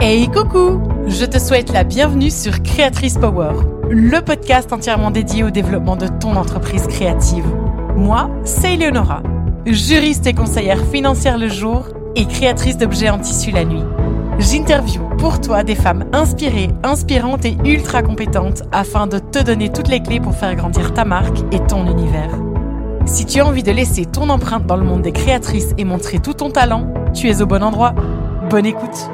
Hey 0.00 0.28
coucou 0.28 0.82
Je 1.08 1.24
te 1.24 1.38
souhaite 1.38 1.72
la 1.72 1.82
bienvenue 1.82 2.30
sur 2.30 2.62
Créatrice 2.62 3.18
Power, 3.18 3.54
le 3.90 4.20
podcast 4.20 4.72
entièrement 4.72 5.10
dédié 5.10 5.42
au 5.42 5.50
développement 5.50 5.96
de 5.96 6.06
ton 6.06 6.36
entreprise 6.36 6.86
créative. 6.86 7.44
Moi, 7.96 8.30
c'est 8.44 8.74
Eleonora, 8.74 9.22
juriste 9.66 10.26
et 10.26 10.32
conseillère 10.32 10.84
financière 10.92 11.38
le 11.38 11.48
jour 11.48 11.88
et 12.14 12.26
créatrice 12.26 12.76
d'objets 12.76 13.10
en 13.10 13.18
tissu 13.18 13.50
la 13.50 13.64
nuit. 13.64 13.82
J'interview 14.38 15.05
pour 15.26 15.40
toi 15.40 15.64
des 15.64 15.74
femmes 15.74 16.04
inspirées, 16.12 16.70
inspirantes 16.84 17.44
et 17.44 17.56
ultra 17.64 18.00
compétentes 18.00 18.62
afin 18.70 19.08
de 19.08 19.18
te 19.18 19.42
donner 19.42 19.72
toutes 19.72 19.88
les 19.88 20.00
clés 20.00 20.20
pour 20.20 20.36
faire 20.36 20.54
grandir 20.54 20.94
ta 20.94 21.04
marque 21.04 21.38
et 21.50 21.58
ton 21.66 21.84
univers. 21.84 22.30
Si 23.06 23.26
tu 23.26 23.40
as 23.40 23.46
envie 23.46 23.64
de 23.64 23.72
laisser 23.72 24.04
ton 24.04 24.28
empreinte 24.28 24.66
dans 24.66 24.76
le 24.76 24.84
monde 24.84 25.02
des 25.02 25.10
créatrices 25.10 25.74
et 25.78 25.84
montrer 25.84 26.20
tout 26.20 26.34
ton 26.34 26.50
talent, 26.50 26.94
tu 27.12 27.28
es 27.28 27.42
au 27.42 27.46
bon 27.46 27.64
endroit. 27.64 27.92
Bonne 28.50 28.66
écoute 28.66 29.10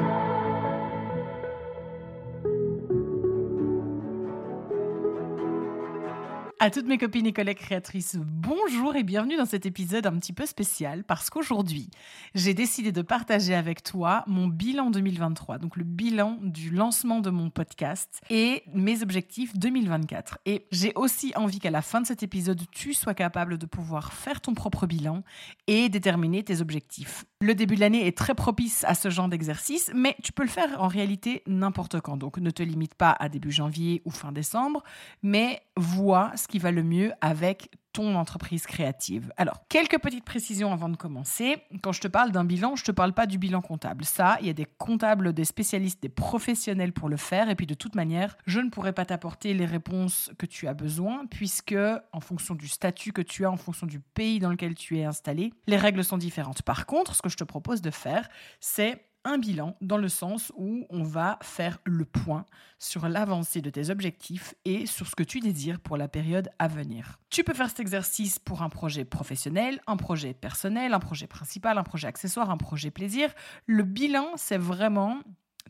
À 6.63 6.69
toutes 6.69 6.87
mes 6.87 6.97
copines 6.97 7.25
et 7.25 7.33
collègues 7.33 7.57
créatrices, 7.57 8.15
bonjour 8.17 8.95
et 8.95 9.03
bienvenue 9.03 9.35
dans 9.35 9.45
cet 9.45 9.65
épisode 9.65 10.05
un 10.07 10.17
petit 10.17 10.31
peu 10.31 10.45
spécial 10.45 11.03
parce 11.03 11.29
qu'aujourd'hui, 11.29 11.91
j'ai 12.35 12.53
décidé 12.53 12.93
de 12.93 13.01
partager 13.01 13.53
avec 13.53 13.83
toi 13.83 14.23
mon 14.27 14.47
bilan 14.47 14.89
2023, 14.89 15.57
donc 15.57 15.75
le 15.75 15.83
bilan 15.83 16.37
du 16.41 16.69
lancement 16.69 17.19
de 17.19 17.31
mon 17.31 17.49
podcast 17.49 18.21
et 18.29 18.63
mes 18.73 19.03
objectifs 19.03 19.57
2024. 19.57 20.37
Et 20.45 20.65
j'ai 20.71 20.93
aussi 20.95 21.33
envie 21.35 21.59
qu'à 21.59 21.69
la 21.69 21.81
fin 21.81 21.99
de 21.99 22.07
cet 22.07 22.23
épisode, 22.23 22.61
tu 22.71 22.93
sois 22.93 23.13
capable 23.13 23.57
de 23.57 23.65
pouvoir 23.65 24.13
faire 24.13 24.39
ton 24.39 24.53
propre 24.53 24.87
bilan 24.87 25.21
et 25.67 25.89
déterminer 25.89 26.43
tes 26.43 26.61
objectifs. 26.61 27.25
Le 27.41 27.55
début 27.55 27.75
de 27.75 27.81
l'année 27.81 28.07
est 28.07 28.17
très 28.17 28.35
propice 28.35 28.85
à 28.85 28.95
ce 28.95 29.09
genre 29.09 29.27
d'exercice, 29.27 29.91
mais 29.93 30.15
tu 30.23 30.31
peux 30.31 30.43
le 30.43 30.49
faire 30.49 30.81
en 30.81 30.87
réalité 30.87 31.43
n'importe 31.45 31.99
quand. 31.99 32.15
Donc 32.15 32.37
ne 32.37 32.51
te 32.51 32.63
limite 32.63 32.95
pas 32.95 33.13
à 33.19 33.27
début 33.27 33.51
janvier 33.51 34.01
ou 34.05 34.11
fin 34.11 34.31
décembre, 34.31 34.81
mais 35.23 35.61
vois 35.75 36.31
ce 36.37 36.47
va 36.59 36.71
le 36.71 36.83
mieux 36.83 37.11
avec 37.21 37.69
ton 37.93 38.15
entreprise 38.15 38.65
créative. 38.65 39.31
Alors, 39.37 39.67
quelques 39.69 39.99
petites 39.99 40.25
précisions 40.25 40.73
avant 40.73 40.89
de 40.89 40.97
commencer. 40.97 41.57
Quand 41.83 41.91
je 41.91 42.01
te 42.01 42.07
parle 42.07 42.31
d'un 42.31 42.43
bilan, 42.43 42.75
je 42.75 42.81
ne 42.81 42.85
te 42.87 42.91
parle 42.91 43.13
pas 43.13 43.27
du 43.27 43.37
bilan 43.37 43.61
comptable. 43.61 44.03
Ça, 44.03 44.37
il 44.41 44.47
y 44.47 44.49
a 44.49 44.53
des 44.53 44.65
comptables, 44.65 45.31
des 45.31 45.45
spécialistes, 45.45 46.01
des 46.01 46.09
professionnels 46.09 46.91
pour 46.91 47.07
le 47.07 47.17
faire. 47.17 47.49
Et 47.49 47.55
puis, 47.55 47.67
de 47.67 47.75
toute 47.75 47.93
manière, 47.93 48.35
je 48.47 48.59
ne 48.59 48.69
pourrais 48.69 48.93
pas 48.93 49.05
t'apporter 49.05 49.53
les 49.53 49.65
réponses 49.65 50.31
que 50.39 50.47
tu 50.47 50.67
as 50.67 50.73
besoin, 50.73 51.27
puisque 51.27 51.75
en 52.11 52.19
fonction 52.19 52.55
du 52.55 52.67
statut 52.67 53.13
que 53.13 53.21
tu 53.21 53.45
as, 53.45 53.51
en 53.51 53.57
fonction 53.57 53.85
du 53.85 53.99
pays 53.99 54.39
dans 54.39 54.49
lequel 54.49 54.73
tu 54.73 54.97
es 54.97 55.05
installé, 55.05 55.53
les 55.67 55.77
règles 55.77 56.03
sont 56.03 56.17
différentes. 56.17 56.63
Par 56.63 56.87
contre, 56.87 57.15
ce 57.15 57.21
que 57.21 57.29
je 57.29 57.37
te 57.37 57.43
propose 57.43 57.81
de 57.81 57.91
faire, 57.91 58.27
c'est 58.59 59.05
un 59.25 59.37
bilan 59.37 59.75
dans 59.81 59.97
le 59.97 60.09
sens 60.09 60.51
où 60.57 60.85
on 60.89 61.03
va 61.03 61.39
faire 61.41 61.79
le 61.85 62.05
point 62.05 62.45
sur 62.79 63.07
l'avancée 63.07 63.61
de 63.61 63.69
tes 63.69 63.89
objectifs 63.89 64.55
et 64.65 64.85
sur 64.85 65.07
ce 65.07 65.15
que 65.15 65.23
tu 65.23 65.39
désires 65.39 65.79
pour 65.79 65.97
la 65.97 66.07
période 66.07 66.49
à 66.59 66.67
venir. 66.67 67.19
Tu 67.29 67.43
peux 67.43 67.53
faire 67.53 67.69
cet 67.69 67.79
exercice 67.79 68.39
pour 68.39 68.61
un 68.61 68.69
projet 68.69 69.05
professionnel, 69.05 69.79
un 69.87 69.97
projet 69.97 70.33
personnel, 70.33 70.93
un 70.93 70.99
projet 70.99 71.27
principal, 71.27 71.77
un 71.77 71.83
projet 71.83 72.07
accessoire, 72.07 72.49
un 72.49 72.57
projet 72.57 72.91
plaisir. 72.91 73.29
Le 73.65 73.83
bilan, 73.83 74.31
c'est 74.35 74.57
vraiment 74.57 75.19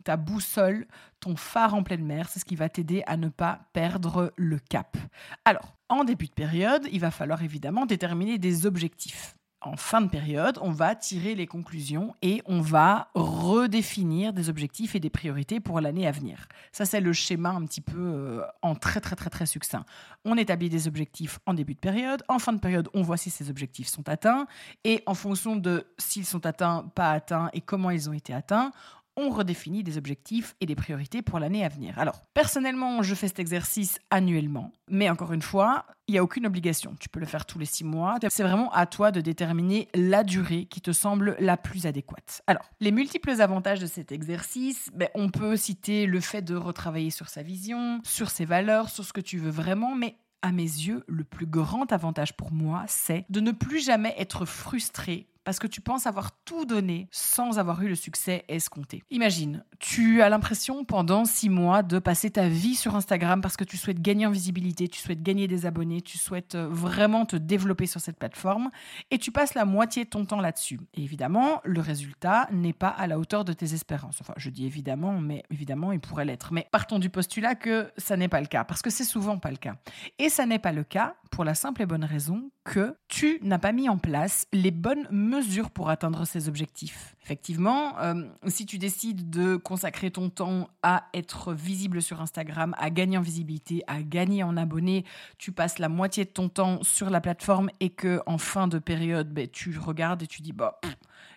ta 0.04 0.18
boussole, 0.18 0.88
ton 1.20 1.36
phare 1.36 1.76
en 1.76 1.84
pleine 1.84 2.04
mer, 2.04 2.28
c'est 2.30 2.40
ce 2.40 2.46
qui 2.46 2.56
va 2.56 2.70
t'aider 2.70 3.04
à 3.06 3.16
ne 3.16 3.30
pas 3.30 3.62
perdre 3.74 4.34
le 4.36 4.60
cap. 4.60 4.98
Alors, 5.46 5.76
en 5.88 6.04
début 6.04 6.28
de 6.28 6.34
période, 6.34 6.88
il 6.92 7.00
va 7.00 7.12
falloir 7.12 7.44
évidemment 7.44 7.86
déterminer 7.86 8.38
des 8.38 8.66
objectifs 8.66 9.36
en 9.68 9.78
fin 9.78 10.02
de 10.02 10.10
période, 10.10 10.58
on 10.62 10.72
va 10.72 10.96
tirer 10.96 11.36
les 11.36 11.48
conclusions 11.48 12.16
et 12.22 12.42
on 12.46 12.62
va 12.62 13.10
redéfinir 13.14 14.34
des 14.34 14.50
objectifs 14.50 14.96
et 14.96 15.00
des 15.00 15.10
priorités 15.10 15.60
pour 15.60 15.80
l'année 15.82 16.08
à 16.08 16.12
venir. 16.12 16.48
Ça, 16.72 16.86
c'est 16.86 17.02
le 17.02 17.14
schéma 17.14 17.50
un 17.50 17.66
petit 17.66 17.82
peu 17.82 17.98
euh, 17.98 18.42
en 18.62 18.76
très 18.76 19.00
très 19.00 19.16
très 19.16 19.30
très 19.30 19.46
succinct. 19.46 19.86
On 20.26 20.38
établit 20.38 20.70
des 20.70 20.88
objectifs 20.88 21.40
en 21.46 21.54
début 21.54 21.74
de 21.74 21.80
période. 21.80 22.24
En 22.28 22.40
fin 22.40 22.54
de 22.54 22.60
période, 22.60 22.90
on 22.94 23.02
voit 23.02 23.18
si 23.18 23.30
ces 23.30 23.50
objectifs 23.50 23.88
sont 23.88 24.08
atteints. 24.10 24.48
Et 24.84 25.04
en 25.06 25.14
fonction 25.14 25.56
de 25.56 25.88
s'ils 25.98 26.26
sont 26.26 26.46
atteints, 26.46 26.90
pas 26.96 27.12
atteints 27.12 27.50
et 27.54 27.62
comment 27.62 27.90
ils 27.90 28.10
ont 28.10 28.14
été 28.14 28.34
atteints, 28.34 28.72
on 29.18 29.30
redéfinit 29.30 29.84
des 29.84 29.98
objectifs 29.98 30.56
et 30.62 30.66
des 30.66 30.76
priorités 30.76 31.22
pour 31.22 31.40
l'année 31.40 31.64
à 31.64 31.70
venir. 31.70 31.98
Alors, 32.00 32.22
personnellement, 32.34 33.04
je 33.04 33.16
fais 33.16 33.28
cet 33.28 33.40
exercice 33.40 34.00
annuellement, 34.10 34.72
mais 34.90 35.10
encore 35.10 35.34
une 35.34 35.42
fois, 35.42 35.86
il 36.08 36.14
n'y 36.14 36.18
a 36.18 36.24
aucune 36.24 36.46
obligation. 36.46 36.96
Tu 37.00 37.10
peux 37.10 37.20
le 37.20 37.26
faire 37.26 37.46
tous 37.46 37.60
les 37.60 37.66
six 37.66 37.84
mois. 37.84 38.18
C'est 38.30 38.44
vraiment 38.44 38.72
à 38.74 38.86
toi 38.86 39.12
de 39.12 39.22
déterminer 39.22 39.88
la 39.94 40.24
durée 40.24 40.66
qui 40.66 40.82
te 40.82 40.92
semble 40.92 41.36
la 41.40 41.58
plus 41.58 41.86
adéquate. 41.86 42.42
Alors, 42.48 42.70
les 42.80 42.92
multiples 42.92 43.42
avantages 43.42 43.80
de 43.80 43.88
cet 43.88 44.12
exercice, 44.12 44.90
ben, 44.94 45.10
on 45.16 45.30
peut 45.30 45.56
citer 45.56 46.06
le 46.06 46.20
fait 46.20 46.42
de 46.42 46.56
retravailler 46.56 47.12
sur 47.12 47.30
sa 47.30 47.44
vision, 47.44 48.02
sur 48.04 48.30
ses 48.30 48.46
valeurs, 48.46 48.90
sur 48.90 49.06
ce 49.06 49.14
que 49.14 49.22
tu 49.22 49.38
veux 49.38 49.52
vraiment, 49.52 49.96
mais 49.96 50.18
à 50.42 50.52
mes 50.52 50.64
yeux, 50.64 51.04
le 51.08 51.24
plus 51.24 51.46
grand 51.46 51.92
avantage 51.94 52.36
pour 52.36 52.52
moi, 52.52 52.84
c'est 52.88 53.26
de 53.30 53.40
ne 53.40 53.52
plus 53.52 53.80
jamais 53.84 54.14
être 54.18 54.46
frustré 54.46 55.28
parce 55.44 55.60
que 55.60 55.68
tu 55.68 55.82
penses 55.82 56.08
avoir 56.08 56.32
tout 56.46 56.66
donné 56.66 57.08
sans 57.12 57.60
avoir 57.60 57.82
eu 57.82 57.88
le 57.88 57.96
succès 57.96 58.46
escompté. 58.48 59.04
Imagine, 59.10 59.64
tu 59.80 60.22
as 60.22 60.30
l'impression 60.30 60.86
pendant 60.86 61.26
six 61.26 61.50
mois 61.50 61.84
de 61.84 62.00
passer 62.00 62.32
ta 62.32 62.48
vie 62.48 62.76
sur 62.76 62.96
Instagram 62.96 63.42
parce 63.42 63.58
que 63.58 63.64
tu 63.64 63.78
souhaites 63.78 64.02
gagner 64.02 64.26
en 64.26 64.32
visibilité, 64.32 64.88
tu 64.88 65.00
souhaites 65.00 65.22
gagner 65.22 65.48
des 65.48 65.66
abonnés, 65.66 66.02
tu 66.02 66.18
souhaites 66.18 66.56
euh, 66.56 66.68
vraiment 66.70 67.26
te 67.26 67.36
développer 67.36 67.86
sur 67.86 68.00
cette 68.00 68.18
plateforme 68.18 68.70
et 69.12 69.18
tu 69.18 69.32
passes 69.32 69.54
la 69.54 69.66
moitié 69.66 70.06
de 70.06 70.10
ton 70.10 70.26
temps 70.26 70.40
là-dessus. 70.40 70.80
Et 70.94 71.04
évidemment, 71.04 71.62
le 71.64 71.82
résultat 71.82 72.48
n'est 72.52 72.74
pas 72.74 72.90
à 72.90 73.08
la 73.08 73.20
hauteur 73.20 73.46
de 73.46 73.54
tes 73.54 73.74
espérances. 73.74 74.18
Enfin, 74.22 74.34
je 74.38 74.50
dis 74.50 74.66
évidemment, 74.66 75.20
mais 75.20 75.44
évidemment, 75.52 75.92
il 75.92 76.00
pourrait 76.00 76.26
l'être. 76.26 76.54
Mais 76.54 76.68
partons 76.72 77.00
du 77.00 77.10
postulat 77.10 77.56
que 77.56 77.92
ça 77.98 78.18
n'est 78.18 78.30
pas 78.30 78.42
le 78.42 78.48
cas 78.48 78.64
parce 78.64 78.82
que 78.82 78.90
c'est 78.90 79.04
souvent 79.04 79.38
pas 79.38 79.52
le 79.52 79.58
cas. 79.58 79.76
Et 80.20 80.30
ça 80.30 80.46
n'est 80.46 80.60
pas 80.60 80.72
le 80.72 80.84
cas 80.84 81.16
pour 81.32 81.44
la 81.44 81.56
simple 81.56 81.82
et 81.82 81.86
bonne 81.86 82.06
raison 82.06 82.52
que 82.64 82.96
tu 83.08 83.40
n'as 83.42 83.58
pas 83.58 83.72
mis 83.72 83.90
en 83.90 83.98
place 83.98 84.46
les 84.54 84.72
bonnes 84.72 85.08
mesures 85.12 85.33
pour 85.74 85.90
atteindre 85.90 86.26
ces 86.26 86.48
objectifs. 86.48 87.16
Effectivement, 87.24 87.98
euh, 88.00 88.26
si 88.48 88.66
tu 88.66 88.78
décides 88.78 89.30
de 89.30 89.56
consacrer 89.56 90.12
ton 90.12 90.30
temps 90.30 90.70
à 90.84 91.06
être 91.14 91.54
visible 91.54 92.02
sur 92.02 92.22
Instagram, 92.22 92.76
à 92.78 92.90
gagner 92.90 93.18
en 93.18 93.22
visibilité, 93.22 93.84
à 93.88 94.02
gagner 94.02 94.44
en 94.44 94.58
abonnés, 94.58 95.06
tu 95.38 95.52
passes 95.52 95.80
la 95.80 95.90
moitié 95.90 96.26
de 96.26 96.30
ton 96.30 96.50
temps 96.50 96.84
sur 96.84 97.10
la 97.10 97.22
plateforme 97.22 97.70
et 97.80 97.90
que 97.90 98.22
en 98.26 98.38
fin 98.38 98.68
de 98.68 98.80
période, 98.80 99.34
ben, 99.34 99.48
tu 99.48 99.78
regardes 99.78 100.24
et 100.24 100.28
tu 100.28 100.42
dis 100.42 100.54
bah 100.54 100.80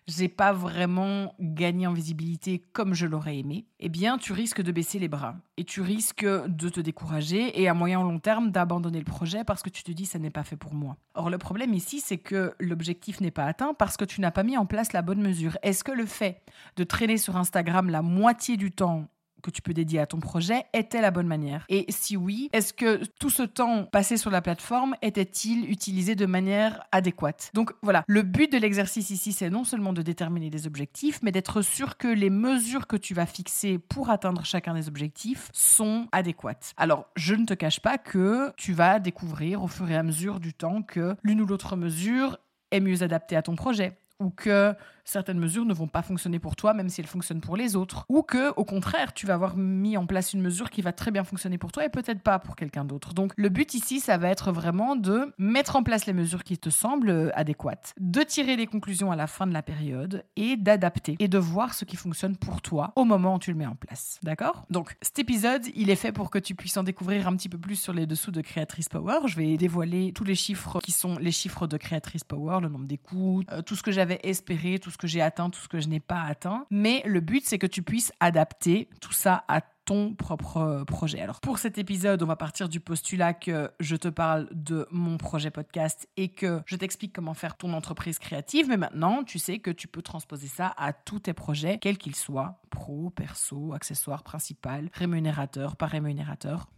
j'ai 0.06 0.28
pas 0.28 0.52
vraiment 0.52 1.34
gagné 1.40 1.86
en 1.86 1.92
visibilité 1.92 2.62
comme 2.72 2.94
je 2.94 3.06
l'aurais 3.06 3.38
aimé, 3.38 3.66
eh 3.80 3.88
bien, 3.88 4.18
tu 4.18 4.32
risques 4.32 4.62
de 4.62 4.72
baisser 4.72 4.98
les 4.98 5.08
bras 5.08 5.36
et 5.56 5.64
tu 5.64 5.80
risques 5.80 6.24
de 6.24 6.68
te 6.68 6.80
décourager 6.80 7.60
et 7.60 7.68
à 7.68 7.74
moyen 7.74 8.02
long 8.02 8.18
terme 8.18 8.50
d'abandonner 8.50 8.98
le 8.98 9.04
projet 9.04 9.44
parce 9.44 9.62
que 9.62 9.70
tu 9.70 9.82
te 9.82 9.92
dis 9.92 10.06
ça 10.06 10.18
n'est 10.18 10.30
pas 10.30 10.44
fait 10.44 10.56
pour 10.56 10.74
moi. 10.74 10.96
Or, 11.14 11.30
le 11.30 11.38
problème 11.38 11.74
ici, 11.74 12.00
c'est 12.00 12.18
que 12.18 12.54
l'objectif 12.60 13.20
n'est 13.20 13.30
pas 13.30 13.44
atteint 13.44 13.74
parce 13.74 13.96
que 13.96 14.04
tu 14.04 14.20
n'as 14.20 14.30
pas 14.30 14.42
mis 14.42 14.56
en 14.56 14.66
place 14.66 14.92
la 14.92 15.02
bonne 15.02 15.20
mesure. 15.20 15.58
Est-ce 15.62 15.84
que 15.84 15.92
le 15.92 16.06
fait 16.06 16.42
de 16.76 16.84
traîner 16.84 17.18
sur 17.18 17.36
Instagram 17.36 17.90
la 17.90 18.02
moitié 18.02 18.56
du 18.56 18.70
temps 18.70 19.08
que 19.46 19.50
tu 19.50 19.62
peux 19.62 19.72
dédier 19.72 20.00
à 20.00 20.06
ton 20.06 20.18
projet 20.18 20.64
était 20.72 21.00
la 21.00 21.10
bonne 21.10 21.26
manière 21.26 21.64
Et 21.68 21.86
si 21.88 22.16
oui, 22.16 22.50
est-ce 22.52 22.72
que 22.72 23.04
tout 23.18 23.30
ce 23.30 23.42
temps 23.42 23.84
passé 23.84 24.16
sur 24.16 24.30
la 24.30 24.42
plateforme 24.42 24.94
était-il 25.02 25.70
utilisé 25.70 26.14
de 26.14 26.26
manière 26.26 26.82
adéquate? 26.92 27.50
Donc 27.54 27.72
voilà, 27.82 28.04
le 28.06 28.22
but 28.22 28.50
de 28.52 28.58
l'exercice 28.58 29.10
ici, 29.10 29.32
c'est 29.32 29.50
non 29.50 29.64
seulement 29.64 29.92
de 29.92 30.02
déterminer 30.02 30.50
des 30.50 30.66
objectifs, 30.66 31.20
mais 31.22 31.32
d'être 31.32 31.62
sûr 31.62 31.96
que 31.96 32.08
les 32.08 32.30
mesures 32.30 32.86
que 32.86 32.96
tu 32.96 33.14
vas 33.14 33.26
fixer 33.26 33.78
pour 33.78 34.10
atteindre 34.10 34.44
chacun 34.44 34.74
des 34.74 34.88
objectifs 34.88 35.48
sont 35.52 36.08
adéquates. 36.12 36.72
Alors, 36.76 37.06
je 37.16 37.34
ne 37.34 37.44
te 37.44 37.54
cache 37.54 37.80
pas 37.80 37.98
que 37.98 38.52
tu 38.56 38.72
vas 38.72 38.98
découvrir 38.98 39.62
au 39.62 39.68
fur 39.68 39.90
et 39.90 39.96
à 39.96 40.02
mesure 40.02 40.40
du 40.40 40.52
temps 40.52 40.82
que 40.82 41.16
l'une 41.22 41.40
ou 41.40 41.46
l'autre 41.46 41.76
mesure 41.76 42.38
est 42.70 42.80
mieux 42.80 43.02
adaptée 43.02 43.36
à 43.36 43.42
ton 43.42 43.54
projet 43.54 43.96
ou 44.18 44.30
que 44.30 44.74
certaines 45.06 45.38
mesures 45.38 45.64
ne 45.64 45.72
vont 45.72 45.86
pas 45.86 46.02
fonctionner 46.02 46.38
pour 46.38 46.56
toi, 46.56 46.74
même 46.74 46.88
si 46.88 47.00
elles 47.00 47.06
fonctionnent 47.06 47.40
pour 47.40 47.56
les 47.56 47.76
autres. 47.76 48.04
Ou 48.08 48.22
que, 48.22 48.52
au 48.56 48.64
contraire, 48.64 49.14
tu 49.14 49.26
vas 49.26 49.34
avoir 49.34 49.56
mis 49.56 49.96
en 49.96 50.06
place 50.06 50.34
une 50.34 50.42
mesure 50.42 50.68
qui 50.68 50.82
va 50.82 50.92
très 50.92 51.10
bien 51.10 51.24
fonctionner 51.24 51.56
pour 51.56 51.72
toi 51.72 51.84
et 51.84 51.88
peut-être 51.88 52.20
pas 52.20 52.38
pour 52.38 52.56
quelqu'un 52.56 52.84
d'autre. 52.84 53.14
Donc, 53.14 53.32
le 53.36 53.48
but 53.48 53.72
ici, 53.74 54.00
ça 54.00 54.18
va 54.18 54.28
être 54.28 54.52
vraiment 54.52 54.96
de 54.96 55.32
mettre 55.38 55.76
en 55.76 55.82
place 55.82 56.06
les 56.06 56.12
mesures 56.12 56.44
qui 56.44 56.58
te 56.58 56.70
semblent 56.70 57.10
euh, 57.10 57.30
adéquates, 57.34 57.94
de 57.98 58.22
tirer 58.22 58.56
des 58.56 58.66
conclusions 58.66 59.10
à 59.10 59.16
la 59.16 59.26
fin 59.26 59.46
de 59.46 59.52
la 59.52 59.62
période 59.62 60.24
et 60.36 60.56
d'adapter 60.56 61.16
et 61.18 61.28
de 61.28 61.38
voir 61.38 61.74
ce 61.74 61.84
qui 61.84 61.96
fonctionne 61.96 62.36
pour 62.36 62.60
toi 62.60 62.92
au 62.96 63.04
moment 63.04 63.36
où 63.36 63.38
tu 63.38 63.52
le 63.52 63.56
mets 63.56 63.66
en 63.66 63.76
place. 63.76 64.18
D'accord? 64.22 64.66
Donc, 64.70 64.96
cet 65.00 65.18
épisode, 65.18 65.62
il 65.74 65.90
est 65.90 65.96
fait 65.96 66.12
pour 66.12 66.30
que 66.30 66.38
tu 66.38 66.54
puisses 66.54 66.76
en 66.76 66.82
découvrir 66.82 67.28
un 67.28 67.36
petit 67.36 67.48
peu 67.48 67.58
plus 67.58 67.76
sur 67.76 67.92
les 67.92 68.06
dessous 68.06 68.32
de 68.32 68.40
Créatrice 68.40 68.88
Power. 68.88 69.20
Je 69.26 69.36
vais 69.36 69.56
dévoiler 69.56 70.12
tous 70.12 70.24
les 70.24 70.34
chiffres 70.34 70.80
qui 70.80 70.92
sont 70.92 71.16
les 71.18 71.32
chiffres 71.32 71.66
de 71.66 71.76
Créatrice 71.76 72.24
Power, 72.24 72.58
le 72.60 72.68
nombre 72.68 72.86
d'écoutes, 72.86 73.46
euh, 73.52 73.62
tout 73.62 73.76
ce 73.76 73.82
que 73.82 73.92
j'avais 73.92 74.18
espéré, 74.24 74.78
tout 74.78 74.90
ce 74.90 74.95
que 74.96 75.06
j'ai 75.06 75.20
atteint, 75.20 75.50
tout 75.50 75.60
ce 75.60 75.68
que 75.68 75.80
je 75.80 75.88
n'ai 75.88 76.00
pas 76.00 76.22
atteint. 76.22 76.66
Mais 76.70 77.02
le 77.06 77.20
but, 77.20 77.44
c'est 77.44 77.58
que 77.58 77.66
tu 77.66 77.82
puisses 77.82 78.12
adapter 78.20 78.88
tout 79.00 79.12
ça 79.12 79.44
à 79.48 79.60
ton 79.86 80.14
propre 80.14 80.84
projet. 80.84 81.20
Alors 81.20 81.40
pour 81.40 81.58
cet 81.58 81.78
épisode, 81.78 82.22
on 82.22 82.26
va 82.26 82.34
partir 82.36 82.68
du 82.68 82.80
postulat 82.80 83.32
que 83.34 83.70
je 83.78 83.94
te 83.94 84.08
parle 84.08 84.48
de 84.50 84.86
mon 84.90 85.16
projet 85.16 85.50
podcast 85.50 86.08
et 86.16 86.28
que 86.28 86.60
je 86.66 86.74
t'explique 86.74 87.12
comment 87.14 87.34
faire 87.34 87.56
ton 87.56 87.72
entreprise 87.72 88.18
créative, 88.18 88.68
mais 88.68 88.76
maintenant 88.76 89.22
tu 89.22 89.38
sais 89.38 89.60
que 89.60 89.70
tu 89.70 89.86
peux 89.86 90.02
transposer 90.02 90.48
ça 90.48 90.74
à 90.76 90.92
tous 90.92 91.20
tes 91.20 91.34
projets, 91.34 91.78
quels 91.78 91.98
qu'ils 91.98 92.16
soient, 92.16 92.60
pro, 92.70 93.10
perso, 93.10 93.72
accessoire 93.74 94.24
principal, 94.24 94.90
rémunérateur, 94.92 95.76
pas 95.76 95.86
rémunérateur. 95.86 96.68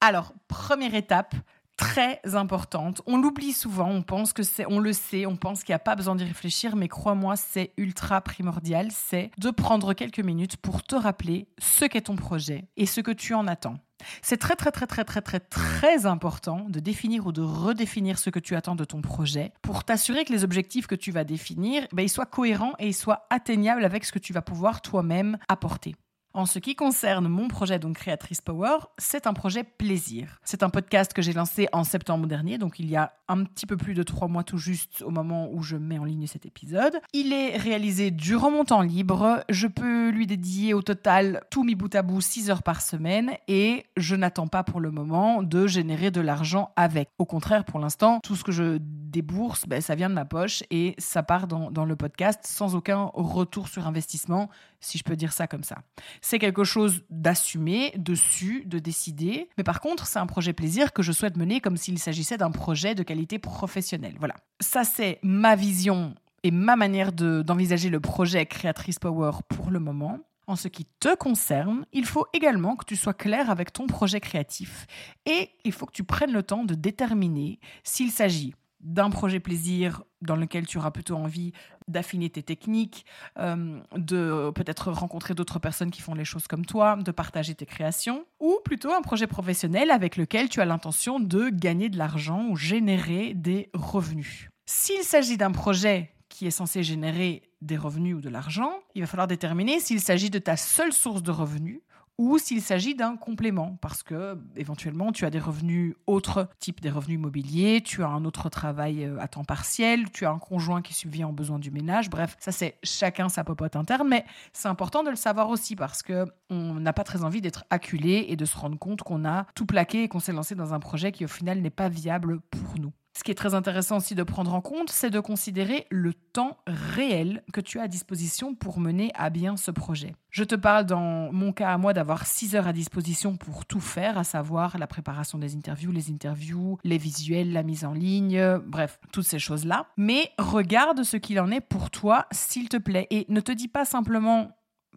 Alors, 0.00 0.34
première 0.46 0.94
étape, 0.94 1.34
très 1.76 2.20
importante. 2.34 3.02
On 3.06 3.18
l'oublie 3.18 3.52
souvent, 3.52 3.90
on 3.90 4.02
pense 4.02 4.32
que 4.32 4.42
c'est, 4.42 4.66
on 4.66 4.78
le 4.78 4.92
sait, 4.92 5.26
on 5.26 5.36
pense 5.36 5.62
qu'il 5.62 5.72
n'y 5.72 5.76
a 5.76 5.80
pas 5.80 5.96
besoin 5.96 6.14
d'y 6.14 6.24
réfléchir, 6.24 6.76
mais 6.76 6.88
crois-moi, 6.88 7.36
c'est 7.36 7.72
ultra 7.76 8.20
primordial. 8.20 8.88
C'est 8.90 9.30
de 9.38 9.50
prendre 9.50 9.92
quelques 9.94 10.20
minutes 10.20 10.56
pour 10.56 10.82
te 10.82 10.96
rappeler 10.96 11.48
ce 11.58 11.84
qu'est 11.84 12.02
ton 12.02 12.16
projet 12.16 12.68
et 12.76 12.86
ce 12.86 13.00
que 13.00 13.10
tu 13.10 13.34
en 13.34 13.46
attends. 13.46 13.78
C'est 14.22 14.36
très 14.36 14.56
très 14.56 14.70
très 14.70 14.86
très 14.86 15.04
très 15.04 15.22
très 15.22 15.40
très 15.40 16.06
important 16.06 16.66
de 16.68 16.80
définir 16.80 17.26
ou 17.26 17.32
de 17.32 17.40
redéfinir 17.40 18.18
ce 18.18 18.30
que 18.30 18.38
tu 18.38 18.54
attends 18.54 18.76
de 18.76 18.84
ton 18.84 19.00
projet 19.00 19.52
pour 19.62 19.84
t'assurer 19.84 20.24
que 20.24 20.32
les 20.32 20.44
objectifs 20.44 20.86
que 20.86 20.94
tu 20.94 21.12
vas 21.12 21.24
définir, 21.24 21.86
ben, 21.92 22.02
ils 22.02 22.10
soient 22.10 22.26
cohérents 22.26 22.74
et 22.78 22.88
ils 22.88 22.94
soient 22.94 23.26
atteignables 23.30 23.84
avec 23.84 24.04
ce 24.04 24.12
que 24.12 24.18
tu 24.18 24.32
vas 24.32 24.42
pouvoir 24.42 24.82
toi-même 24.82 25.38
apporter. 25.48 25.94
En 26.36 26.44
ce 26.44 26.58
qui 26.58 26.74
concerne 26.74 27.28
mon 27.28 27.48
projet, 27.48 27.78
donc 27.78 27.96
Créatrice 27.96 28.42
Power, 28.42 28.76
c'est 28.98 29.26
un 29.26 29.32
projet 29.32 29.64
plaisir. 29.64 30.38
C'est 30.44 30.62
un 30.62 30.68
podcast 30.68 31.14
que 31.14 31.22
j'ai 31.22 31.32
lancé 31.32 31.66
en 31.72 31.82
septembre 31.82 32.26
dernier, 32.26 32.58
donc 32.58 32.78
il 32.78 32.90
y 32.90 32.94
a 32.94 33.14
un 33.26 33.42
petit 33.44 33.64
peu 33.64 33.78
plus 33.78 33.94
de 33.94 34.02
trois 34.02 34.28
mois 34.28 34.44
tout 34.44 34.58
juste 34.58 35.00
au 35.00 35.10
moment 35.10 35.48
où 35.50 35.62
je 35.62 35.76
mets 35.76 35.98
en 35.98 36.04
ligne 36.04 36.26
cet 36.26 36.44
épisode. 36.44 37.00
Il 37.14 37.32
est 37.32 37.56
réalisé 37.56 38.10
durant 38.10 38.50
mon 38.50 38.66
temps 38.66 38.82
libre. 38.82 39.44
Je 39.48 39.66
peux 39.66 40.10
lui 40.10 40.26
dédier 40.26 40.74
au 40.74 40.82
total 40.82 41.42
tout 41.50 41.64
mi 41.64 41.74
bout 41.74 41.94
à 41.94 42.02
bout 42.02 42.20
6 42.20 42.50
heures 42.50 42.62
par 42.62 42.82
semaine 42.82 43.32
et 43.48 43.86
je 43.96 44.14
n'attends 44.14 44.46
pas 44.46 44.62
pour 44.62 44.80
le 44.80 44.90
moment 44.90 45.42
de 45.42 45.66
générer 45.66 46.10
de 46.10 46.20
l'argent 46.20 46.70
avec. 46.76 47.08
Au 47.18 47.24
contraire, 47.24 47.64
pour 47.64 47.80
l'instant, 47.80 48.20
tout 48.22 48.36
ce 48.36 48.44
que 48.44 48.52
je 48.52 48.78
débourse, 48.80 49.66
ben, 49.66 49.80
ça 49.80 49.94
vient 49.94 50.10
de 50.10 50.14
ma 50.14 50.26
poche 50.26 50.62
et 50.70 50.94
ça 50.98 51.22
part 51.22 51.46
dans, 51.46 51.70
dans 51.70 51.86
le 51.86 51.96
podcast 51.96 52.40
sans 52.44 52.74
aucun 52.74 53.10
retour 53.14 53.68
sur 53.68 53.86
investissement, 53.86 54.50
si 54.86 54.98
je 54.98 55.04
peux 55.04 55.16
dire 55.16 55.32
ça 55.32 55.46
comme 55.46 55.64
ça 55.64 55.82
c'est 56.20 56.38
quelque 56.38 56.64
chose 56.64 57.02
d'assumé, 57.10 57.92
dessus, 57.96 58.64
de 58.66 58.78
décider. 58.78 59.48
Mais 59.56 59.64
par 59.64 59.80
contre, 59.80 60.06
c'est 60.06 60.18
un 60.18 60.26
projet 60.26 60.52
plaisir 60.52 60.92
que 60.92 61.02
je 61.02 61.12
souhaite 61.12 61.36
mener 61.36 61.60
comme 61.60 61.76
s'il 61.76 61.98
s'agissait 61.98 62.36
d'un 62.36 62.50
projet 62.50 62.94
de 62.94 63.02
qualité 63.02 63.38
professionnelle. 63.38 64.16
Voilà. 64.18 64.34
Ça, 64.60 64.84
c'est 64.84 65.18
ma 65.22 65.56
vision 65.56 66.14
et 66.42 66.50
ma 66.50 66.76
manière 66.76 67.12
d'envisager 67.12 67.90
le 67.90 68.00
projet 68.00 68.46
Créatrice 68.46 68.98
Power 68.98 69.32
pour 69.48 69.70
le 69.70 69.80
moment. 69.80 70.20
En 70.48 70.54
ce 70.54 70.68
qui 70.68 70.84
te 71.00 71.16
concerne, 71.16 71.86
il 71.92 72.04
faut 72.04 72.26
également 72.32 72.76
que 72.76 72.84
tu 72.84 72.94
sois 72.94 73.14
clair 73.14 73.50
avec 73.50 73.72
ton 73.72 73.88
projet 73.88 74.20
créatif 74.20 74.86
et 75.26 75.50
il 75.64 75.72
faut 75.72 75.86
que 75.86 75.92
tu 75.92 76.04
prennes 76.04 76.32
le 76.32 76.44
temps 76.44 76.64
de 76.64 76.74
déterminer 76.76 77.58
s'il 77.82 78.12
s'agit 78.12 78.54
d'un 78.86 79.10
projet 79.10 79.40
plaisir 79.40 80.04
dans 80.22 80.36
lequel 80.36 80.66
tu 80.66 80.78
auras 80.78 80.92
plutôt 80.92 81.16
envie 81.16 81.52
d'affiner 81.88 82.30
tes 82.30 82.42
techniques, 82.42 83.04
euh, 83.38 83.80
de 83.96 84.50
peut-être 84.54 84.92
rencontrer 84.92 85.34
d'autres 85.34 85.58
personnes 85.58 85.90
qui 85.90 86.00
font 86.00 86.14
les 86.14 86.24
choses 86.24 86.46
comme 86.46 86.64
toi, 86.64 86.96
de 86.96 87.10
partager 87.10 87.54
tes 87.54 87.66
créations, 87.66 88.24
ou 88.38 88.56
plutôt 88.64 88.92
un 88.94 89.02
projet 89.02 89.26
professionnel 89.26 89.90
avec 89.90 90.16
lequel 90.16 90.48
tu 90.48 90.60
as 90.60 90.64
l'intention 90.64 91.18
de 91.18 91.50
gagner 91.50 91.88
de 91.88 91.98
l'argent 91.98 92.46
ou 92.48 92.56
générer 92.56 93.34
des 93.34 93.70
revenus. 93.74 94.48
S'il 94.66 95.02
s'agit 95.02 95.36
d'un 95.36 95.52
projet 95.52 96.12
qui 96.28 96.46
est 96.46 96.52
censé 96.52 96.82
générer 96.84 97.42
des 97.62 97.76
revenus 97.76 98.16
ou 98.16 98.20
de 98.20 98.28
l'argent, 98.28 98.72
il 98.94 99.00
va 99.00 99.08
falloir 99.08 99.26
déterminer 99.26 99.80
s'il 99.80 100.00
s'agit 100.00 100.30
de 100.30 100.38
ta 100.38 100.56
seule 100.56 100.92
source 100.92 101.22
de 101.22 101.32
revenus 101.32 101.80
ou 102.18 102.38
s'il 102.38 102.62
s'agit 102.62 102.94
d'un 102.94 103.16
complément, 103.16 103.76
parce 103.80 104.02
que 104.02 104.38
éventuellement 104.56 105.12
tu 105.12 105.24
as 105.26 105.30
des 105.30 105.38
revenus 105.38 105.94
autres, 106.06 106.48
type 106.58 106.80
des 106.80 106.90
revenus 106.90 107.18
immobiliers, 107.18 107.82
tu 107.82 108.02
as 108.02 108.08
un 108.08 108.24
autre 108.24 108.48
travail 108.48 109.04
euh, 109.04 109.20
à 109.20 109.28
temps 109.28 109.44
partiel, 109.44 110.10
tu 110.10 110.24
as 110.24 110.30
un 110.30 110.38
conjoint 110.38 110.82
qui 110.82 110.94
subvient 110.94 111.24
aux 111.24 111.32
besoins 111.32 111.58
du 111.58 111.70
ménage, 111.70 112.08
bref, 112.08 112.36
ça 112.40 112.52
c'est 112.52 112.78
chacun 112.82 113.28
sa 113.28 113.44
popote 113.44 113.76
interne, 113.76 114.08
mais 114.08 114.24
c'est 114.52 114.68
important 114.68 115.02
de 115.02 115.10
le 115.10 115.16
savoir 115.16 115.50
aussi 115.50 115.76
parce 115.76 116.02
que 116.02 116.24
on 116.48 116.74
n'a 116.74 116.92
pas 116.92 117.04
très 117.04 117.24
envie 117.24 117.40
d'être 117.40 117.64
acculé 117.70 118.26
et 118.28 118.36
de 118.36 118.44
se 118.44 118.56
rendre 118.56 118.78
compte 118.78 119.02
qu'on 119.02 119.24
a 119.24 119.46
tout 119.54 119.66
plaqué 119.66 120.04
et 120.04 120.08
qu'on 120.08 120.20
s'est 120.20 120.32
lancé 120.32 120.54
dans 120.54 120.72
un 120.72 120.80
projet 120.80 121.12
qui 121.12 121.24
au 121.24 121.28
final 121.28 121.60
n'est 121.60 121.70
pas 121.70 121.88
viable 121.88 122.40
pour 122.40 122.78
nous. 122.78 122.92
Ce 123.16 123.24
qui 123.24 123.30
est 123.30 123.34
très 123.34 123.54
intéressant 123.54 123.96
aussi 123.96 124.14
de 124.14 124.22
prendre 124.22 124.52
en 124.52 124.60
compte, 124.60 124.90
c'est 124.90 125.08
de 125.08 125.20
considérer 125.20 125.86
le 125.90 126.12
temps 126.12 126.58
réel 126.66 127.42
que 127.50 127.62
tu 127.62 127.78
as 127.78 127.84
à 127.84 127.88
disposition 127.88 128.54
pour 128.54 128.78
mener 128.78 129.10
à 129.14 129.30
bien 129.30 129.56
ce 129.56 129.70
projet. 129.70 130.14
Je 130.28 130.44
te 130.44 130.54
parle 130.54 130.84
dans 130.84 131.32
mon 131.32 131.50
cas 131.50 131.72
à 131.72 131.78
moi 131.78 131.94
d'avoir 131.94 132.26
6 132.26 132.56
heures 132.56 132.66
à 132.66 132.74
disposition 132.74 133.38
pour 133.38 133.64
tout 133.64 133.80
faire, 133.80 134.18
à 134.18 134.24
savoir 134.24 134.76
la 134.76 134.86
préparation 134.86 135.38
des 135.38 135.56
interviews, 135.56 135.92
les 135.92 136.10
interviews, 136.10 136.76
les 136.84 136.98
visuels, 136.98 137.54
la 137.54 137.62
mise 137.62 137.86
en 137.86 137.94
ligne, 137.94 138.58
bref, 138.66 139.00
toutes 139.12 139.24
ces 139.24 139.38
choses-là. 139.38 139.86
Mais 139.96 140.30
regarde 140.36 141.02
ce 141.02 141.16
qu'il 141.16 141.40
en 141.40 141.50
est 141.50 141.62
pour 141.62 141.88
toi, 141.90 142.26
s'il 142.32 142.68
te 142.68 142.76
plaît, 142.76 143.06
et 143.08 143.24
ne 143.30 143.40
te 143.40 143.52
dis 143.52 143.68
pas 143.68 143.86
simplement 143.86 144.50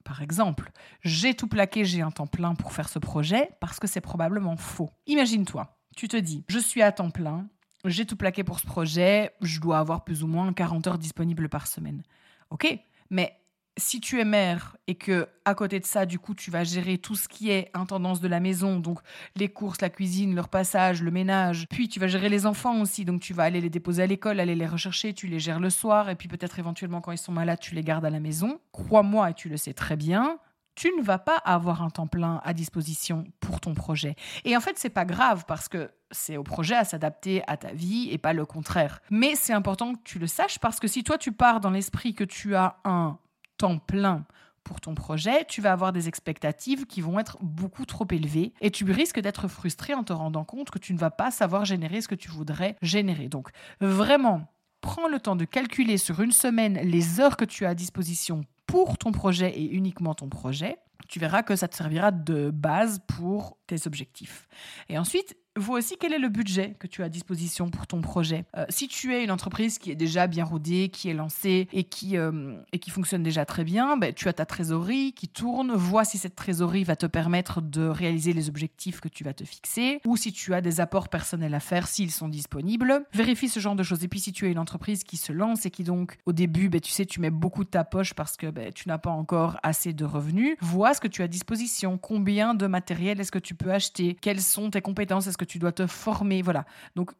par 0.03 0.21
exemple, 0.21 0.71
j'ai 1.03 1.35
tout 1.35 1.47
plaqué, 1.47 1.85
j'ai 1.85 2.01
un 2.01 2.11
temps 2.11 2.27
plein 2.27 2.55
pour 2.55 2.73
faire 2.73 2.89
ce 2.89 2.99
projet, 2.99 3.51
parce 3.61 3.79
que 3.79 3.87
c'est 3.87 4.01
probablement 4.01 4.57
faux. 4.57 4.89
Imagine-toi, 5.07 5.77
tu 5.95 6.07
te 6.07 6.17
dis, 6.17 6.43
je 6.47 6.59
suis 6.59 6.81
à 6.81 6.91
temps 6.91 7.11
plein, 7.11 7.47
j'ai 7.85 8.05
tout 8.05 8.15
plaqué 8.15 8.43
pour 8.43 8.59
ce 8.59 8.65
projet, 8.65 9.31
je 9.41 9.59
dois 9.59 9.79
avoir 9.79 10.03
plus 10.03 10.23
ou 10.23 10.27
moins 10.27 10.51
40 10.53 10.87
heures 10.87 10.97
disponibles 10.97 11.49
par 11.49 11.67
semaine. 11.67 12.03
Ok, 12.49 12.77
mais 13.09 13.39
si 13.77 14.01
tu 14.01 14.19
es 14.19 14.25
mère 14.25 14.75
et 14.87 14.95
que 14.95 15.27
à 15.45 15.55
côté 15.55 15.79
de 15.79 15.85
ça, 15.85 16.05
du 16.05 16.19
coup, 16.19 16.35
tu 16.35 16.51
vas 16.51 16.63
gérer 16.63 16.97
tout 16.97 17.15
ce 17.15 17.27
qui 17.27 17.49
est 17.49 17.71
intendance 17.73 18.19
de 18.19 18.27
la 18.27 18.39
maison, 18.39 18.79
donc 18.79 18.99
les 19.35 19.49
courses, 19.49 19.81
la 19.81 19.89
cuisine, 19.89 20.35
leur 20.35 20.49
passage, 20.49 21.01
le 21.01 21.11
ménage, 21.11 21.65
puis 21.69 21.87
tu 21.87 21.99
vas 21.99 22.07
gérer 22.07 22.29
les 22.29 22.45
enfants 22.45 22.81
aussi, 22.81 23.05
donc 23.05 23.21
tu 23.21 23.33
vas 23.33 23.43
aller 23.43 23.61
les 23.61 23.69
déposer 23.69 24.03
à 24.03 24.07
l'école, 24.07 24.39
aller 24.39 24.55
les 24.55 24.67
rechercher, 24.67 25.13
tu 25.13 25.27
les 25.27 25.39
gères 25.39 25.59
le 25.59 25.69
soir, 25.69 26.09
et 26.09 26.15
puis 26.15 26.27
peut-être 26.27 26.59
éventuellement 26.59 27.01
quand 27.01 27.11
ils 27.11 27.17
sont 27.17 27.31
malades, 27.31 27.59
tu 27.59 27.73
les 27.73 27.83
gardes 27.83 28.05
à 28.05 28.09
la 28.09 28.19
maison. 28.19 28.59
Crois-moi, 28.73 29.31
et 29.31 29.33
tu 29.33 29.49
le 29.49 29.57
sais 29.57 29.73
très 29.73 29.95
bien, 29.95 30.37
tu 30.75 30.91
ne 30.97 31.01
vas 31.01 31.19
pas 31.19 31.37
avoir 31.37 31.81
un 31.81 31.89
temps 31.89 32.07
plein 32.07 32.41
à 32.43 32.53
disposition 32.53 33.25
pour 33.39 33.59
ton 33.59 33.73
projet. 33.73 34.15
Et 34.45 34.55
en 34.55 34.61
fait, 34.61 34.77
c'est 34.77 34.89
pas 34.89 35.05
grave 35.05 35.45
parce 35.47 35.67
que 35.67 35.91
c'est 36.11 36.37
au 36.37 36.43
projet 36.43 36.75
à 36.75 36.85
s'adapter 36.85 37.43
à 37.47 37.57
ta 37.57 37.73
vie 37.73 38.09
et 38.11 38.17
pas 38.17 38.33
le 38.33 38.45
contraire. 38.45 39.01
Mais 39.09 39.35
c'est 39.35 39.53
important 39.53 39.93
que 39.93 39.99
tu 40.03 40.19
le 40.19 40.27
saches 40.27 40.59
parce 40.59 40.79
que 40.79 40.87
si 40.87 41.03
toi 41.03 41.17
tu 41.17 41.31
pars 41.31 41.59
dans 41.59 41.69
l'esprit 41.69 42.13
que 42.13 42.23
tu 42.23 42.55
as 42.55 42.77
un 42.83 43.17
temps 43.57 43.77
plein 43.77 44.25
pour 44.63 44.81
ton 44.81 44.93
projet, 44.93 45.45
tu 45.45 45.61
vas 45.61 45.71
avoir 45.71 45.91
des 45.91 46.07
expectatives 46.07 46.85
qui 46.85 47.01
vont 47.01 47.19
être 47.19 47.37
beaucoup 47.41 47.85
trop 47.85 48.07
élevées 48.09 48.53
et 48.61 48.71
tu 48.71 48.85
risques 48.85 49.19
d'être 49.19 49.47
frustré 49.47 49.93
en 49.93 50.03
te 50.03 50.13
rendant 50.13 50.43
compte 50.43 50.69
que 50.69 50.79
tu 50.79 50.93
ne 50.93 50.99
vas 50.99 51.11
pas 51.11 51.31
savoir 51.31 51.65
générer 51.65 52.01
ce 52.01 52.07
que 52.07 52.15
tu 52.15 52.29
voudrais 52.29 52.75
générer. 52.81 53.29
Donc 53.29 53.49
vraiment, 53.81 54.47
prends 54.81 55.07
le 55.07 55.19
temps 55.19 55.35
de 55.35 55.45
calculer 55.45 55.97
sur 55.97 56.21
une 56.21 56.31
semaine 56.31 56.79
les 56.83 57.19
heures 57.19 57.37
que 57.37 57.45
tu 57.45 57.65
as 57.65 57.69
à 57.69 57.75
disposition 57.75 58.41
pour 58.69 58.99
ton 58.99 59.11
projet 59.11 59.49
et 59.59 59.65
uniquement 59.65 60.13
ton 60.13 60.29
projet, 60.29 60.77
tu 61.07 61.17
verras 61.17 61.41
que 61.41 61.55
ça 61.55 61.67
te 61.67 61.75
servira 61.75 62.11
de 62.11 62.51
base 62.51 62.99
pour 63.07 63.57
tes 63.65 63.87
objectifs. 63.87 64.47
Et 64.89 64.99
ensuite, 64.99 65.35
vois 65.59 65.79
aussi 65.79 65.95
quel 65.99 66.13
est 66.13 66.19
le 66.19 66.29
budget 66.29 66.75
que 66.79 66.87
tu 66.87 67.01
as 67.01 67.05
à 67.05 67.09
disposition 67.09 67.69
pour 67.69 67.87
ton 67.87 68.01
projet? 68.01 68.45
Euh, 68.57 68.65
si 68.69 68.87
tu 68.87 69.13
es 69.13 69.23
une 69.23 69.31
entreprise 69.31 69.77
qui 69.77 69.91
est 69.91 69.95
déjà 69.95 70.27
bien 70.27 70.45
rodée, 70.45 70.89
qui 70.89 71.09
est 71.09 71.13
lancée 71.13 71.67
et 71.71 71.83
qui, 71.83 72.17
euh, 72.17 72.57
et 72.73 72.79
qui 72.79 72.89
fonctionne 72.89 73.23
déjà 73.23 73.45
très 73.45 73.63
bien, 73.63 73.97
ben, 73.97 74.13
tu 74.13 74.27
as 74.27 74.33
ta 74.33 74.45
trésorerie 74.45 75.13
qui 75.13 75.27
tourne. 75.27 75.73
Vois 75.73 76.05
si 76.05 76.17
cette 76.17 76.35
trésorerie 76.35 76.83
va 76.83 76.95
te 76.95 77.05
permettre 77.05 77.61
de 77.61 77.87
réaliser 77.87 78.33
les 78.33 78.49
objectifs 78.49 78.99
que 78.99 79.07
tu 79.07 79.23
vas 79.23 79.33
te 79.33 79.43
fixer 79.43 80.01
ou 80.05 80.17
si 80.17 80.31
tu 80.31 80.53
as 80.53 80.61
des 80.61 80.79
apports 80.79 81.09
personnels 81.09 81.53
à 81.53 81.59
faire 81.59 81.87
s'ils 81.87 82.11
sont 82.11 82.27
disponibles. 82.27 83.05
Vérifie 83.13 83.49
ce 83.49 83.59
genre 83.59 83.75
de 83.75 83.83
choses. 83.83 84.03
Et 84.03 84.07
puis 84.07 84.19
si 84.19 84.31
tu 84.31 84.47
es 84.47 84.51
une 84.51 84.59
entreprise 84.59 85.03
qui 85.03 85.17
se 85.17 85.31
lance 85.31 85.65
et 85.65 85.71
qui 85.71 85.83
donc 85.83 86.17
au 86.25 86.33
début, 86.33 86.69
ben, 86.69 86.81
tu 86.81 86.91
sais, 86.91 87.05
tu 87.05 87.19
mets 87.19 87.31
beaucoup 87.31 87.63
de 87.63 87.69
ta 87.69 87.83
poche 87.83 88.13
parce 88.13 88.37
que 88.37 88.47
ben, 88.47 88.71
tu 88.73 88.87
n'as 88.87 88.97
pas 88.97 89.11
encore 89.11 89.57
assez 89.63 89.93
de 89.93 90.05
revenus, 90.05 90.57
vois 90.61 90.93
ce 90.93 91.01
que 91.01 91.07
tu 91.07 91.21
as 91.21 91.25
à 91.25 91.27
disposition. 91.27 91.97
Combien 91.97 92.53
de 92.53 92.67
matériel 92.67 93.19
est-ce 93.19 93.31
que 93.31 93.39
tu 93.39 93.55
peux 93.55 93.71
acheter? 93.71 94.17
Quelles 94.21 94.41
sont 94.41 94.69
tes 94.69 94.81
compétences? 94.81 95.27
Est-ce 95.27 95.37
que 95.37 95.45
tu 95.49 95.59
dois 95.59 95.73
te 95.73 95.87
former. 95.87 96.41
Voilà. 96.41 96.65
Donc, 96.95 97.11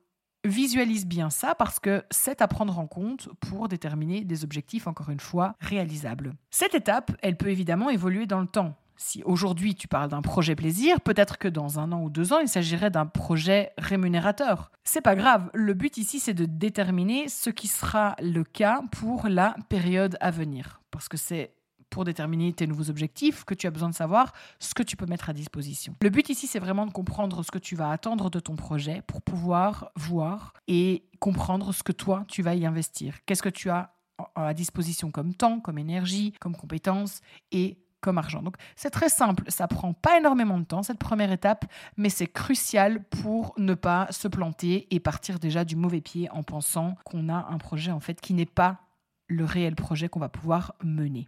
visualise 0.45 1.05
bien 1.05 1.29
ça 1.29 1.55
parce 1.55 1.79
que 1.79 2.03
c'est 2.11 2.41
à 2.41 2.47
prendre 2.47 2.79
en 2.79 2.87
compte 2.87 3.29
pour 3.41 3.67
déterminer 3.67 4.23
des 4.23 4.43
objectifs, 4.43 4.87
encore 4.87 5.09
une 5.09 5.19
fois, 5.19 5.55
réalisables. 5.59 6.33
Cette 6.49 6.75
étape, 6.75 7.11
elle 7.21 7.35
peut 7.35 7.49
évidemment 7.49 7.89
évoluer 7.89 8.25
dans 8.25 8.39
le 8.39 8.47
temps. 8.47 8.75
Si 9.01 9.23
aujourd'hui 9.23 9.75
tu 9.75 9.87
parles 9.87 10.09
d'un 10.09 10.21
projet 10.21 10.55
plaisir, 10.55 10.99
peut-être 10.99 11.37
que 11.37 11.47
dans 11.47 11.79
un 11.79 11.93
an 11.93 12.03
ou 12.03 12.09
deux 12.09 12.33
ans, 12.33 12.39
il 12.39 12.49
s'agirait 12.49 12.91
d'un 12.91 13.05
projet 13.05 13.71
rémunérateur. 13.77 14.71
C'est 14.83 15.01
pas 15.01 15.15
grave. 15.15 15.49
Le 15.53 15.73
but 15.73 15.95
ici, 15.97 16.19
c'est 16.19 16.33
de 16.33 16.43
déterminer 16.43 17.29
ce 17.29 17.49
qui 17.49 17.69
sera 17.69 18.17
le 18.21 18.43
cas 18.43 18.81
pour 18.91 19.29
la 19.29 19.55
période 19.69 20.17
à 20.19 20.31
venir. 20.31 20.81
Parce 20.91 21.07
que 21.07 21.15
c'est 21.15 21.53
pour 21.89 22.05
déterminer 22.05 22.53
tes 22.53 22.67
nouveaux 22.67 22.89
objectifs, 22.89 23.43
que 23.43 23.53
tu 23.53 23.67
as 23.67 23.71
besoin 23.71 23.89
de 23.89 23.95
savoir 23.95 24.33
ce 24.59 24.73
que 24.73 24.83
tu 24.83 24.95
peux 24.95 25.05
mettre 25.05 25.29
à 25.29 25.33
disposition. 25.33 25.95
Le 26.01 26.09
but 26.09 26.29
ici, 26.29 26.47
c'est 26.47 26.59
vraiment 26.59 26.85
de 26.85 26.91
comprendre 26.91 27.43
ce 27.43 27.51
que 27.51 27.57
tu 27.57 27.75
vas 27.75 27.91
attendre 27.91 28.29
de 28.29 28.39
ton 28.39 28.55
projet 28.55 29.01
pour 29.07 29.21
pouvoir 29.21 29.91
voir 29.95 30.53
et 30.67 31.03
comprendre 31.19 31.73
ce 31.73 31.83
que 31.83 31.91
toi, 31.91 32.25
tu 32.27 32.41
vas 32.41 32.55
y 32.55 32.65
investir. 32.65 33.17
Qu'est-ce 33.25 33.43
que 33.43 33.49
tu 33.49 33.69
as 33.69 33.93
à 34.35 34.53
disposition 34.53 35.11
comme 35.11 35.33
temps, 35.33 35.59
comme 35.59 35.77
énergie, 35.77 36.33
comme 36.39 36.55
compétences 36.55 37.21
et 37.51 37.77
comme 38.01 38.17
argent. 38.17 38.41
Donc 38.41 38.55
c'est 38.75 38.89
très 38.89 39.09
simple, 39.09 39.43
ça 39.47 39.67
prend 39.67 39.93
pas 39.93 40.17
énormément 40.17 40.57
de 40.57 40.63
temps 40.63 40.83
cette 40.83 40.99
première 40.99 41.31
étape, 41.31 41.65
mais 41.97 42.09
c'est 42.09 42.27
crucial 42.27 43.03
pour 43.03 43.53
ne 43.57 43.73
pas 43.73 44.07
se 44.11 44.27
planter 44.27 44.87
et 44.93 44.99
partir 44.99 45.39
déjà 45.39 45.65
du 45.65 45.75
mauvais 45.75 46.01
pied 46.01 46.29
en 46.31 46.43
pensant 46.43 46.95
qu'on 47.03 47.29
a 47.29 47.47
un 47.49 47.57
projet 47.57 47.91
en 47.91 47.99
fait 47.99 48.21
qui 48.21 48.33
n'est 48.33 48.45
pas 48.45 48.79
le 49.27 49.45
réel 49.45 49.75
projet 49.75 50.09
qu'on 50.09 50.19
va 50.19 50.29
pouvoir 50.29 50.75
mener. 50.83 51.27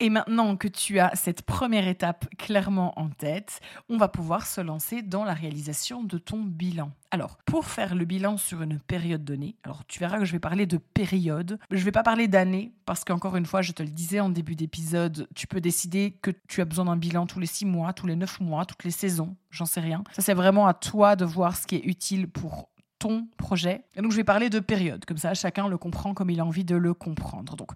Et 0.00 0.10
maintenant 0.10 0.56
que 0.56 0.68
tu 0.68 1.00
as 1.00 1.10
cette 1.16 1.42
première 1.42 1.88
étape 1.88 2.26
clairement 2.36 2.96
en 3.00 3.08
tête, 3.08 3.60
on 3.88 3.96
va 3.96 4.06
pouvoir 4.06 4.46
se 4.46 4.60
lancer 4.60 5.02
dans 5.02 5.24
la 5.24 5.34
réalisation 5.34 6.04
de 6.04 6.18
ton 6.18 6.40
bilan. 6.44 6.92
Alors, 7.10 7.38
pour 7.46 7.64
faire 7.64 7.96
le 7.96 8.04
bilan 8.04 8.36
sur 8.36 8.62
une 8.62 8.78
période 8.78 9.24
donnée, 9.24 9.56
alors 9.64 9.84
tu 9.86 9.98
verras 9.98 10.18
que 10.18 10.24
je 10.24 10.30
vais 10.30 10.38
parler 10.38 10.66
de 10.66 10.76
période, 10.76 11.58
je 11.72 11.76
ne 11.76 11.82
vais 11.82 11.90
pas 11.90 12.04
parler 12.04 12.28
d'année 12.28 12.72
parce 12.84 13.02
qu'encore 13.02 13.36
une 13.36 13.46
fois, 13.46 13.60
je 13.60 13.72
te 13.72 13.82
le 13.82 13.88
disais 13.88 14.20
en 14.20 14.28
début 14.28 14.54
d'épisode, 14.54 15.26
tu 15.34 15.48
peux 15.48 15.60
décider 15.60 16.16
que 16.22 16.30
tu 16.46 16.60
as 16.60 16.64
besoin 16.64 16.84
d'un 16.84 16.96
bilan 16.96 17.26
tous 17.26 17.40
les 17.40 17.46
six 17.46 17.66
mois, 17.66 17.92
tous 17.92 18.06
les 18.06 18.14
neuf 18.14 18.38
mois, 18.38 18.66
toutes 18.66 18.84
les 18.84 18.92
saisons, 18.92 19.36
j'en 19.50 19.66
sais 19.66 19.80
rien. 19.80 20.04
Ça 20.12 20.22
c'est 20.22 20.34
vraiment 20.34 20.68
à 20.68 20.74
toi 20.74 21.16
de 21.16 21.24
voir 21.24 21.56
ce 21.56 21.66
qui 21.66 21.74
est 21.74 21.84
utile 21.84 22.28
pour 22.28 22.68
ton 22.98 23.28
projet. 23.36 23.84
Et 23.94 24.02
donc 24.02 24.12
je 24.12 24.16
vais 24.16 24.24
parler 24.24 24.50
de 24.50 24.60
période, 24.60 25.04
comme 25.04 25.18
ça 25.18 25.34
chacun 25.34 25.68
le 25.68 25.78
comprend 25.78 26.14
comme 26.14 26.30
il 26.30 26.40
a 26.40 26.44
envie 26.44 26.64
de 26.64 26.76
le 26.76 26.94
comprendre. 26.94 27.56
Donc 27.56 27.72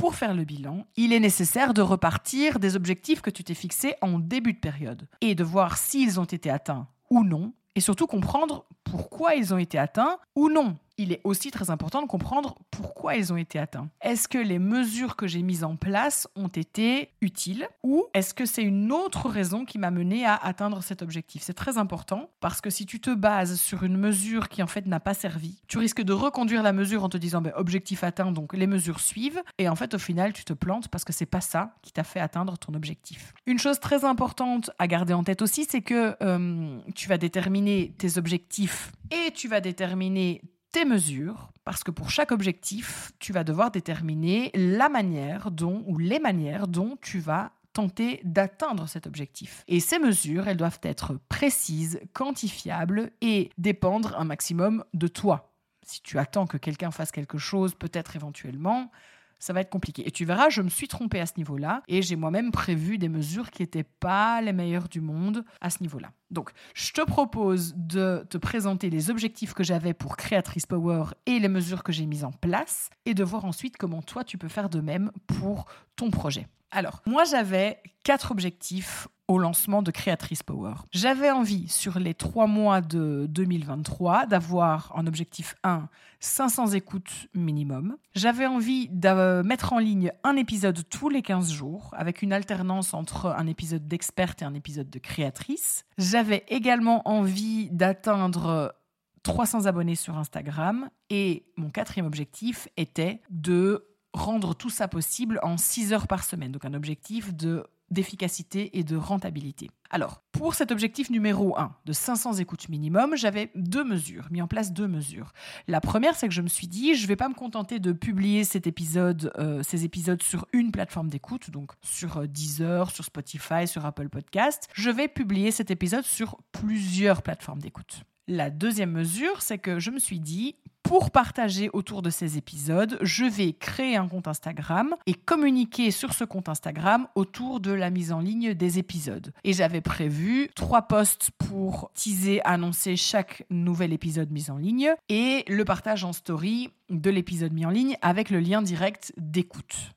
pour 0.00 0.14
faire 0.14 0.32
le 0.32 0.44
bilan, 0.44 0.86
il 0.96 1.12
est 1.12 1.20
nécessaire 1.20 1.74
de 1.74 1.82
repartir 1.82 2.58
des 2.58 2.74
objectifs 2.74 3.20
que 3.20 3.28
tu 3.28 3.44
t'es 3.44 3.52
fixés 3.52 3.92
en 4.00 4.18
début 4.18 4.54
de 4.54 4.58
période 4.58 5.06
et 5.20 5.34
de 5.34 5.44
voir 5.44 5.76
s'ils 5.76 6.18
ont 6.18 6.24
été 6.24 6.48
atteints 6.48 6.88
ou 7.10 7.22
non, 7.22 7.52
et 7.74 7.80
surtout 7.80 8.06
comprendre 8.06 8.64
pourquoi 8.82 9.34
ils 9.34 9.52
ont 9.52 9.58
été 9.58 9.78
atteints 9.78 10.16
ou 10.34 10.48
non 10.48 10.78
il 11.00 11.12
est 11.12 11.20
aussi 11.24 11.50
très 11.50 11.70
important 11.70 12.02
de 12.02 12.06
comprendre 12.06 12.56
pourquoi 12.70 13.16
ils 13.16 13.32
ont 13.32 13.38
été 13.38 13.58
atteints. 13.58 13.88
Est-ce 14.02 14.28
que 14.28 14.36
les 14.36 14.58
mesures 14.58 15.16
que 15.16 15.26
j'ai 15.26 15.40
mises 15.40 15.64
en 15.64 15.74
place 15.74 16.28
ont 16.36 16.48
été 16.48 17.08
utiles 17.22 17.66
ou 17.82 18.04
est-ce 18.12 18.34
que 18.34 18.44
c'est 18.44 18.62
une 18.62 18.92
autre 18.92 19.30
raison 19.30 19.64
qui 19.64 19.78
m'a 19.78 19.90
mené 19.90 20.26
à 20.26 20.34
atteindre 20.34 20.82
cet 20.82 21.00
objectif? 21.00 21.42
C'est 21.42 21.54
très 21.54 21.78
important 21.78 22.28
parce 22.40 22.60
que 22.60 22.68
si 22.68 22.84
tu 22.84 23.00
te 23.00 23.14
bases 23.14 23.58
sur 23.58 23.82
une 23.82 23.96
mesure 23.96 24.50
qui 24.50 24.62
en 24.62 24.66
fait 24.66 24.86
n'a 24.86 25.00
pas 25.00 25.14
servi, 25.14 25.62
tu 25.68 25.78
risques 25.78 26.02
de 26.02 26.12
reconduire 26.12 26.62
la 26.62 26.74
mesure 26.74 27.02
en 27.02 27.08
te 27.08 27.16
disant 27.16 27.40
ben, 27.40 27.54
objectif 27.56 28.04
atteint 28.04 28.30
donc 28.30 28.52
les 28.52 28.66
mesures 28.66 29.00
suivent 29.00 29.42
et 29.56 29.70
en 29.70 29.76
fait 29.76 29.94
au 29.94 29.98
final 29.98 30.34
tu 30.34 30.44
te 30.44 30.52
plantes 30.52 30.88
parce 30.88 31.04
que 31.04 31.14
c'est 31.14 31.24
pas 31.24 31.40
ça 31.40 31.76
qui 31.80 31.92
t'a 31.92 32.04
fait 32.04 32.20
atteindre 32.20 32.58
ton 32.58 32.74
objectif. 32.74 33.32
Une 33.46 33.58
chose 33.58 33.80
très 33.80 34.04
importante 34.04 34.70
à 34.78 34.86
garder 34.86 35.14
en 35.14 35.24
tête 35.24 35.40
aussi 35.40 35.64
c'est 35.64 35.80
que 35.80 36.14
euh, 36.22 36.78
tu 36.94 37.08
vas 37.08 37.16
déterminer 37.16 37.94
tes 37.96 38.18
objectifs 38.18 38.92
et 39.10 39.30
tu 39.32 39.48
vas 39.48 39.62
déterminer 39.62 40.42
tes 40.72 40.84
mesures, 40.84 41.50
parce 41.64 41.84
que 41.84 41.90
pour 41.90 42.10
chaque 42.10 42.32
objectif, 42.32 43.12
tu 43.18 43.32
vas 43.32 43.44
devoir 43.44 43.70
déterminer 43.70 44.50
la 44.54 44.88
manière 44.88 45.50
dont 45.50 45.84
ou 45.86 45.98
les 45.98 46.18
manières 46.18 46.68
dont 46.68 46.96
tu 47.00 47.18
vas 47.18 47.52
tenter 47.72 48.20
d'atteindre 48.24 48.88
cet 48.88 49.06
objectif. 49.06 49.64
Et 49.68 49.80
ces 49.80 49.98
mesures, 49.98 50.48
elles 50.48 50.56
doivent 50.56 50.80
être 50.82 51.18
précises, 51.28 52.00
quantifiables 52.12 53.12
et 53.20 53.50
dépendre 53.58 54.16
un 54.18 54.24
maximum 54.24 54.84
de 54.94 55.06
toi. 55.06 55.52
Si 55.82 56.02
tu 56.02 56.18
attends 56.18 56.46
que 56.46 56.56
quelqu'un 56.56 56.90
fasse 56.90 57.12
quelque 57.12 57.38
chose, 57.38 57.74
peut-être 57.74 58.16
éventuellement, 58.16 58.90
ça 59.40 59.52
va 59.52 59.60
être 59.60 59.70
compliqué. 59.70 60.06
Et 60.06 60.10
tu 60.12 60.24
verras, 60.24 60.50
je 60.50 60.62
me 60.62 60.68
suis 60.68 60.86
trompée 60.86 61.18
à 61.18 61.26
ce 61.26 61.32
niveau-là 61.38 61.82
et 61.88 62.02
j'ai 62.02 62.14
moi-même 62.14 62.52
prévu 62.52 62.98
des 62.98 63.08
mesures 63.08 63.50
qui 63.50 63.62
n'étaient 63.62 63.82
pas 63.82 64.40
les 64.40 64.52
meilleures 64.52 64.88
du 64.88 65.00
monde 65.00 65.44
à 65.60 65.70
ce 65.70 65.82
niveau-là. 65.82 66.12
Donc, 66.30 66.50
je 66.74 66.92
te 66.92 67.00
propose 67.00 67.74
de 67.74 68.24
te 68.30 68.38
présenter 68.38 68.90
les 68.90 69.10
objectifs 69.10 69.54
que 69.54 69.64
j'avais 69.64 69.94
pour 69.94 70.16
Créatrice 70.16 70.66
Power 70.66 71.06
et 71.26 71.40
les 71.40 71.48
mesures 71.48 71.82
que 71.82 71.90
j'ai 71.90 72.06
mises 72.06 72.24
en 72.24 72.32
place 72.32 72.90
et 73.06 73.14
de 73.14 73.24
voir 73.24 73.44
ensuite 73.44 73.76
comment 73.76 74.02
toi 74.02 74.22
tu 74.22 74.38
peux 74.38 74.48
faire 74.48 74.68
de 74.68 74.80
même 74.80 75.10
pour 75.26 75.66
ton 75.96 76.10
projet. 76.10 76.46
Alors, 76.70 77.02
moi 77.06 77.24
j'avais 77.24 77.82
quatre 78.04 78.30
objectifs 78.30 79.08
au 79.28 79.38
lancement 79.38 79.80
de 79.82 79.92
Créatrice 79.92 80.42
Power. 80.42 80.74
J'avais 80.90 81.30
envie, 81.30 81.68
sur 81.68 82.00
les 82.00 82.14
trois 82.14 82.48
mois 82.48 82.80
de 82.80 83.26
2023, 83.28 84.26
d'avoir 84.26 84.90
en 84.94 85.06
objectif 85.06 85.54
1 85.62 85.88
500 86.18 86.72
écoutes 86.72 87.28
minimum. 87.32 87.96
J'avais 88.14 88.46
envie 88.46 88.88
de 88.88 89.42
mettre 89.42 89.72
en 89.72 89.78
ligne 89.78 90.12
un 90.24 90.36
épisode 90.36 90.80
tous 90.88 91.08
les 91.08 91.22
15 91.22 91.50
jours, 91.52 91.94
avec 91.96 92.22
une 92.22 92.32
alternance 92.32 92.92
entre 92.92 93.26
un 93.26 93.46
épisode 93.46 93.86
d'experte 93.86 94.42
et 94.42 94.44
un 94.44 94.54
épisode 94.54 94.90
de 94.90 94.98
créatrice. 94.98 95.84
J'avais 95.96 96.44
également 96.48 97.08
envie 97.08 97.70
d'atteindre 97.70 98.74
300 99.22 99.66
abonnés 99.66 99.94
sur 99.94 100.18
Instagram. 100.18 100.90
Et 101.08 101.46
mon 101.56 101.70
quatrième 101.70 102.06
objectif 102.06 102.68
était 102.76 103.20
de 103.30 103.89
rendre 104.12 104.54
tout 104.54 104.70
ça 104.70 104.88
possible 104.88 105.38
en 105.42 105.56
6 105.56 105.92
heures 105.92 106.06
par 106.06 106.24
semaine. 106.24 106.52
Donc 106.52 106.64
un 106.64 106.74
objectif 106.74 107.34
de 107.34 107.64
d'efficacité 107.90 108.78
et 108.78 108.84
de 108.84 108.96
rentabilité. 108.96 109.68
Alors, 109.90 110.22
pour 110.30 110.54
cet 110.54 110.70
objectif 110.70 111.10
numéro 111.10 111.58
1 111.58 111.74
de 111.84 111.92
500 111.92 112.34
écoutes 112.34 112.68
minimum, 112.68 113.16
j'avais 113.16 113.50
deux 113.56 113.82
mesures, 113.82 114.28
mis 114.30 114.40
en 114.40 114.46
place 114.46 114.72
deux 114.72 114.86
mesures. 114.86 115.32
La 115.66 115.80
première, 115.80 116.14
c'est 116.14 116.28
que 116.28 116.34
je 116.34 116.42
me 116.42 116.48
suis 116.48 116.68
dit, 116.68 116.94
je 116.94 117.02
ne 117.02 117.08
vais 117.08 117.16
pas 117.16 117.28
me 117.28 117.34
contenter 117.34 117.80
de 117.80 117.92
publier 117.92 118.42
euh, 118.42 119.62
ces 119.64 119.84
épisodes 119.84 120.22
sur 120.22 120.46
une 120.52 120.70
plateforme 120.70 121.08
d'écoute, 121.08 121.50
donc 121.50 121.72
sur 121.82 122.18
euh, 122.18 122.26
Deezer, 122.26 122.90
sur 122.90 123.04
Spotify, 123.04 123.66
sur 123.66 123.84
Apple 123.84 124.08
Podcast. 124.08 124.68
Je 124.74 124.90
vais 124.90 125.08
publier 125.08 125.50
cet 125.50 125.72
épisode 125.72 126.04
sur 126.04 126.38
plusieurs 126.52 127.22
plateformes 127.22 127.60
d'écoute. 127.60 128.04
La 128.28 128.50
deuxième 128.50 128.92
mesure, 128.92 129.42
c'est 129.42 129.58
que 129.58 129.80
je 129.80 129.90
me 129.90 129.98
suis 129.98 130.20
dit, 130.20 130.54
pour 130.90 131.12
partager 131.12 131.70
autour 131.72 132.02
de 132.02 132.10
ces 132.10 132.36
épisodes, 132.36 132.98
je 133.00 133.24
vais 133.24 133.52
créer 133.52 133.94
un 133.94 134.08
compte 134.08 134.26
Instagram 134.26 134.96
et 135.06 135.14
communiquer 135.14 135.92
sur 135.92 136.12
ce 136.12 136.24
compte 136.24 136.48
Instagram 136.48 137.06
autour 137.14 137.60
de 137.60 137.70
la 137.70 137.90
mise 137.90 138.10
en 138.10 138.18
ligne 138.18 138.54
des 138.54 138.80
épisodes. 138.80 139.32
Et 139.44 139.52
j'avais 139.52 139.82
prévu 139.82 140.50
trois 140.56 140.82
posts 140.82 141.30
pour 141.38 141.92
teaser, 141.94 142.40
annoncer 142.44 142.96
chaque 142.96 143.44
nouvel 143.50 143.92
épisode 143.92 144.32
mis 144.32 144.50
en 144.50 144.56
ligne 144.56 144.92
et 145.08 145.44
le 145.46 145.64
partage 145.64 146.02
en 146.02 146.12
story 146.12 146.70
de 146.88 147.10
l'épisode 147.10 147.52
mis 147.52 147.66
en 147.66 147.70
ligne 147.70 147.96
avec 148.02 148.28
le 148.28 148.40
lien 148.40 148.60
direct 148.60 149.12
d'écoute. 149.16 149.92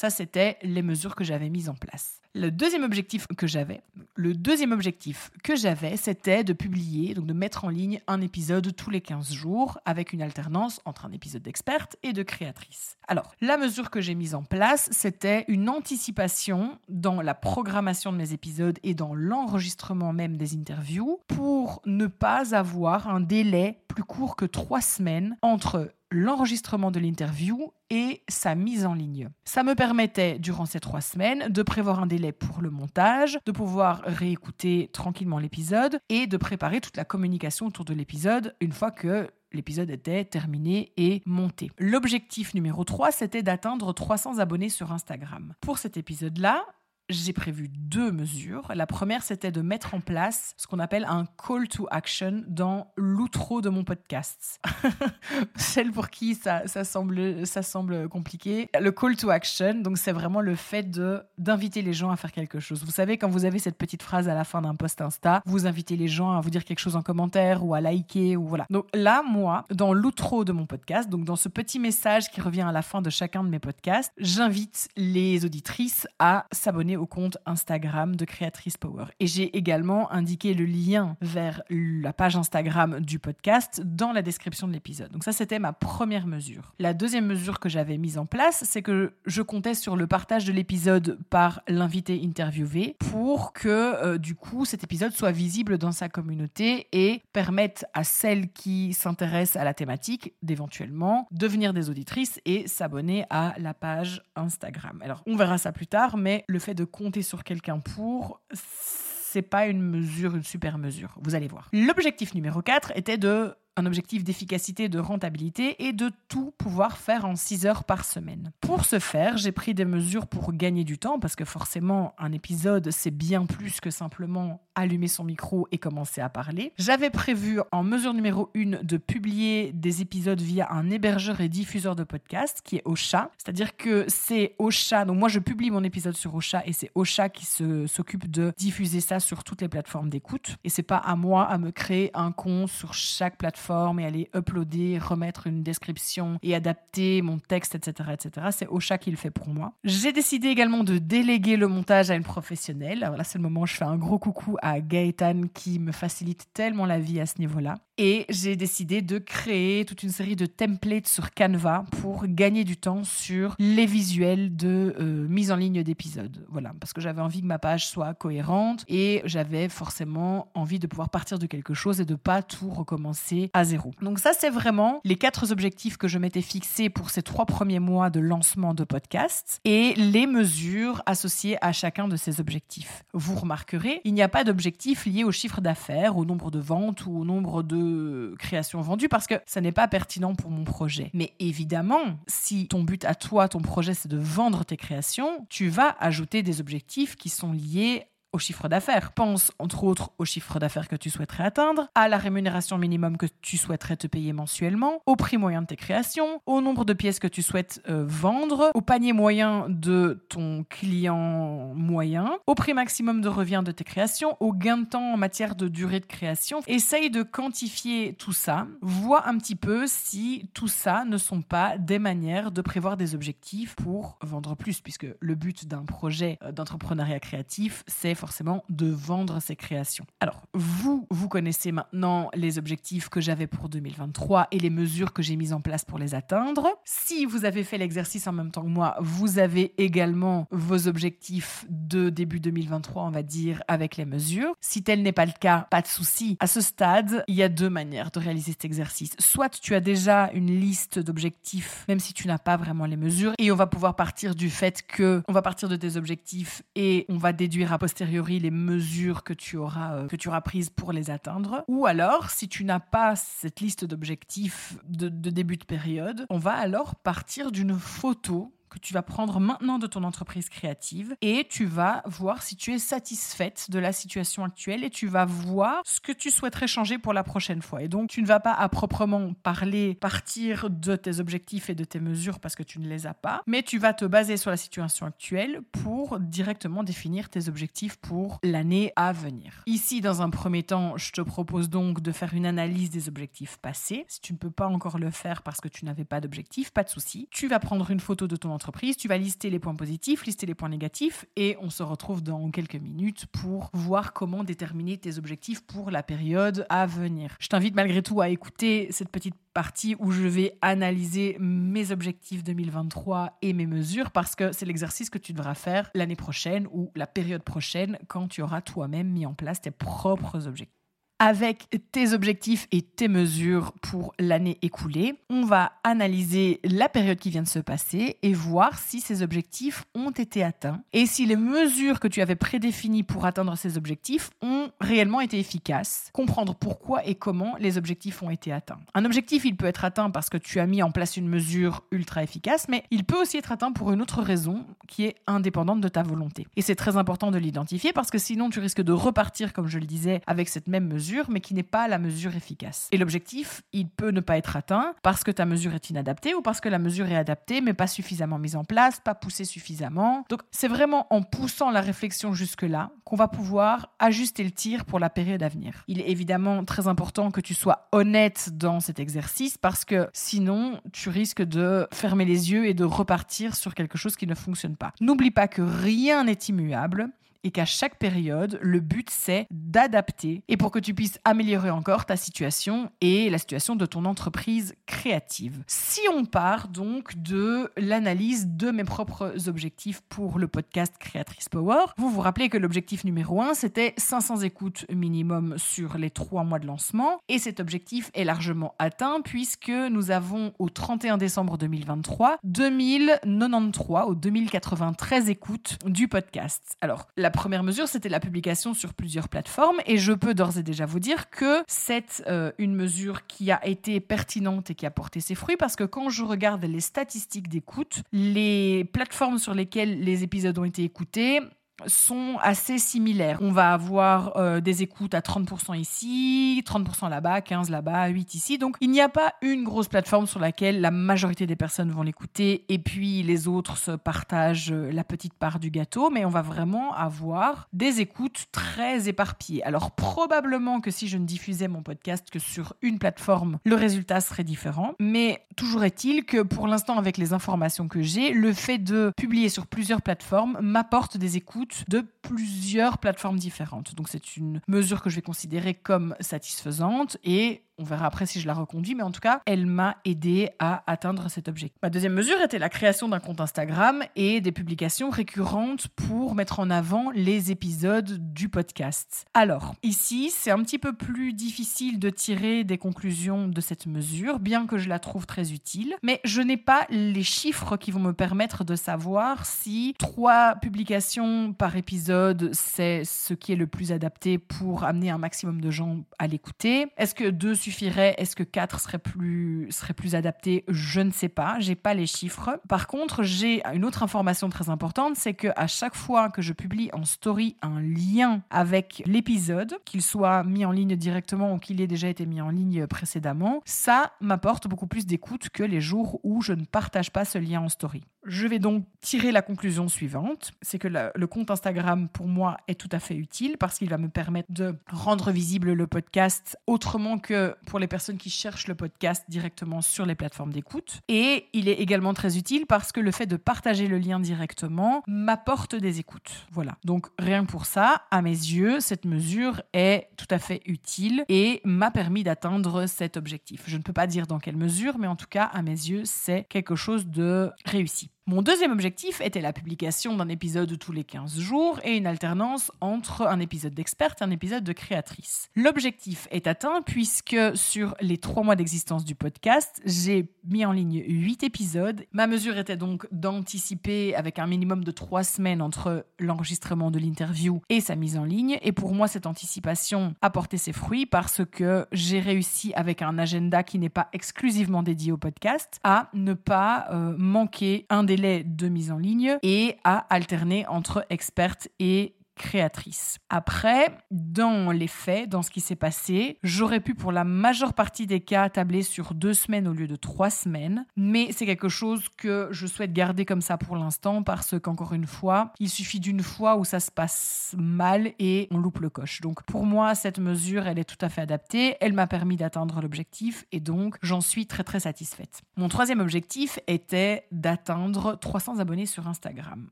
Ça, 0.00 0.08
c'était 0.08 0.56
les 0.62 0.80
mesures 0.80 1.14
que 1.14 1.24
j'avais 1.24 1.50
mises 1.50 1.68
en 1.68 1.74
place. 1.74 2.22
Le 2.34 2.50
deuxième 2.50 2.84
objectif 2.84 3.26
que 3.36 3.46
j'avais, 3.46 3.82
le 4.14 4.32
deuxième 4.32 4.72
objectif 4.72 5.30
que 5.44 5.54
j'avais, 5.56 5.98
c'était 5.98 6.42
de 6.42 6.54
publier, 6.54 7.12
donc 7.12 7.26
de 7.26 7.34
mettre 7.34 7.66
en 7.66 7.68
ligne 7.68 8.00
un 8.06 8.22
épisode 8.22 8.74
tous 8.74 8.88
les 8.88 9.02
15 9.02 9.30
jours 9.34 9.78
avec 9.84 10.14
une 10.14 10.22
alternance 10.22 10.80
entre 10.86 11.04
un 11.04 11.12
épisode 11.12 11.42
d'experte 11.42 11.98
et 12.02 12.14
de 12.14 12.22
créatrice. 12.22 12.96
Alors, 13.08 13.34
la 13.42 13.58
mesure 13.58 13.90
que 13.90 14.00
j'ai 14.00 14.14
mise 14.14 14.34
en 14.34 14.42
place, 14.42 14.88
c'était 14.90 15.44
une 15.48 15.68
anticipation 15.68 16.78
dans 16.88 17.20
la 17.20 17.34
programmation 17.34 18.10
de 18.10 18.16
mes 18.16 18.32
épisodes 18.32 18.78
et 18.82 18.94
dans 18.94 19.12
l'enregistrement 19.12 20.14
même 20.14 20.38
des 20.38 20.54
interviews 20.54 21.20
pour 21.26 21.82
ne 21.84 22.06
pas 22.06 22.56
avoir 22.56 23.06
un 23.08 23.20
délai 23.20 23.82
plus 23.86 24.04
court 24.04 24.36
que 24.36 24.46
trois 24.46 24.80
semaines 24.80 25.36
entre 25.42 25.92
l'enregistrement 26.10 26.90
de 26.90 26.98
l'interview 26.98 27.72
et 27.90 28.22
sa 28.28 28.54
mise 28.54 28.86
en 28.86 28.94
ligne. 28.94 29.30
Ça 29.44 29.62
me 29.62 29.74
permettait, 29.74 30.38
durant 30.38 30.66
ces 30.66 30.80
trois 30.80 31.00
semaines, 31.00 31.48
de 31.48 31.62
prévoir 31.62 32.00
un 32.00 32.06
délai 32.06 32.32
pour 32.32 32.62
le 32.62 32.70
montage, 32.70 33.38
de 33.44 33.52
pouvoir 33.52 34.02
réécouter 34.04 34.90
tranquillement 34.92 35.38
l'épisode 35.38 36.00
et 36.08 36.26
de 36.26 36.36
préparer 36.36 36.80
toute 36.80 36.96
la 36.96 37.04
communication 37.04 37.66
autour 37.66 37.84
de 37.84 37.94
l'épisode 37.94 38.54
une 38.60 38.72
fois 38.72 38.90
que 38.90 39.30
l'épisode 39.52 39.90
était 39.90 40.24
terminé 40.24 40.92
et 40.96 41.22
monté. 41.26 41.70
L'objectif 41.78 42.54
numéro 42.54 42.84
3, 42.84 43.10
c'était 43.10 43.42
d'atteindre 43.42 43.92
300 43.92 44.38
abonnés 44.38 44.68
sur 44.68 44.92
Instagram. 44.92 45.54
Pour 45.60 45.78
cet 45.78 45.96
épisode-là, 45.96 46.64
j'ai 47.10 47.32
prévu 47.32 47.68
deux 47.68 48.12
mesures. 48.12 48.70
La 48.74 48.86
première, 48.86 49.22
c'était 49.22 49.50
de 49.50 49.60
mettre 49.60 49.94
en 49.94 50.00
place 50.00 50.54
ce 50.56 50.66
qu'on 50.66 50.78
appelle 50.78 51.04
un 51.08 51.24
call 51.46 51.68
to 51.68 51.86
action 51.90 52.42
dans 52.46 52.92
l'outro 52.96 53.60
de 53.60 53.68
mon 53.68 53.84
podcast. 53.84 54.60
Celle 55.56 55.90
pour 55.92 56.08
qui 56.10 56.34
ça, 56.34 56.66
ça, 56.66 56.84
semble, 56.84 57.46
ça 57.46 57.62
semble 57.62 58.08
compliqué. 58.08 58.68
Le 58.78 58.92
call 58.92 59.16
to 59.16 59.30
action, 59.30 59.74
donc 59.74 59.98
c'est 59.98 60.12
vraiment 60.12 60.40
le 60.40 60.54
fait 60.54 60.90
d'inviter 61.38 61.82
les 61.82 61.92
gens 61.92 62.10
à 62.10 62.16
faire 62.16 62.32
quelque 62.32 62.60
chose. 62.60 62.84
Vous 62.84 62.90
savez, 62.90 63.18
quand 63.18 63.28
vous 63.28 63.44
avez 63.44 63.58
cette 63.58 63.76
petite 63.76 64.02
phrase 64.02 64.28
à 64.28 64.34
la 64.34 64.44
fin 64.44 64.62
d'un 64.62 64.74
post 64.74 65.00
Insta, 65.00 65.42
vous 65.46 65.66
invitez 65.66 65.96
les 65.96 66.08
gens 66.08 66.32
à 66.32 66.40
vous 66.40 66.50
dire 66.50 66.64
quelque 66.64 66.78
chose 66.78 66.96
en 66.96 67.02
commentaire 67.02 67.64
ou 67.64 67.74
à 67.74 67.80
liker 67.80 68.36
ou 68.36 68.46
voilà. 68.46 68.66
Donc 68.70 68.86
là, 68.94 69.22
moi, 69.22 69.64
dans 69.70 69.92
l'outro 69.92 70.44
de 70.44 70.52
mon 70.52 70.66
podcast, 70.66 71.08
donc 71.08 71.24
dans 71.24 71.36
ce 71.36 71.48
petit 71.48 71.78
message 71.78 72.30
qui 72.30 72.40
revient 72.40 72.62
à 72.62 72.72
la 72.72 72.82
fin 72.82 73.02
de 73.02 73.10
chacun 73.10 73.42
de 73.42 73.48
mes 73.48 73.58
podcasts, 73.58 74.12
j'invite 74.18 74.88
les 74.96 75.44
auditrices 75.44 76.06
à 76.18 76.46
s'abonner 76.52 76.96
au 77.00 77.06
compte 77.06 77.38
Instagram 77.46 78.14
de 78.14 78.24
Créatrice 78.24 78.76
Power. 78.76 79.06
Et 79.18 79.26
j'ai 79.26 79.56
également 79.56 80.12
indiqué 80.12 80.54
le 80.54 80.64
lien 80.64 81.16
vers 81.20 81.62
la 81.70 82.12
page 82.12 82.36
Instagram 82.36 83.00
du 83.00 83.18
podcast 83.18 83.82
dans 83.84 84.12
la 84.12 84.22
description 84.22 84.68
de 84.68 84.72
l'épisode. 84.72 85.10
Donc 85.10 85.24
ça, 85.24 85.32
c'était 85.32 85.58
ma 85.58 85.72
première 85.72 86.26
mesure. 86.26 86.74
La 86.78 86.94
deuxième 86.94 87.26
mesure 87.26 87.58
que 87.58 87.68
j'avais 87.68 87.98
mise 87.98 88.18
en 88.18 88.26
place, 88.26 88.64
c'est 88.66 88.82
que 88.82 89.14
je 89.26 89.42
comptais 89.42 89.74
sur 89.74 89.96
le 89.96 90.06
partage 90.06 90.44
de 90.44 90.52
l'épisode 90.52 91.18
par 91.30 91.62
l'invité 91.68 92.20
interviewé 92.22 92.96
pour 92.98 93.52
que 93.52 93.68
euh, 93.68 94.18
du 94.18 94.34
coup 94.34 94.64
cet 94.64 94.84
épisode 94.84 95.12
soit 95.12 95.32
visible 95.32 95.78
dans 95.78 95.92
sa 95.92 96.08
communauté 96.08 96.88
et 96.92 97.22
permette 97.32 97.84
à 97.94 98.04
celles 98.04 98.50
qui 98.52 98.92
s'intéressent 98.92 99.60
à 99.60 99.64
la 99.64 99.74
thématique 99.74 100.34
d'éventuellement 100.42 101.26
devenir 101.30 101.72
des 101.72 101.90
auditrices 101.90 102.40
et 102.44 102.66
s'abonner 102.68 103.24
à 103.30 103.54
la 103.58 103.74
page 103.74 104.22
Instagram. 104.36 105.00
Alors 105.02 105.22
on 105.26 105.36
verra 105.36 105.58
ça 105.58 105.72
plus 105.72 105.86
tard, 105.86 106.16
mais 106.16 106.44
le 106.48 106.58
fait 106.58 106.74
de 106.74 106.79
compter 106.84 107.22
sur 107.22 107.44
quelqu'un 107.44 107.78
pour 107.78 108.40
c'est 108.52 109.42
pas 109.42 109.66
une 109.66 109.80
mesure, 109.80 110.34
une 110.34 110.42
super 110.42 110.76
mesure. 110.76 111.14
Vous 111.22 111.36
allez 111.36 111.46
voir. 111.46 111.68
L'objectif 111.72 112.34
numéro 112.34 112.62
4 112.62 112.92
était 112.96 113.16
de 113.16 113.54
un 113.76 113.86
objectif 113.86 114.24
d'efficacité, 114.24 114.88
de 114.88 114.98
rentabilité 114.98 115.86
et 115.86 115.92
de 115.92 116.10
tout 116.28 116.52
pouvoir 116.58 116.98
faire 116.98 117.24
en 117.24 117.36
6 117.36 117.66
heures 117.66 117.84
par 117.84 118.04
semaine. 118.04 118.52
Pour 118.60 118.84
ce 118.84 118.98
faire, 118.98 119.36
j'ai 119.36 119.52
pris 119.52 119.74
des 119.74 119.84
mesures 119.84 120.26
pour 120.26 120.52
gagner 120.52 120.84
du 120.84 120.98
temps 120.98 121.18
parce 121.18 121.36
que 121.36 121.44
forcément, 121.44 122.14
un 122.18 122.32
épisode, 122.32 122.90
c'est 122.90 123.10
bien 123.10 123.46
plus 123.46 123.80
que 123.80 123.90
simplement 123.90 124.60
allumer 124.74 125.08
son 125.08 125.24
micro 125.24 125.68
et 125.72 125.78
commencer 125.78 126.20
à 126.20 126.28
parler. 126.28 126.72
J'avais 126.78 127.10
prévu 127.10 127.60
en 127.70 127.82
mesure 127.82 128.14
numéro 128.14 128.50
1 128.56 128.82
de 128.82 128.96
publier 128.96 129.72
des 129.72 130.02
épisodes 130.02 130.40
via 130.40 130.72
un 130.72 130.90
hébergeur 130.90 131.40
et 131.40 131.48
diffuseur 131.48 131.96
de 131.96 132.04
podcast 132.04 132.60
qui 132.64 132.76
est 132.76 132.82
Ocha. 132.84 133.30
C'est-à-dire 133.38 133.76
que 133.76 134.04
c'est 134.08 134.54
Ocha, 134.58 135.04
donc 135.04 135.18
moi 135.18 135.28
je 135.28 135.38
publie 135.38 135.70
mon 135.70 135.84
épisode 135.84 136.16
sur 136.16 136.34
Ocha 136.34 136.62
et 136.66 136.72
c'est 136.72 136.90
Ocha 136.94 137.28
qui 137.28 137.46
s'occupe 137.86 138.30
de 138.30 138.52
diffuser 138.56 139.00
ça 139.00 139.20
sur 139.20 139.44
toutes 139.44 139.60
les 139.60 139.68
plateformes 139.68 140.08
d'écoute. 140.08 140.56
Et 140.64 140.68
c'est 140.68 140.82
pas 140.82 140.98
à 140.98 141.14
moi 141.14 141.44
à 141.44 141.58
me 141.58 141.70
créer 141.70 142.10
un 142.14 142.32
compte 142.32 142.68
sur 142.68 142.94
chaque 142.94 143.38
plateforme 143.38 143.59
et 143.98 144.04
aller 144.04 144.30
uploader, 144.34 144.98
remettre 144.98 145.46
une 145.46 145.62
description 145.62 146.38
et 146.42 146.54
adapter 146.54 147.22
mon 147.22 147.38
texte, 147.38 147.74
etc. 147.74 148.10
etc. 148.12 148.48
C'est 148.50 148.66
Ocha 148.68 148.98
qui 148.98 149.10
le 149.10 149.16
fait 149.16 149.30
pour 149.30 149.48
moi. 149.48 149.72
J'ai 149.84 150.12
décidé 150.12 150.48
également 150.48 150.84
de 150.84 150.98
déléguer 150.98 151.56
le 151.56 151.68
montage 151.68 152.10
à 152.10 152.14
une 152.14 152.22
professionnelle. 152.22 153.04
Alors 153.04 153.16
là, 153.16 153.24
c'est 153.24 153.38
le 153.38 153.42
moment 153.42 153.62
où 153.62 153.66
je 153.66 153.74
fais 153.74 153.84
un 153.84 153.96
gros 153.96 154.18
coucou 154.18 154.56
à 154.62 154.80
Gaëtan 154.80 155.42
qui 155.52 155.78
me 155.78 155.92
facilite 155.92 156.46
tellement 156.54 156.86
la 156.86 156.98
vie 156.98 157.20
à 157.20 157.26
ce 157.26 157.38
niveau-là. 157.38 157.76
Et 158.02 158.24
j'ai 158.30 158.56
décidé 158.56 159.02
de 159.02 159.18
créer 159.18 159.84
toute 159.84 160.02
une 160.02 160.08
série 160.08 160.34
de 160.34 160.46
templates 160.46 161.06
sur 161.06 161.34
Canva 161.34 161.84
pour 162.00 162.26
gagner 162.26 162.64
du 162.64 162.78
temps 162.78 163.04
sur 163.04 163.54
les 163.58 163.84
visuels 163.84 164.56
de 164.56 164.96
euh, 164.98 165.28
mise 165.28 165.52
en 165.52 165.56
ligne 165.56 165.82
d'épisodes. 165.82 166.46
Voilà, 166.48 166.72
parce 166.80 166.94
que 166.94 167.02
j'avais 167.02 167.20
envie 167.20 167.42
que 167.42 167.46
ma 167.46 167.58
page 167.58 167.86
soit 167.86 168.14
cohérente 168.14 168.86
et 168.88 169.20
j'avais 169.26 169.68
forcément 169.68 170.48
envie 170.54 170.78
de 170.78 170.86
pouvoir 170.86 171.10
partir 171.10 171.38
de 171.38 171.44
quelque 171.44 171.74
chose 171.74 172.00
et 172.00 172.06
de 172.06 172.14
pas 172.14 172.42
tout 172.42 172.70
recommencer 172.70 173.50
à 173.52 173.64
zéro. 173.64 173.90
Donc 174.00 174.18
ça, 174.18 174.30
c'est 174.32 174.48
vraiment 174.48 175.02
les 175.04 175.16
quatre 175.16 175.52
objectifs 175.52 175.98
que 175.98 176.08
je 176.08 176.16
m'étais 176.16 176.40
fixés 176.40 176.88
pour 176.88 177.10
ces 177.10 177.20
trois 177.20 177.44
premiers 177.44 177.80
mois 177.80 178.08
de 178.08 178.20
lancement 178.20 178.72
de 178.72 178.84
podcast 178.84 179.60
et 179.66 179.92
les 179.92 180.26
mesures 180.26 181.02
associées 181.04 181.58
à 181.60 181.72
chacun 181.72 182.08
de 182.08 182.16
ces 182.16 182.40
objectifs. 182.40 183.02
Vous 183.12 183.34
remarquerez, 183.34 184.00
il 184.04 184.14
n'y 184.14 184.22
a 184.22 184.28
pas 184.30 184.44
d'objectif 184.44 185.04
lié 185.04 185.22
au 185.22 185.32
chiffre 185.32 185.60
d'affaires, 185.60 186.16
au 186.16 186.24
nombre 186.24 186.50
de 186.50 186.60
ventes 186.60 187.04
ou 187.04 187.14
au 187.18 187.26
nombre 187.26 187.62
de 187.62 187.89
création 188.38 188.80
vendue 188.80 189.08
parce 189.08 189.26
que 189.26 189.34
ça 189.46 189.60
n'est 189.60 189.72
pas 189.72 189.88
pertinent 189.88 190.34
pour 190.34 190.50
mon 190.50 190.64
projet. 190.64 191.10
Mais 191.14 191.32
évidemment, 191.38 192.18
si 192.26 192.68
ton 192.68 192.82
but 192.82 193.04
à 193.04 193.14
toi, 193.14 193.48
ton 193.48 193.60
projet, 193.60 193.94
c'est 193.94 194.08
de 194.08 194.18
vendre 194.18 194.64
tes 194.64 194.76
créations, 194.76 195.46
tu 195.48 195.68
vas 195.68 195.96
ajouter 196.00 196.42
des 196.42 196.60
objectifs 196.60 197.16
qui 197.16 197.28
sont 197.28 197.52
liés 197.52 198.06
au 198.32 198.38
chiffre 198.38 198.68
d'affaires. 198.68 199.12
Pense 199.12 199.52
entre 199.58 199.84
autres 199.84 200.10
au 200.18 200.24
chiffre 200.24 200.58
d'affaires 200.58 200.88
que 200.88 200.96
tu 200.96 201.10
souhaiterais 201.10 201.44
atteindre, 201.44 201.88
à 201.94 202.08
la 202.08 202.18
rémunération 202.18 202.78
minimum 202.78 203.16
que 203.16 203.26
tu 203.42 203.56
souhaiterais 203.56 203.96
te 203.96 204.06
payer 204.06 204.32
mensuellement, 204.32 205.02
au 205.06 205.16
prix 205.16 205.36
moyen 205.36 205.62
de 205.62 205.66
tes 205.66 205.76
créations, 205.76 206.40
au 206.46 206.60
nombre 206.60 206.84
de 206.84 206.92
pièces 206.92 207.18
que 207.18 207.28
tu 207.28 207.42
souhaites 207.42 207.82
euh, 207.88 208.04
vendre, 208.06 208.70
au 208.74 208.80
panier 208.80 209.12
moyen 209.12 209.66
de 209.68 210.24
ton 210.28 210.64
client 210.68 211.74
moyen, 211.74 212.38
au 212.46 212.54
prix 212.54 212.74
maximum 212.74 213.20
de 213.20 213.28
revient 213.28 213.62
de 213.64 213.72
tes 213.72 213.84
créations, 213.84 214.36
au 214.40 214.52
gain 214.52 214.78
de 214.78 214.86
temps 214.86 215.12
en 215.12 215.16
matière 215.16 215.54
de 215.54 215.68
durée 215.68 216.00
de 216.00 216.06
création. 216.06 216.60
Essaye 216.66 217.10
de 217.10 217.22
quantifier 217.22 218.14
tout 218.14 218.32
ça. 218.32 218.66
Vois 218.80 219.28
un 219.28 219.38
petit 219.38 219.56
peu 219.56 219.86
si 219.86 220.48
tout 220.54 220.68
ça 220.68 221.04
ne 221.04 221.18
sont 221.18 221.42
pas 221.42 221.78
des 221.78 221.98
manières 221.98 222.50
de 222.50 222.62
prévoir 222.62 222.96
des 222.96 223.14
objectifs 223.14 223.74
pour 223.76 224.18
vendre 224.22 224.54
plus, 224.54 224.80
puisque 224.80 225.06
le 225.18 225.34
but 225.34 225.66
d'un 225.66 225.84
projet 225.84 226.38
euh, 226.42 226.52
d'entrepreneuriat 226.52 227.20
créatif, 227.20 227.84
c'est 227.86 228.14
forcément 228.20 228.62
de 228.68 228.86
vendre 228.86 229.40
ses 229.40 229.56
créations. 229.56 230.04
Alors, 230.20 230.42
vous, 230.54 231.06
vous 231.10 231.28
connaissez 231.28 231.72
maintenant 231.72 232.30
les 232.34 232.58
objectifs 232.58 233.08
que 233.08 233.20
j'avais 233.20 233.46
pour 233.46 233.68
2023 233.68 234.48
et 234.50 234.58
les 234.58 234.70
mesures 234.70 235.12
que 235.12 235.22
j'ai 235.22 235.36
mises 235.36 235.52
en 235.52 235.60
place 235.60 235.84
pour 235.84 235.98
les 235.98 236.14
atteindre. 236.14 236.68
Si 236.84 237.24
vous 237.24 237.44
avez 237.44 237.64
fait 237.64 237.78
l'exercice 237.78 238.26
en 238.26 238.32
même 238.32 238.50
temps 238.50 238.62
que 238.62 238.68
moi, 238.68 238.96
vous 239.00 239.38
avez 239.38 239.74
également 239.78 240.46
vos 240.50 240.86
objectifs 240.86 241.64
de 241.70 242.10
début 242.10 242.40
2023, 242.40 243.04
on 243.04 243.10
va 243.10 243.22
dire, 243.22 243.62
avec 243.66 243.96
les 243.96 244.04
mesures. 244.04 244.54
Si 244.60 244.82
tel 244.82 245.02
n'est 245.02 245.12
pas 245.12 245.26
le 245.26 245.32
cas, 245.32 245.66
pas 245.70 245.80
de 245.80 245.86
souci. 245.86 246.36
À 246.40 246.46
ce 246.46 246.60
stade, 246.60 247.24
il 247.26 247.34
y 247.34 247.42
a 247.42 247.48
deux 247.48 247.70
manières 247.70 248.10
de 248.10 248.20
réaliser 248.20 248.52
cet 248.52 248.66
exercice. 248.66 249.16
Soit 249.18 249.60
tu 249.60 249.74
as 249.74 249.80
déjà 249.80 250.30
une 250.34 250.60
liste 250.60 250.98
d'objectifs, 250.98 251.84
même 251.88 252.00
si 252.00 252.12
tu 252.12 252.28
n'as 252.28 252.38
pas 252.38 252.58
vraiment 252.58 252.84
les 252.84 252.96
mesures, 252.96 253.32
et 253.38 253.50
on 253.50 253.56
va 253.56 253.66
pouvoir 253.66 253.96
partir 253.96 254.34
du 254.34 254.50
fait 254.50 254.82
que 254.86 255.22
on 255.26 255.32
va 255.32 255.42
partir 255.42 255.68
de 255.68 255.76
tes 255.76 255.96
objectifs 255.96 256.62
et 256.74 257.06
on 257.08 257.16
va 257.16 257.32
déduire 257.32 257.72
à 257.72 257.78
posteriori 257.78 258.09
les 258.10 258.50
mesures 258.50 259.24
que 259.24 259.32
tu 259.32 259.56
auras 259.56 259.94
euh, 259.94 260.06
que 260.06 260.16
tu 260.16 260.28
auras 260.28 260.40
prises 260.40 260.70
pour 260.70 260.92
les 260.92 261.10
atteindre. 261.10 261.64
Ou 261.68 261.86
alors, 261.86 262.30
si 262.30 262.48
tu 262.48 262.64
n'as 262.64 262.80
pas 262.80 263.16
cette 263.16 263.60
liste 263.60 263.84
d'objectifs 263.84 264.76
de, 264.88 265.08
de 265.08 265.30
début 265.30 265.56
de 265.56 265.64
période, 265.64 266.26
on 266.30 266.38
va 266.38 266.52
alors 266.52 266.94
partir 266.96 267.52
d'une 267.52 267.78
photo 267.78 268.52
que 268.70 268.78
tu 268.78 268.94
vas 268.94 269.02
prendre 269.02 269.40
maintenant 269.40 269.78
de 269.78 269.86
ton 269.86 270.04
entreprise 270.04 270.48
créative 270.48 271.16
et 271.20 271.46
tu 271.48 271.66
vas 271.66 272.02
voir 272.06 272.42
si 272.42 272.56
tu 272.56 272.72
es 272.72 272.78
satisfaite 272.78 273.70
de 273.70 273.78
la 273.78 273.92
situation 273.92 274.44
actuelle 274.44 274.84
et 274.84 274.90
tu 274.90 275.08
vas 275.08 275.24
voir 275.24 275.82
ce 275.84 276.00
que 276.00 276.12
tu 276.12 276.30
souhaiterais 276.30 276.68
changer 276.68 276.98
pour 276.98 277.12
la 277.12 277.24
prochaine 277.24 277.62
fois. 277.62 277.82
Et 277.82 277.88
donc, 277.88 278.08
tu 278.08 278.22
ne 278.22 278.26
vas 278.26 278.40
pas 278.40 278.54
à 278.54 278.68
proprement 278.68 279.34
parler 279.42 279.96
partir 280.00 280.70
de 280.70 280.96
tes 280.96 281.20
objectifs 281.20 281.68
et 281.68 281.74
de 281.74 281.84
tes 281.84 282.00
mesures 282.00 282.40
parce 282.40 282.54
que 282.54 282.62
tu 282.62 282.78
ne 282.78 282.88
les 282.88 283.06
as 283.06 283.14
pas, 283.14 283.42
mais 283.46 283.62
tu 283.62 283.78
vas 283.78 283.92
te 283.92 284.04
baser 284.04 284.36
sur 284.36 284.50
la 284.50 284.56
situation 284.56 285.06
actuelle 285.06 285.60
pour 285.72 286.20
directement 286.20 286.84
définir 286.84 287.28
tes 287.28 287.48
objectifs 287.48 287.96
pour 287.96 288.38
l'année 288.42 288.92
à 288.96 289.12
venir. 289.12 289.62
Ici, 289.66 290.00
dans 290.00 290.22
un 290.22 290.30
premier 290.30 290.62
temps, 290.62 290.96
je 290.96 291.12
te 291.12 291.20
propose 291.20 291.68
donc 291.68 292.00
de 292.00 292.12
faire 292.12 292.34
une 292.34 292.46
analyse 292.46 292.90
des 292.90 293.08
objectifs 293.08 293.56
passés. 293.56 294.04
Si 294.08 294.20
tu 294.20 294.32
ne 294.32 294.38
peux 294.38 294.50
pas 294.50 294.68
encore 294.68 294.98
le 294.98 295.10
faire 295.10 295.42
parce 295.42 295.60
que 295.60 295.68
tu 295.68 295.84
n'avais 295.84 296.04
pas 296.04 296.20
d'objectif, 296.20 296.70
pas 296.70 296.84
de 296.84 296.88
souci. 296.88 297.28
Tu 297.30 297.48
vas 297.48 297.58
prendre 297.58 297.90
une 297.90 298.00
photo 298.00 298.26
de 298.26 298.36
ton 298.36 298.52
tu 298.96 299.08
vas 299.08 299.18
lister 299.18 299.50
les 299.50 299.58
points 299.58 299.74
positifs, 299.74 300.24
lister 300.24 300.46
les 300.46 300.54
points 300.54 300.68
négatifs 300.68 301.26
et 301.36 301.56
on 301.60 301.70
se 301.70 301.82
retrouve 301.82 302.22
dans 302.22 302.50
quelques 302.50 302.76
minutes 302.76 303.26
pour 303.26 303.70
voir 303.72 304.12
comment 304.12 304.44
déterminer 304.44 304.98
tes 304.98 305.18
objectifs 305.18 305.60
pour 305.62 305.90
la 305.90 306.02
période 306.02 306.66
à 306.68 306.86
venir. 306.86 307.36
Je 307.40 307.48
t'invite 307.48 307.74
malgré 307.74 308.02
tout 308.02 308.20
à 308.20 308.28
écouter 308.28 308.88
cette 308.90 309.10
petite 309.10 309.34
partie 309.54 309.96
où 309.98 310.12
je 310.12 310.26
vais 310.26 310.58
analyser 310.62 311.36
mes 311.40 311.90
objectifs 311.90 312.44
2023 312.44 313.38
et 313.42 313.52
mes 313.52 313.66
mesures 313.66 314.10
parce 314.10 314.34
que 314.34 314.52
c'est 314.52 314.66
l'exercice 314.66 315.10
que 315.10 315.18
tu 315.18 315.32
devras 315.32 315.54
faire 315.54 315.90
l'année 315.94 316.16
prochaine 316.16 316.68
ou 316.72 316.90
la 316.94 317.06
période 317.06 317.42
prochaine 317.42 317.98
quand 318.08 318.28
tu 318.28 318.42
auras 318.42 318.60
toi-même 318.60 319.08
mis 319.08 319.26
en 319.26 319.34
place 319.34 319.60
tes 319.60 319.70
propres 319.70 320.46
objectifs 320.46 320.79
avec 321.20 321.68
tes 321.92 322.14
objectifs 322.14 322.66
et 322.72 322.80
tes 322.80 323.06
mesures 323.06 323.74
pour 323.82 324.14
l'année 324.18 324.56
écoulée. 324.62 325.14
On 325.28 325.44
va 325.44 325.72
analyser 325.84 326.60
la 326.64 326.88
période 326.88 327.18
qui 327.18 327.28
vient 327.28 327.42
de 327.42 327.48
se 327.48 327.58
passer 327.58 328.16
et 328.22 328.32
voir 328.32 328.78
si 328.78 329.00
ces 329.00 329.22
objectifs 329.22 329.84
ont 329.94 330.12
été 330.12 330.42
atteints 330.42 330.82
et 330.94 331.04
si 331.04 331.26
les 331.26 331.36
mesures 331.36 332.00
que 332.00 332.08
tu 332.08 332.22
avais 332.22 332.36
prédéfinies 332.36 333.02
pour 333.02 333.26
atteindre 333.26 333.54
ces 333.56 333.76
objectifs 333.76 334.30
ont 334.40 334.70
réellement 334.80 335.20
été 335.20 335.38
efficaces. 335.38 336.08
Comprendre 336.14 336.54
pourquoi 336.54 337.06
et 337.06 337.14
comment 337.14 337.54
les 337.60 337.76
objectifs 337.76 338.22
ont 338.22 338.30
été 338.30 338.50
atteints. 338.50 338.80
Un 338.94 339.04
objectif, 339.04 339.44
il 339.44 339.56
peut 339.56 339.66
être 339.66 339.84
atteint 339.84 340.08
parce 340.08 340.30
que 340.30 340.38
tu 340.38 340.58
as 340.58 340.66
mis 340.66 340.82
en 340.82 340.90
place 340.90 341.18
une 341.18 341.28
mesure 341.28 341.84
ultra 341.90 342.22
efficace, 342.22 342.66
mais 342.70 342.84
il 342.90 343.04
peut 343.04 343.20
aussi 343.20 343.36
être 343.36 343.52
atteint 343.52 343.72
pour 343.72 343.92
une 343.92 344.00
autre 344.00 344.22
raison 344.22 344.64
qui 344.88 345.04
est 345.04 345.16
indépendante 345.26 345.82
de 345.82 345.88
ta 345.88 346.02
volonté. 346.02 346.46
Et 346.56 346.62
c'est 346.62 346.76
très 346.76 346.96
important 346.96 347.30
de 347.30 347.36
l'identifier 347.36 347.92
parce 347.92 348.10
que 348.10 348.16
sinon 348.16 348.48
tu 348.48 348.58
risques 348.58 348.80
de 348.80 348.92
repartir, 348.92 349.52
comme 349.52 349.68
je 349.68 349.78
le 349.78 349.86
disais, 349.86 350.22
avec 350.26 350.48
cette 350.48 350.66
même 350.66 350.88
mesure 350.88 351.09
mais 351.28 351.40
qui 351.40 351.54
n'est 351.54 351.62
pas 351.62 351.88
la 351.88 351.98
mesure 351.98 352.34
efficace. 352.36 352.88
Et 352.92 352.98
l'objectif, 352.98 353.62
il 353.72 353.88
peut 353.88 354.10
ne 354.10 354.20
pas 354.20 354.38
être 354.38 354.56
atteint 354.56 354.94
parce 355.02 355.24
que 355.24 355.30
ta 355.30 355.44
mesure 355.44 355.74
est 355.74 355.90
inadaptée 355.90 356.34
ou 356.34 356.42
parce 356.42 356.60
que 356.60 356.68
la 356.68 356.78
mesure 356.78 357.10
est 357.10 357.16
adaptée, 357.16 357.60
mais 357.60 357.74
pas 357.74 357.86
suffisamment 357.86 358.38
mise 358.38 358.56
en 358.56 358.64
place, 358.64 359.00
pas 359.00 359.14
poussée 359.14 359.44
suffisamment. 359.44 360.24
Donc 360.28 360.42
c'est 360.50 360.68
vraiment 360.68 361.06
en 361.10 361.22
poussant 361.22 361.70
la 361.70 361.80
réflexion 361.80 362.32
jusque-là 362.34 362.90
qu'on 363.04 363.16
va 363.16 363.28
pouvoir 363.28 363.90
ajuster 363.98 364.44
le 364.44 364.50
tir 364.50 364.84
pour 364.84 364.98
la 364.98 365.10
période 365.10 365.42
à 365.42 365.48
venir. 365.48 365.84
Il 365.88 366.00
est 366.00 366.08
évidemment 366.08 366.64
très 366.64 366.86
important 366.86 367.30
que 367.30 367.40
tu 367.40 367.54
sois 367.54 367.88
honnête 367.92 368.50
dans 368.52 368.80
cet 368.80 369.00
exercice 369.00 369.58
parce 369.58 369.84
que 369.84 370.08
sinon, 370.12 370.80
tu 370.92 371.08
risques 371.08 371.42
de 371.42 371.86
fermer 371.92 372.24
les 372.24 372.52
yeux 372.52 372.66
et 372.66 372.74
de 372.74 372.84
repartir 372.84 373.54
sur 373.56 373.74
quelque 373.74 373.98
chose 373.98 374.16
qui 374.16 374.26
ne 374.26 374.34
fonctionne 374.34 374.76
pas. 374.76 374.92
N'oublie 375.00 375.30
pas 375.30 375.48
que 375.48 375.62
rien 375.62 376.24
n'est 376.24 376.32
immuable 376.48 377.10
et 377.44 377.50
qu'à 377.50 377.64
chaque 377.64 377.98
période, 377.98 378.58
le 378.62 378.80
but 378.80 379.08
c'est 379.10 379.46
d'adapter 379.50 380.42
et 380.48 380.56
pour 380.56 380.70
que 380.70 380.78
tu 380.78 380.94
puisses 380.94 381.18
améliorer 381.24 381.70
encore 381.70 382.06
ta 382.06 382.16
situation 382.16 382.90
et 383.00 383.30
la 383.30 383.38
situation 383.38 383.76
de 383.76 383.86
ton 383.86 384.04
entreprise 384.04 384.74
créative. 384.86 385.62
Si 385.66 386.00
on 386.14 386.24
part 386.24 386.68
donc 386.68 387.16
de 387.16 387.70
l'analyse 387.76 388.48
de 388.48 388.70
mes 388.70 388.84
propres 388.84 389.48
objectifs 389.48 390.00
pour 390.08 390.38
le 390.38 390.48
podcast 390.48 390.94
Créatrice 390.98 391.48
Power, 391.48 391.86
vous 391.96 392.10
vous 392.10 392.20
rappelez 392.20 392.48
que 392.48 392.58
l'objectif 392.58 393.04
numéro 393.04 393.40
1 393.40 393.54
c'était 393.54 393.94
500 393.96 394.40
écoutes 394.42 394.86
minimum 394.90 395.54
sur 395.56 395.98
les 395.98 396.10
trois 396.10 396.44
mois 396.44 396.58
de 396.58 396.66
lancement 396.66 397.20
et 397.28 397.38
cet 397.38 397.60
objectif 397.60 398.10
est 398.14 398.24
largement 398.24 398.74
atteint 398.78 399.20
puisque 399.22 399.70
nous 399.70 400.10
avons 400.10 400.52
au 400.58 400.68
31 400.68 401.16
décembre 401.16 401.58
2023 401.58 402.38
2093 402.44 404.08
ou 404.08 404.14
2093 404.14 405.30
écoutes 405.30 405.78
du 405.84 406.08
podcast. 406.08 406.76
Alors 406.80 407.08
la 407.16 407.29
la 407.30 407.32
première 407.32 407.62
mesure, 407.62 407.86
c'était 407.86 408.08
la 408.08 408.18
publication 408.18 408.74
sur 408.74 408.92
plusieurs 408.92 409.28
plateformes. 409.28 409.76
Et 409.86 409.98
je 409.98 410.12
peux 410.12 410.34
d'ores 410.34 410.58
et 410.58 410.64
déjà 410.64 410.84
vous 410.84 410.98
dire 410.98 411.30
que 411.30 411.62
c'est 411.68 412.24
euh, 412.26 412.50
une 412.58 412.74
mesure 412.74 413.28
qui 413.28 413.52
a 413.52 413.64
été 413.64 414.00
pertinente 414.00 414.70
et 414.70 414.74
qui 414.74 414.84
a 414.84 414.90
porté 414.90 415.20
ses 415.20 415.36
fruits 415.36 415.56
parce 415.56 415.76
que 415.76 415.84
quand 415.84 416.08
je 416.08 416.24
regarde 416.24 416.64
les 416.64 416.80
statistiques 416.80 417.48
d'écoute, 417.48 418.02
les 418.12 418.84
plateformes 418.92 419.38
sur 419.38 419.54
lesquelles 419.54 420.00
les 420.00 420.24
épisodes 420.24 420.58
ont 420.58 420.64
été 420.64 420.82
écoutés, 420.82 421.38
sont 421.86 422.36
assez 422.42 422.78
similaires. 422.78 423.38
On 423.40 423.52
va 423.52 423.72
avoir 423.72 424.36
euh, 424.36 424.60
des 424.60 424.82
écoutes 424.82 425.14
à 425.14 425.20
30% 425.20 425.78
ici, 425.78 426.62
30% 426.66 427.08
là-bas, 427.08 427.40
15 427.40 427.70
là-bas, 427.70 428.08
8 428.08 428.34
ici. 428.34 428.58
Donc 428.58 428.76
il 428.80 428.90
n'y 428.90 429.00
a 429.00 429.08
pas 429.08 429.34
une 429.42 429.64
grosse 429.64 429.88
plateforme 429.88 430.26
sur 430.26 430.40
laquelle 430.40 430.80
la 430.80 430.90
majorité 430.90 431.46
des 431.46 431.56
personnes 431.56 431.90
vont 431.90 432.02
l'écouter 432.02 432.64
et 432.68 432.78
puis 432.78 433.22
les 433.22 433.48
autres 433.48 433.76
se 433.76 433.92
partagent 433.92 434.72
euh, 434.72 434.90
la 434.92 435.04
petite 435.04 435.34
part 435.34 435.58
du 435.58 435.70
gâteau, 435.70 436.10
mais 436.10 436.24
on 436.24 436.30
va 436.30 436.42
vraiment 436.42 436.94
avoir 436.94 437.68
des 437.72 438.00
écoutes 438.00 438.46
très 438.52 439.08
éparpillées. 439.08 439.62
Alors 439.64 439.92
probablement 439.92 440.80
que 440.80 440.90
si 440.90 441.08
je 441.08 441.18
ne 441.18 441.24
diffusais 441.24 441.68
mon 441.68 441.82
podcast 441.82 442.28
que 442.30 442.38
sur 442.38 442.74
une 442.82 442.98
plateforme, 442.98 443.58
le 443.64 443.74
résultat 443.74 444.20
serait 444.20 444.44
différent, 444.44 444.94
mais 444.98 445.44
toujours 445.56 445.84
est-il 445.84 446.24
que 446.24 446.42
pour 446.42 446.66
l'instant 446.66 446.98
avec 446.98 447.16
les 447.16 447.32
informations 447.32 447.88
que 447.88 448.02
j'ai, 448.02 448.32
le 448.32 448.52
fait 448.52 448.78
de 448.78 449.12
publier 449.16 449.48
sur 449.48 449.66
plusieurs 449.66 450.02
plateformes 450.02 450.58
m'apporte 450.60 451.16
des 451.16 451.36
écoutes 451.36 451.69
de 451.88 452.04
plusieurs 452.22 452.98
plateformes 452.98 453.38
différentes. 453.38 453.94
Donc 453.94 454.08
c'est 454.08 454.36
une 454.36 454.60
mesure 454.68 455.02
que 455.02 455.10
je 455.10 455.16
vais 455.16 455.22
considérer 455.22 455.74
comme 455.74 456.14
satisfaisante 456.20 457.16
et 457.24 457.62
on 457.80 457.84
verra 457.84 458.06
après 458.06 458.26
si 458.26 458.40
je 458.40 458.46
la 458.46 458.54
reconduis, 458.54 458.94
mais 458.94 459.02
en 459.02 459.10
tout 459.10 459.20
cas, 459.20 459.40
elle 459.46 459.66
m'a 459.66 459.96
aidé 460.04 460.50
à 460.58 460.84
atteindre 460.86 461.28
cet 461.30 461.48
objectif. 461.48 461.78
Ma 461.82 461.90
deuxième 461.90 462.12
mesure 462.12 462.40
était 462.42 462.58
la 462.58 462.68
création 462.68 463.08
d'un 463.08 463.20
compte 463.20 463.40
Instagram 463.40 464.02
et 464.16 464.40
des 464.40 464.52
publications 464.52 465.08
récurrentes 465.08 465.88
pour 465.88 466.34
mettre 466.34 466.60
en 466.60 466.68
avant 466.68 467.10
les 467.10 467.50
épisodes 467.50 468.32
du 468.32 468.48
podcast. 468.48 469.24
Alors, 469.32 469.74
ici, 469.82 470.30
c'est 470.30 470.50
un 470.50 470.62
petit 470.62 470.78
peu 470.78 470.92
plus 470.92 471.32
difficile 471.32 471.98
de 471.98 472.10
tirer 472.10 472.64
des 472.64 472.76
conclusions 472.76 473.48
de 473.48 473.60
cette 473.60 473.86
mesure, 473.86 474.38
bien 474.38 474.66
que 474.66 474.76
je 474.76 474.88
la 474.88 474.98
trouve 474.98 475.26
très 475.26 475.52
utile, 475.52 475.94
mais 476.02 476.20
je 476.24 476.42
n'ai 476.42 476.58
pas 476.58 476.86
les 476.90 477.22
chiffres 477.22 477.78
qui 477.78 477.90
vont 477.90 478.00
me 478.00 478.12
permettre 478.12 478.64
de 478.64 478.76
savoir 478.76 479.46
si 479.46 479.94
trois 479.98 480.56
publications 480.56 481.54
par 481.54 481.76
épisode, 481.76 482.50
c'est 482.52 483.04
ce 483.04 483.32
qui 483.32 483.52
est 483.52 483.56
le 483.56 483.66
plus 483.66 483.92
adapté 483.92 484.36
pour 484.36 484.84
amener 484.84 485.10
un 485.10 485.18
maximum 485.18 485.62
de 485.62 485.70
gens 485.70 486.04
à 486.18 486.26
l'écouter. 486.26 486.86
Est-ce 486.98 487.14
que 487.14 487.30
deux 487.30 487.54
suffirait? 487.70 488.14
Est-ce 488.18 488.36
que 488.36 488.42
4 488.42 488.80
serait 488.80 488.98
plus, 488.98 489.68
serait 489.70 489.94
adapté? 490.14 490.64
Je 490.68 491.00
ne 491.00 491.10
sais 491.10 491.28
pas. 491.28 491.56
J'ai 491.60 491.74
pas 491.74 491.94
les 491.94 492.06
chiffres. 492.06 492.60
Par 492.68 492.86
contre, 492.86 493.22
j'ai 493.22 493.62
une 493.74 493.84
autre 493.84 494.02
information 494.02 494.48
très 494.48 494.70
importante, 494.70 495.16
c'est 495.16 495.34
que 495.34 495.48
à 495.56 495.66
chaque 495.66 495.94
fois 495.94 496.30
que 496.30 496.42
je 496.42 496.52
publie 496.52 496.90
en 496.92 497.04
story 497.04 497.56
un 497.62 497.80
lien 497.80 498.42
avec 498.50 499.02
l'épisode, 499.06 499.76
qu'il 499.84 500.02
soit 500.02 500.42
mis 500.44 500.64
en 500.64 500.72
ligne 500.72 500.96
directement 500.96 501.54
ou 501.54 501.58
qu'il 501.58 501.80
ait 501.80 501.86
déjà 501.86 502.08
été 502.08 502.26
mis 502.26 502.40
en 502.40 502.50
ligne 502.50 502.86
précédemment, 502.86 503.60
ça 503.64 504.12
m'apporte 504.20 504.68
beaucoup 504.68 504.86
plus 504.86 505.06
d'écoute 505.06 505.48
que 505.50 505.62
les 505.62 505.80
jours 505.80 506.20
où 506.22 506.42
je 506.42 506.52
ne 506.52 506.64
partage 506.64 507.10
pas 507.10 507.24
ce 507.24 507.38
lien 507.38 507.60
en 507.60 507.68
story. 507.68 508.02
Je 508.26 508.46
vais 508.46 508.58
donc 508.58 508.84
tirer 509.00 509.32
la 509.32 509.40
conclusion 509.40 509.88
suivante, 509.88 510.52
c'est 510.60 510.78
que 510.78 510.88
le, 510.88 511.26
compte 511.26 511.50
Instagram 511.50 512.08
pour 512.08 512.26
moi 512.26 512.58
est 512.68 512.78
tout 512.78 512.88
à 512.92 512.98
fait 512.98 513.14
utile 513.14 513.56
parce 513.58 513.78
qu'il 513.78 513.88
va 513.88 513.96
me 513.96 514.08
permettre 514.08 514.52
de 514.52 514.76
rendre 514.90 515.30
visible 515.30 515.72
le 515.72 515.86
podcast 515.86 516.58
autrement 516.66 517.18
que 517.18 517.54
pour 517.66 517.78
les 517.78 517.86
personnes 517.86 518.18
qui 518.18 518.28
cherchent 518.28 518.66
le 518.68 518.74
podcast 518.74 519.24
directement 519.28 519.80
sur 519.80 520.04
les 520.04 520.14
plateformes 520.14 520.52
d'écoute. 520.52 521.00
Et 521.08 521.46
il 521.54 521.68
est 521.68 521.74
également 521.74 522.12
très 522.12 522.36
utile 522.36 522.66
parce 522.66 522.92
que 522.92 523.00
le 523.00 523.10
fait 523.10 523.26
de 523.26 523.36
partager 523.36 523.86
le 523.86 523.98
lien 523.98 524.20
directement 524.20 525.02
m'apporte 525.06 525.74
des 525.74 525.98
écoutes. 525.98 526.46
Voilà. 526.50 526.76
Donc 526.84 527.06
rien 527.18 527.46
que 527.46 527.50
pour 527.50 527.64
ça, 527.64 528.02
à 528.10 528.20
mes 528.20 528.30
yeux, 528.30 528.80
cette 528.80 529.06
mesure 529.06 529.62
est 529.72 530.08
tout 530.16 530.28
à 530.30 530.38
fait 530.38 530.60
utile 530.66 531.24
et 531.28 531.62
m'a 531.64 531.90
permis 531.90 532.22
d'atteindre 532.22 532.86
cet 532.86 533.16
objectif. 533.16 533.62
Je 533.66 533.78
ne 533.78 533.82
peux 533.82 533.94
pas 533.94 534.06
dire 534.06 534.26
dans 534.26 534.38
quelle 534.38 534.56
mesure, 534.56 534.98
mais 534.98 535.06
en 535.06 535.16
tout 535.16 535.26
cas, 535.28 535.44
à 535.44 535.62
mes 535.62 535.70
yeux, 535.70 536.02
c'est 536.04 536.44
quelque 536.44 536.76
chose 536.76 537.06
de 537.06 537.50
réussi. 537.64 538.10
Mon 538.30 538.42
deuxième 538.42 538.70
objectif 538.70 539.20
était 539.20 539.40
la 539.40 539.52
publication 539.52 540.16
d'un 540.16 540.28
épisode 540.28 540.78
tous 540.78 540.92
les 540.92 541.02
15 541.02 541.40
jours 541.40 541.80
et 541.82 541.96
une 541.96 542.06
alternance 542.06 542.70
entre 542.80 543.26
un 543.26 543.40
épisode 543.40 543.74
d'experte 543.74 544.22
et 544.22 544.24
un 544.24 544.30
épisode 544.30 544.62
de 544.62 544.72
créatrice. 544.72 545.50
L'objectif 545.56 546.28
est 546.30 546.46
atteint 546.46 546.80
puisque 546.86 547.36
sur 547.56 547.96
les 548.00 548.18
trois 548.18 548.44
mois 548.44 548.54
d'existence 548.54 549.04
du 549.04 549.16
podcast, 549.16 549.82
j'ai 549.84 550.28
mis 550.44 550.64
en 550.64 550.70
ligne 550.70 551.02
8 551.08 551.42
épisodes. 551.42 552.06
Ma 552.12 552.28
mesure 552.28 552.56
était 552.56 552.76
donc 552.76 553.08
d'anticiper 553.10 554.14
avec 554.14 554.38
un 554.38 554.46
minimum 554.46 554.84
de 554.84 554.92
3 554.92 555.24
semaines 555.24 555.60
entre 555.60 556.06
l'enregistrement 556.20 556.92
de 556.92 557.00
l'interview 557.00 557.60
et 557.68 557.80
sa 557.80 557.96
mise 557.96 558.16
en 558.16 558.22
ligne. 558.22 558.60
Et 558.62 558.70
pour 558.70 558.94
moi, 558.94 559.08
cette 559.08 559.26
anticipation 559.26 560.14
a 560.22 560.30
porté 560.30 560.56
ses 560.56 560.72
fruits 560.72 561.04
parce 561.04 561.42
que 561.44 561.84
j'ai 561.90 562.20
réussi 562.20 562.72
avec 562.74 563.02
un 563.02 563.18
agenda 563.18 563.64
qui 563.64 563.80
n'est 563.80 563.88
pas 563.88 564.08
exclusivement 564.12 564.84
dédié 564.84 565.10
au 565.10 565.16
podcast 565.16 565.80
à 565.82 566.10
ne 566.14 566.34
pas 566.34 566.86
euh, 566.92 567.16
manquer 567.18 567.86
un 567.90 568.04
délai 568.04 568.19
de 568.22 568.68
mise 568.68 568.90
en 568.90 568.98
ligne 568.98 569.38
et 569.42 569.76
à 569.84 569.98
alterner 570.12 570.66
entre 570.66 571.06
experte 571.10 571.68
et 571.78 572.14
créatrice. 572.40 573.18
Après, 573.28 573.98
dans 574.10 574.70
les 574.70 574.86
faits, 574.86 575.28
dans 575.28 575.42
ce 575.42 575.50
qui 575.50 575.60
s'est 575.60 575.76
passé, 575.76 576.38
j'aurais 576.42 576.80
pu 576.80 576.94
pour 576.94 577.12
la 577.12 577.22
majeure 577.22 577.74
partie 577.74 578.06
des 578.06 578.20
cas 578.20 578.48
tabler 578.48 578.82
sur 578.82 579.12
deux 579.12 579.34
semaines 579.34 579.68
au 579.68 579.74
lieu 579.74 579.86
de 579.86 579.94
trois 579.94 580.30
semaines, 580.30 580.86
mais 580.96 581.32
c'est 581.32 581.44
quelque 581.44 581.68
chose 581.68 582.08
que 582.16 582.48
je 582.50 582.66
souhaite 582.66 582.94
garder 582.94 583.26
comme 583.26 583.42
ça 583.42 583.58
pour 583.58 583.76
l'instant 583.76 584.22
parce 584.22 584.58
qu'encore 584.58 584.94
une 584.94 585.06
fois, 585.06 585.52
il 585.60 585.68
suffit 585.68 586.00
d'une 586.00 586.22
fois 586.22 586.56
où 586.56 586.64
ça 586.64 586.80
se 586.80 586.90
passe 586.90 587.54
mal 587.58 588.12
et 588.18 588.48
on 588.50 588.56
loupe 588.56 588.80
le 588.80 588.88
coche. 588.88 589.20
Donc 589.20 589.42
pour 589.42 589.66
moi, 589.66 589.94
cette 589.94 590.18
mesure, 590.18 590.66
elle 590.66 590.78
est 590.78 590.84
tout 590.84 591.04
à 591.04 591.10
fait 591.10 591.20
adaptée, 591.20 591.76
elle 591.82 591.92
m'a 591.92 592.06
permis 592.06 592.36
d'atteindre 592.36 592.80
l'objectif 592.80 593.44
et 593.52 593.60
donc 593.60 593.96
j'en 594.00 594.22
suis 594.22 594.46
très 594.46 594.64
très 594.64 594.80
satisfaite. 594.80 595.42
Mon 595.56 595.68
troisième 595.68 596.00
objectif 596.00 596.58
était 596.66 597.26
d'atteindre 597.32 598.16
300 598.18 598.60
abonnés 598.60 598.86
sur 598.86 599.08
Instagram. 599.08 599.68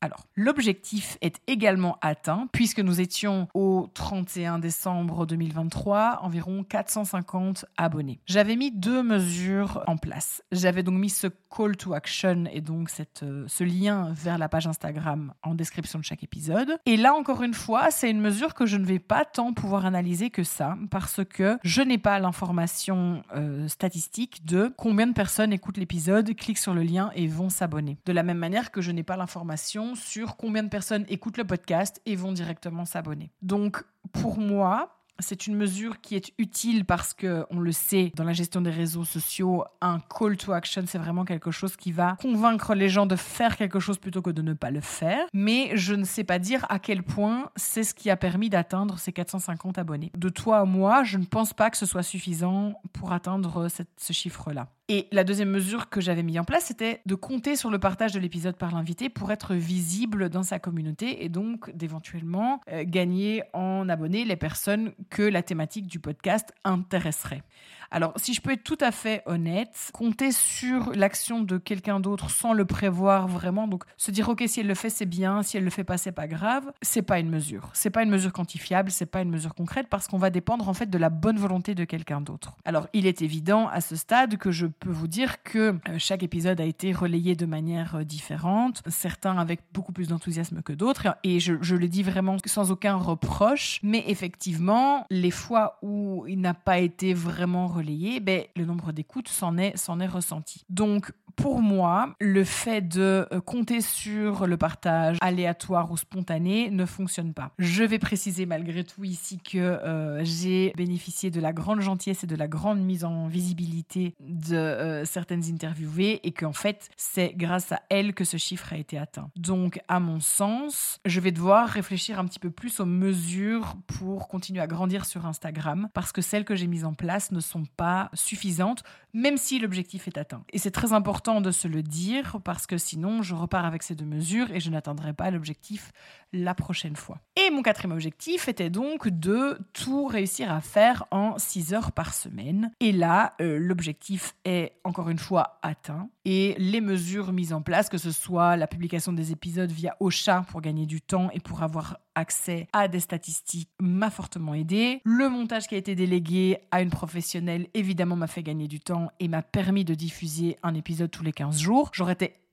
Alors, 0.00 0.26
l'objectif 0.36 1.18
est 1.20 1.40
également 1.46 1.98
atteint 2.00 2.45
puisque 2.52 2.80
nous 2.80 3.00
étions 3.00 3.48
au 3.54 3.88
31 3.94 4.58
décembre 4.58 5.26
2023, 5.26 6.20
environ 6.22 6.64
450 6.64 7.66
abonnés. 7.76 8.20
J'avais 8.26 8.56
mis 8.56 8.70
deux 8.70 9.02
mesures 9.02 9.82
en 9.86 9.96
place. 9.96 10.42
J'avais 10.52 10.82
donc 10.82 10.94
mis 10.94 11.10
ce 11.10 11.28
call 11.54 11.76
to 11.76 11.94
action 11.94 12.44
et 12.52 12.60
donc 12.60 12.90
euh, 13.22 13.44
ce 13.48 13.64
lien 13.64 14.12
vers 14.12 14.38
la 14.38 14.48
page 14.48 14.66
Instagram 14.66 15.32
en 15.42 15.54
description 15.54 15.98
de 15.98 16.04
chaque 16.04 16.22
épisode. 16.22 16.78
Et 16.86 16.96
là, 16.96 17.14
encore 17.14 17.42
une 17.42 17.54
fois, 17.54 17.90
c'est 17.90 18.10
une 18.10 18.20
mesure 18.20 18.54
que 18.54 18.66
je 18.66 18.76
ne 18.76 18.84
vais 18.84 18.98
pas 18.98 19.24
tant 19.24 19.52
pouvoir 19.52 19.86
analyser 19.86 20.30
que 20.30 20.42
ça, 20.42 20.76
parce 20.90 21.24
que 21.24 21.58
je 21.62 21.82
n'ai 21.82 21.98
pas 21.98 22.18
l'information 22.18 23.22
euh, 23.34 23.68
statistique 23.68 24.44
de 24.44 24.72
combien 24.76 25.06
de 25.06 25.12
personnes 25.12 25.52
écoutent 25.52 25.78
l'épisode, 25.78 26.34
cliquent 26.34 26.58
sur 26.58 26.74
le 26.74 26.82
lien 26.82 27.10
et 27.14 27.26
vont 27.26 27.48
s'abonner. 27.48 27.98
De 28.06 28.12
la 28.12 28.22
même 28.22 28.38
manière 28.38 28.70
que 28.70 28.80
je 28.80 28.90
n'ai 28.90 29.02
pas 29.02 29.16
l'information 29.16 29.94
sur 29.94 30.36
combien 30.36 30.62
de 30.62 30.68
personnes 30.68 31.04
écoutent 31.08 31.38
le 31.38 31.44
podcast 31.44 32.00
et 32.06 32.16
vont 32.16 32.32
directement 32.36 32.84
s'abonner. 32.84 33.32
Donc, 33.42 33.82
pour 34.12 34.38
moi, 34.38 34.96
C'est 35.18 35.46
une 35.46 35.56
mesure 35.56 36.00
qui 36.02 36.14
est 36.14 36.32
utile 36.38 36.84
parce 36.84 37.14
que, 37.14 37.46
on 37.50 37.58
le 37.60 37.72
sait, 37.72 38.12
dans 38.16 38.24
la 38.24 38.34
gestion 38.34 38.60
des 38.60 38.70
réseaux 38.70 39.04
sociaux, 39.04 39.64
un 39.80 39.98
call 40.00 40.36
to 40.36 40.52
action, 40.52 40.84
c'est 40.86 40.98
vraiment 40.98 41.24
quelque 41.24 41.50
chose 41.50 41.74
qui 41.76 41.90
va 41.90 42.16
convaincre 42.20 42.74
les 42.74 42.90
gens 42.90 43.06
de 43.06 43.16
faire 43.16 43.56
quelque 43.56 43.80
chose 43.80 43.96
plutôt 43.98 44.20
que 44.20 44.30
de 44.30 44.42
ne 44.42 44.52
pas 44.52 44.70
le 44.70 44.82
faire. 44.82 45.26
Mais 45.32 45.70
je 45.74 45.94
ne 45.94 46.04
sais 46.04 46.24
pas 46.24 46.38
dire 46.38 46.66
à 46.68 46.78
quel 46.78 47.02
point 47.02 47.50
c'est 47.56 47.82
ce 47.82 47.94
qui 47.94 48.10
a 48.10 48.16
permis 48.16 48.50
d'atteindre 48.50 48.98
ces 48.98 49.12
450 49.12 49.78
abonnés. 49.78 50.12
De 50.16 50.28
toi 50.28 50.58
à 50.58 50.64
moi, 50.66 51.02
je 51.02 51.16
ne 51.16 51.24
pense 51.24 51.54
pas 51.54 51.70
que 51.70 51.78
ce 51.78 51.86
soit 51.86 52.02
suffisant 52.02 52.74
pour 52.92 53.12
atteindre 53.12 53.68
ce 53.96 54.12
chiffre-là. 54.12 54.68
Et 54.88 55.08
la 55.10 55.24
deuxième 55.24 55.50
mesure 55.50 55.88
que 55.88 56.00
j'avais 56.00 56.22
mis 56.22 56.38
en 56.38 56.44
place, 56.44 56.66
c'était 56.66 57.00
de 57.06 57.16
compter 57.16 57.56
sur 57.56 57.70
le 57.70 57.78
partage 57.80 58.12
de 58.12 58.20
l'épisode 58.20 58.56
par 58.56 58.72
l'invité 58.72 59.08
pour 59.08 59.32
être 59.32 59.54
visible 59.54 60.28
dans 60.28 60.44
sa 60.44 60.60
communauté 60.60 61.24
et 61.24 61.28
donc 61.28 61.74
d'éventuellement 61.74 62.60
euh, 62.70 62.84
gagner 62.86 63.42
en 63.52 63.88
abonnés 63.88 64.24
les 64.24 64.36
personnes 64.36 64.92
que 65.10 65.22
la 65.22 65.42
thématique 65.42 65.88
du 65.88 65.98
podcast 65.98 66.52
intéresserait. 66.62 67.42
Alors, 67.90 68.12
si 68.16 68.34
je 68.34 68.40
peux 68.40 68.52
être 68.52 68.64
tout 68.64 68.78
à 68.80 68.92
fait 68.92 69.22
honnête, 69.26 69.90
compter 69.92 70.32
sur 70.32 70.92
l'action 70.94 71.40
de 71.40 71.58
quelqu'un 71.58 72.00
d'autre 72.00 72.30
sans 72.30 72.52
le 72.52 72.64
prévoir 72.64 73.28
vraiment, 73.28 73.68
donc 73.68 73.84
se 73.96 74.10
dire 74.10 74.28
ok 74.28 74.44
si 74.46 74.60
elle 74.60 74.66
le 74.66 74.74
fait 74.74 74.90
c'est 74.90 75.06
bien, 75.06 75.42
si 75.42 75.56
elle 75.56 75.64
le 75.64 75.70
fait 75.70 75.84
pas 75.84 75.96
c'est 75.96 76.12
pas 76.12 76.26
grave, 76.26 76.72
c'est 76.82 77.02
pas 77.02 77.18
une 77.18 77.30
mesure. 77.30 77.70
C'est 77.72 77.90
pas 77.90 78.02
une 78.02 78.10
mesure 78.10 78.32
quantifiable, 78.32 78.90
c'est 78.90 79.06
pas 79.06 79.22
une 79.22 79.30
mesure 79.30 79.54
concrète 79.54 79.86
parce 79.88 80.06
qu'on 80.08 80.18
va 80.18 80.30
dépendre 80.30 80.68
en 80.68 80.74
fait 80.74 80.90
de 80.90 80.98
la 80.98 81.10
bonne 81.10 81.38
volonté 81.38 81.74
de 81.74 81.84
quelqu'un 81.84 82.20
d'autre. 82.20 82.56
Alors, 82.64 82.88
il 82.92 83.06
est 83.06 83.22
évident 83.22 83.68
à 83.68 83.80
ce 83.80 83.96
stade 83.96 84.36
que 84.36 84.50
je 84.50 84.66
peux 84.66 84.90
vous 84.90 85.08
dire 85.08 85.42
que 85.42 85.78
euh, 85.88 85.98
chaque 85.98 86.22
épisode 86.22 86.60
a 86.60 86.64
été 86.64 86.92
relayé 86.92 87.36
de 87.36 87.46
manière 87.46 87.96
euh, 87.96 88.04
différente, 88.04 88.82
certains 88.88 89.38
avec 89.38 89.60
beaucoup 89.72 89.92
plus 89.92 90.08
d'enthousiasme 90.08 90.62
que 90.62 90.72
d'autres, 90.72 91.16
et 91.22 91.40
je, 91.40 91.54
je 91.60 91.76
le 91.76 91.88
dis 91.88 92.02
vraiment 92.02 92.36
sans 92.46 92.70
aucun 92.70 92.96
reproche, 92.96 93.80
mais 93.82 94.04
effectivement, 94.06 95.06
les 95.10 95.30
fois 95.30 95.78
où 95.82 96.24
il 96.26 96.40
n'a 96.40 96.54
pas 96.54 96.78
été 96.78 97.14
vraiment 97.14 97.66
relayé, 97.76 98.20
ben, 98.20 98.44
le 98.56 98.64
nombre 98.64 98.92
d'écoutes 98.92 99.28
s'en 99.28 99.58
est, 99.58 99.76
est 100.00 100.06
ressenti. 100.06 100.64
Donc, 100.68 101.12
pour 101.36 101.60
moi, 101.60 102.14
le 102.20 102.44
fait 102.44 102.80
de 102.80 103.28
euh, 103.30 103.40
compter 103.40 103.80
sur 103.80 104.46
le 104.46 104.56
partage 104.56 105.18
aléatoire 105.20 105.92
ou 105.92 105.96
spontané 105.96 106.70
ne 106.70 106.86
fonctionne 106.86 107.34
pas. 107.34 107.52
Je 107.58 107.84
vais 107.84 107.98
préciser 107.98 108.46
malgré 108.46 108.84
tout 108.84 109.04
ici 109.04 109.38
que 109.38 109.58
euh, 109.58 110.24
j'ai 110.24 110.72
bénéficié 110.76 111.30
de 111.30 111.40
la 111.40 111.52
grande 111.52 111.80
gentillesse 111.80 112.24
et 112.24 112.26
de 112.26 112.36
la 112.36 112.48
grande 112.48 112.80
mise 112.80 113.04
en 113.04 113.28
visibilité 113.28 114.14
de 114.20 114.56
euh, 114.56 115.04
certaines 115.04 115.44
interviewées 115.44 116.20
et 116.26 116.32
qu'en 116.32 116.54
fait, 116.54 116.88
c'est 116.96 117.34
grâce 117.36 117.70
à 117.70 117.82
elles 117.90 118.14
que 118.14 118.24
ce 118.24 118.38
chiffre 118.38 118.72
a 118.72 118.78
été 118.78 118.98
atteint. 118.98 119.30
Donc, 119.36 119.80
à 119.88 120.00
mon 120.00 120.20
sens, 120.20 121.00
je 121.04 121.20
vais 121.20 121.32
devoir 121.32 121.68
réfléchir 121.68 122.18
un 122.18 122.24
petit 122.24 122.38
peu 122.38 122.50
plus 122.50 122.80
aux 122.80 122.86
mesures 122.86 123.76
pour 123.86 124.28
continuer 124.28 124.60
à 124.60 124.66
grandir 124.66 125.04
sur 125.04 125.26
Instagram 125.26 125.88
parce 125.92 126.12
que 126.12 126.22
celles 126.22 126.44
que 126.44 126.56
j'ai 126.56 126.66
mises 126.66 126.84
en 126.84 126.94
place 126.94 127.30
ne 127.30 127.40
sont 127.40 127.64
pas 127.76 128.10
suffisantes, 128.14 128.82
même 129.16 129.38
si 129.38 129.58
l'objectif 129.58 130.06
est 130.08 130.18
atteint. 130.18 130.44
Et 130.52 130.58
c'est 130.58 130.70
très 130.70 130.92
important 130.92 131.40
de 131.40 131.50
se 131.50 131.66
le 131.66 131.82
dire 131.82 132.38
parce 132.44 132.66
que 132.66 132.76
sinon, 132.76 133.22
je 133.22 133.34
repars 133.34 133.64
avec 133.64 133.82
ces 133.82 133.94
deux 133.94 134.04
mesures 134.04 134.50
et 134.50 134.60
je 134.60 134.70
n'atteindrai 134.70 135.14
pas 135.14 135.30
l'objectif 135.30 135.90
la 136.34 136.54
prochaine 136.54 136.96
fois. 136.96 137.18
Et 137.34 137.50
mon 137.50 137.62
quatrième 137.62 137.92
objectif 137.92 138.46
était 138.46 138.68
donc 138.68 139.08
de 139.08 139.58
tout 139.72 140.06
réussir 140.06 140.52
à 140.52 140.60
faire 140.60 141.06
en 141.10 141.38
6 141.38 141.72
heures 141.72 141.92
par 141.92 142.12
semaine. 142.12 142.72
Et 142.80 142.92
là, 142.92 143.32
euh, 143.40 143.58
l'objectif 143.58 144.34
est 144.44 144.72
encore 144.84 145.08
une 145.08 145.18
fois 145.18 145.58
atteint. 145.62 146.10
Et 146.26 146.54
les 146.58 146.82
mesures 146.82 147.32
mises 147.32 147.54
en 147.54 147.62
place, 147.62 147.88
que 147.88 147.98
ce 147.98 148.10
soit 148.10 148.56
la 148.56 148.66
publication 148.66 149.14
des 149.14 149.32
épisodes 149.32 149.70
via 149.70 149.96
Ocha 149.98 150.44
pour 150.50 150.60
gagner 150.60 150.84
du 150.84 151.00
temps 151.00 151.30
et 151.32 151.40
pour 151.40 151.62
avoir 151.62 152.00
accès 152.16 152.66
à 152.72 152.88
des 152.88 153.00
statistiques, 153.00 153.70
m'a 153.80 154.10
fortement 154.10 154.54
aidé. 154.54 155.00
Le 155.04 155.28
montage 155.28 155.68
qui 155.68 155.76
a 155.76 155.78
été 155.78 155.94
délégué 155.94 156.58
à 156.72 156.82
une 156.82 156.90
professionnelle, 156.90 157.68
évidemment, 157.74 158.16
m'a 158.16 158.26
fait 158.26 158.42
gagner 158.42 158.66
du 158.66 158.80
temps 158.80 159.10
et 159.20 159.28
m'a 159.28 159.42
permis 159.42 159.84
de 159.84 159.94
diffuser 159.94 160.56
un 160.62 160.74
épisode 160.74 161.10
tous 161.10 161.22
les 161.22 161.32
15 161.32 161.60
jours. 161.60 161.90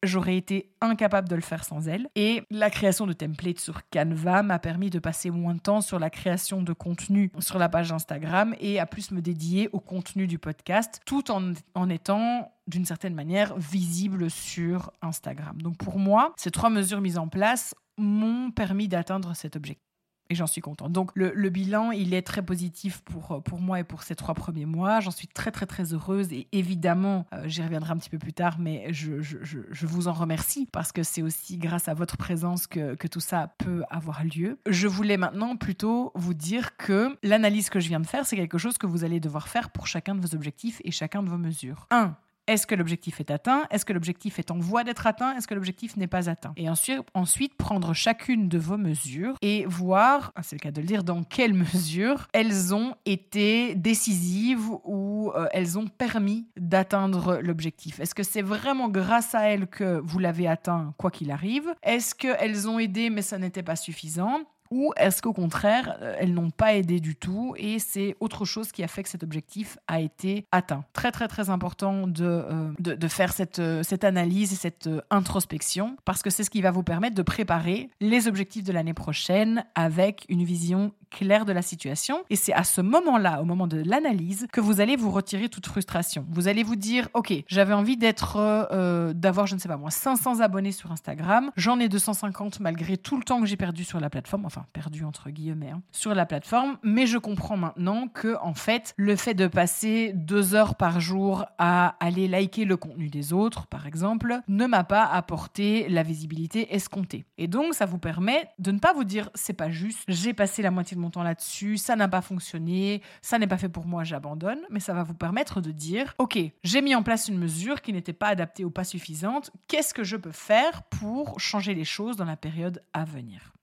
J'aurais 0.04 0.36
été 0.36 0.70
incapable 0.82 1.30
de 1.30 1.36
le 1.36 1.42
faire 1.42 1.64
sans 1.64 1.88
elle. 1.88 2.10
Et 2.16 2.44
la 2.52 2.70
création 2.70 3.08
de 3.08 3.14
templates 3.14 3.60
sur 3.60 3.90
Canva 3.90 4.44
m'a 4.44 4.60
permis 4.60 4.90
de 4.90 5.00
passer 5.00 5.32
moins 5.32 5.56
de 5.56 5.62
temps 5.62 5.80
sur 5.80 5.98
la 5.98 6.10
création 6.10 6.62
de 6.62 6.74
contenu 6.74 7.32
sur 7.40 7.58
la 7.58 7.70
page 7.70 7.92
Instagram 7.94 8.54
et 8.60 8.80
à 8.80 8.86
plus 8.86 9.12
me 9.12 9.22
dédier 9.22 9.70
au 9.72 9.80
contenu 9.80 10.28
du 10.28 10.40
podcast, 10.40 11.00
tout 11.06 11.32
en, 11.32 11.54
en 11.74 11.90
étant 11.90 12.52
d'une 12.68 12.86
certaine 12.86 13.14
manière 13.14 13.58
visible 13.58 14.30
sur 14.30 14.92
Instagram. 15.02 15.62
Donc 15.62 15.78
pour 15.78 16.00
moi, 16.00 16.34
ces 16.38 16.52
trois 16.52 16.70
mesures 16.70 17.02
mises 17.02 17.18
en 17.18 17.28
place 17.28 17.74
m'ont 17.98 18.52
permis 18.52 18.88
d'atteindre 18.88 19.36
cet 19.36 19.56
objectif 19.56 19.94
et 20.30 20.36
j'en 20.36 20.48
suis 20.48 20.62
contente. 20.62 20.92
Donc 20.92 21.12
le, 21.16 21.50
bilan, 21.50 21.92
il 21.92 22.14
est 22.14 22.22
très 22.22 22.42
positif 22.42 23.02
pour, 23.02 23.42
pour 23.44 23.60
moi 23.60 23.80
et 23.80 23.84
pour 23.84 24.04
ces 24.04 24.16
trois 24.16 24.34
premiers 24.34 24.66
mois. 24.66 25.00
J'en 25.00 25.12
suis 25.12 25.28
très 25.28 25.52
très 25.52 25.66
très 25.66 25.94
heureuse 25.94 26.32
et 26.32 26.48
évidemment, 26.52 27.26
euh, 27.34 27.44
j'y 27.46 27.62
reviendrai 27.62 27.92
un 27.92 27.98
petit 27.98 28.10
peu 28.10 28.18
plus 28.18 28.34
tard, 28.34 28.58
mais 28.60 28.92
je, 28.94 29.22
je, 29.22 29.38
je, 29.42 29.86
vous 29.86 30.08
en 30.08 30.14
remercie 30.14 30.68
parce 30.72 30.92
que 30.92 31.04
c'est 31.04 31.22
aussi 31.22 31.58
grâce 31.58 31.88
à 31.88 31.94
votre 31.94 32.18
présence 32.18 32.68
que, 32.68 32.96
que 32.96 33.08
tout 33.08 33.20
ça 33.20 33.54
peut 33.58 33.84
avoir 33.90 34.24
lieu. 34.24 34.60
Je 34.68 34.88
voulais 34.88 35.18
maintenant 35.18 35.56
plutôt 35.56 36.12
vous 36.16 36.34
dire 36.34 36.78
que 36.78 37.18
l'analyse 37.22 37.70
que 37.70 37.80
je 37.80 37.90
viens 37.90 38.00
de 38.00 38.08
faire, 38.08 38.26
c'est 38.26 38.36
quelque 38.36 38.58
chose 38.58 38.78
que 38.78 38.88
vous 38.88 39.04
allez 39.04 39.20
devoir 39.20 39.48
faire 39.48 39.70
pour 39.72 39.88
chacun 39.88 40.16
de 40.16 40.22
vos 40.22 40.36
objectifs 40.36 40.82
et 40.84 40.92
chacun 40.92 41.22
de 41.22 41.30
vos 41.30 41.38
mesures. 41.38 41.88
1. 41.92 42.16
Est-ce 42.48 42.68
que 42.68 42.76
l'objectif 42.76 43.22
est 43.22 43.32
atteint? 43.32 43.66
Est-ce 43.72 43.86
que 43.86 43.94
l'objectif 43.94 44.38
est 44.38 44.52
en 44.52 44.60
voie 44.60 44.84
d'être 44.84 45.08
atteint? 45.08 45.36
Est-ce 45.36 45.48
que 45.48 45.54
l'objectif 45.54 45.96
n'est 45.96 46.08
pas 46.08 46.30
atteint? 46.30 46.52
Et 46.58 46.70
ensuite, 46.70 47.00
ensuite, 47.14 47.56
prendre 47.56 47.94
chacune 47.94 48.50
de 48.50 48.58
vos 48.58 48.78
mesures 48.78 49.36
et 49.42 49.66
voir, 49.66 50.34
ah, 50.36 50.44
c'est 50.44 50.58
le 50.58 50.60
cas 50.60 50.72
de 50.72 50.82
le 50.82 50.88
dire, 50.88 51.06
dans 51.06 51.24
quelles 51.24 51.54
mesures 51.54 52.28
elles 52.34 52.76
ont 52.76 52.96
été 53.06 53.76
décisives 53.76 54.70
ou 54.84 55.32
euh, 55.36 55.48
elles 55.54 55.80
ont 55.80 55.88
permis 55.88 56.48
d'atteindre 56.58 57.40
l'objectif. 57.42 58.02
Est-ce 58.02 58.14
que 58.14 58.24
c'est 58.24 58.42
vraiment 58.42 58.90
grâce 58.90 59.36
à 59.36 59.44
elles 59.44 59.68
que 59.68 60.02
vous 60.04 60.20
l'avez 60.20 60.48
atteint, 60.48 60.94
quoi 60.98 61.12
qu'il 61.12 61.32
arrive? 61.32 61.74
Est-ce 61.82 62.14
qu'elles 62.14 62.68
ont 62.68 62.78
aidé 62.78 63.10
mais 63.10 63.22
ça 63.22 63.38
n'était 63.38 63.64
pas 63.64 63.78
suffisant? 63.78 64.42
Ou 64.74 64.92
est-ce 64.98 65.22
qu'au 65.22 65.34
contraire, 65.34 65.98
euh, 66.02 66.16
elles 66.18 66.34
n'ont 66.34 66.50
pas 66.50 66.74
aidé 66.74 67.00
du 67.00 67.16
tout 67.16 67.54
et 67.58 67.78
c'est 67.78 68.16
autre 68.20 68.44
chose 68.44 68.72
qui 68.72 68.84
a 68.84 68.88
fait 68.88 69.04
que 69.04 69.10
cet 69.10 69.22
objectif 69.22 69.78
a 69.88 70.02
été 70.02 70.48
atteint? 70.52 70.84
Très 70.94 71.12
très 71.12 71.28
très 71.28 71.52
important 71.52 72.08
de, 72.08 72.26
euh, 72.26 72.72
de, 72.80 73.08
faire 73.08 73.34
cette, 73.34 73.60
euh, 73.60 73.84
cette 73.84 74.04
analyse 74.04 74.52
et 74.52 74.56
cette 74.56 74.90
introspection 75.12 75.96
parce 76.06 76.24
que 76.24 76.32
c'est 76.32 76.44
ce 76.44 76.50
qui 76.50 76.64
va 76.64 76.72
vous 76.72 76.82
permettre 76.82 77.16
de 77.16 77.22
préparer 77.22 77.92
les 78.02 78.28
objectifs 78.28 78.64
de 78.64 78.74
l'année 78.74 78.96
prochaine 78.96 79.64
avec 79.76 80.26
une 80.28 80.44
vision 80.44 80.92
claire 81.14 81.46
de 81.46 81.54
la 81.54 81.62
situation. 81.62 82.24
Et 82.30 82.36
c'est 82.36 82.54
à 82.54 82.64
ce 82.64 82.82
moment-là, 82.82 83.42
au 83.42 83.46
moment 83.46 83.68
de 83.68 83.82
l'analyse, 83.86 84.48
que 84.52 84.60
vous 84.60 84.82
allez 84.82 84.96
vous 84.96 85.12
retirer 85.12 85.48
toute 85.48 85.68
frustration. 85.68 86.26
Vous 86.30 86.48
allez 86.48 86.64
vous 86.64 86.76
dire, 86.76 87.08
ok, 87.14 87.34
j'avais 87.48 87.74
envie 87.74 87.98
d'être, 87.98 89.14
d'avoir, 89.14 89.48
je 89.48 89.56
ne 89.56 89.60
sais 89.60 89.70
pas 89.70 89.78
moi, 89.78 89.92
500 89.92 90.40
abonnés 90.40 90.72
sur 90.72 90.92
Instagram. 90.92 91.52
J'en 91.56 91.80
ai 91.80 91.90
250 91.90 92.60
malgré 92.60 92.98
tout 92.98 93.18
le 93.18 93.24
temps 93.24 93.40
que 93.40 93.46
j'ai 93.46 93.58
perdu 93.58 93.84
sur 93.84 94.00
la 94.00 94.10
plateforme. 94.10 94.46
Enfin, 94.46 94.66
perdu 94.74 95.06
entre 95.06 95.30
guillemets, 95.30 95.72
hein, 95.72 95.82
sur 95.92 96.14
la 96.16 96.26
plateforme. 96.26 96.78
Mais 96.84 97.06
je 97.06 97.18
comprends 97.18 97.58
maintenant 97.58 98.08
que, 98.08 98.36
en 98.42 98.54
fait, 98.54 98.94
le 98.98 99.16
fait 99.16 99.34
de 99.34 99.48
passer 99.48 100.12
deux 100.16 100.56
heures 100.56 100.76
par 100.76 101.00
jour 101.00 101.46
à 101.58 101.96
aller 102.00 102.28
liker 102.28 102.66
le 102.66 102.78
contenu 102.78 103.10
des 103.10 103.34
autres, 103.34 103.68
par 103.68 103.86
exemple, 103.86 104.40
ne 104.48 104.66
m'a 104.66 104.84
pas 104.84 105.04
apporté 105.06 105.88
la 105.90 106.04
visibilité 106.04 106.74
escomptée. 106.74 107.26
Et 107.38 107.48
donc, 107.48 107.74
ça 107.74 107.86
vous 107.86 108.00
permet 108.00 108.50
de 108.60 108.72
ne 108.72 108.80
pas 108.80 108.94
vous 108.94 109.04
dire, 109.04 109.30
c'est 109.36 109.54
pas 109.54 109.70
juste, 109.70 110.00
j'ai 110.08 110.34
passé 110.34 110.62
la 110.62 110.72
moitié 110.72 110.96
de 110.96 111.02
mon 111.04 111.10
temps 111.10 111.24
là-dessus, 111.24 111.78
ça 111.78 111.96
n'a 111.96 112.08
pas 112.08 112.22
fonctionné, 112.22 113.02
ça 113.22 113.38
n'est 113.38 113.48
pas 113.48 113.58
fait 113.58 113.70
pour 113.70 113.86
moi, 113.86 114.04
j'abandonne. 114.04 114.60
Mais 114.70 114.80
ça 114.80 114.94
va 114.94 115.04
vous 115.04 115.14
permettre 115.14 115.62
de 115.62 115.72
dire, 115.72 116.16
ok, 116.18 116.40
j'ai 116.64 116.82
mis 116.82 116.96
en 116.96 117.04
place 117.04 117.28
une 117.28 117.38
mesure 117.38 117.82
qui 117.82 117.94
n'était 117.94 118.14
pas 118.14 118.30
adaptée 118.30 118.66
ou 118.66 118.72
pas 118.72 118.84
suffisante. 118.84 119.52
Qu'est-ce 119.68 119.94
que 119.94 120.04
je 120.04 120.18
peux 120.18 120.32
faire 120.32 120.84
pour 120.84 121.40
changer 121.40 121.76
les 121.76 121.86
choses 121.86 122.16
dans 122.16 122.26
la 122.26 122.38
période 122.38 122.82
à 122.94 123.04
venir? 123.04 123.54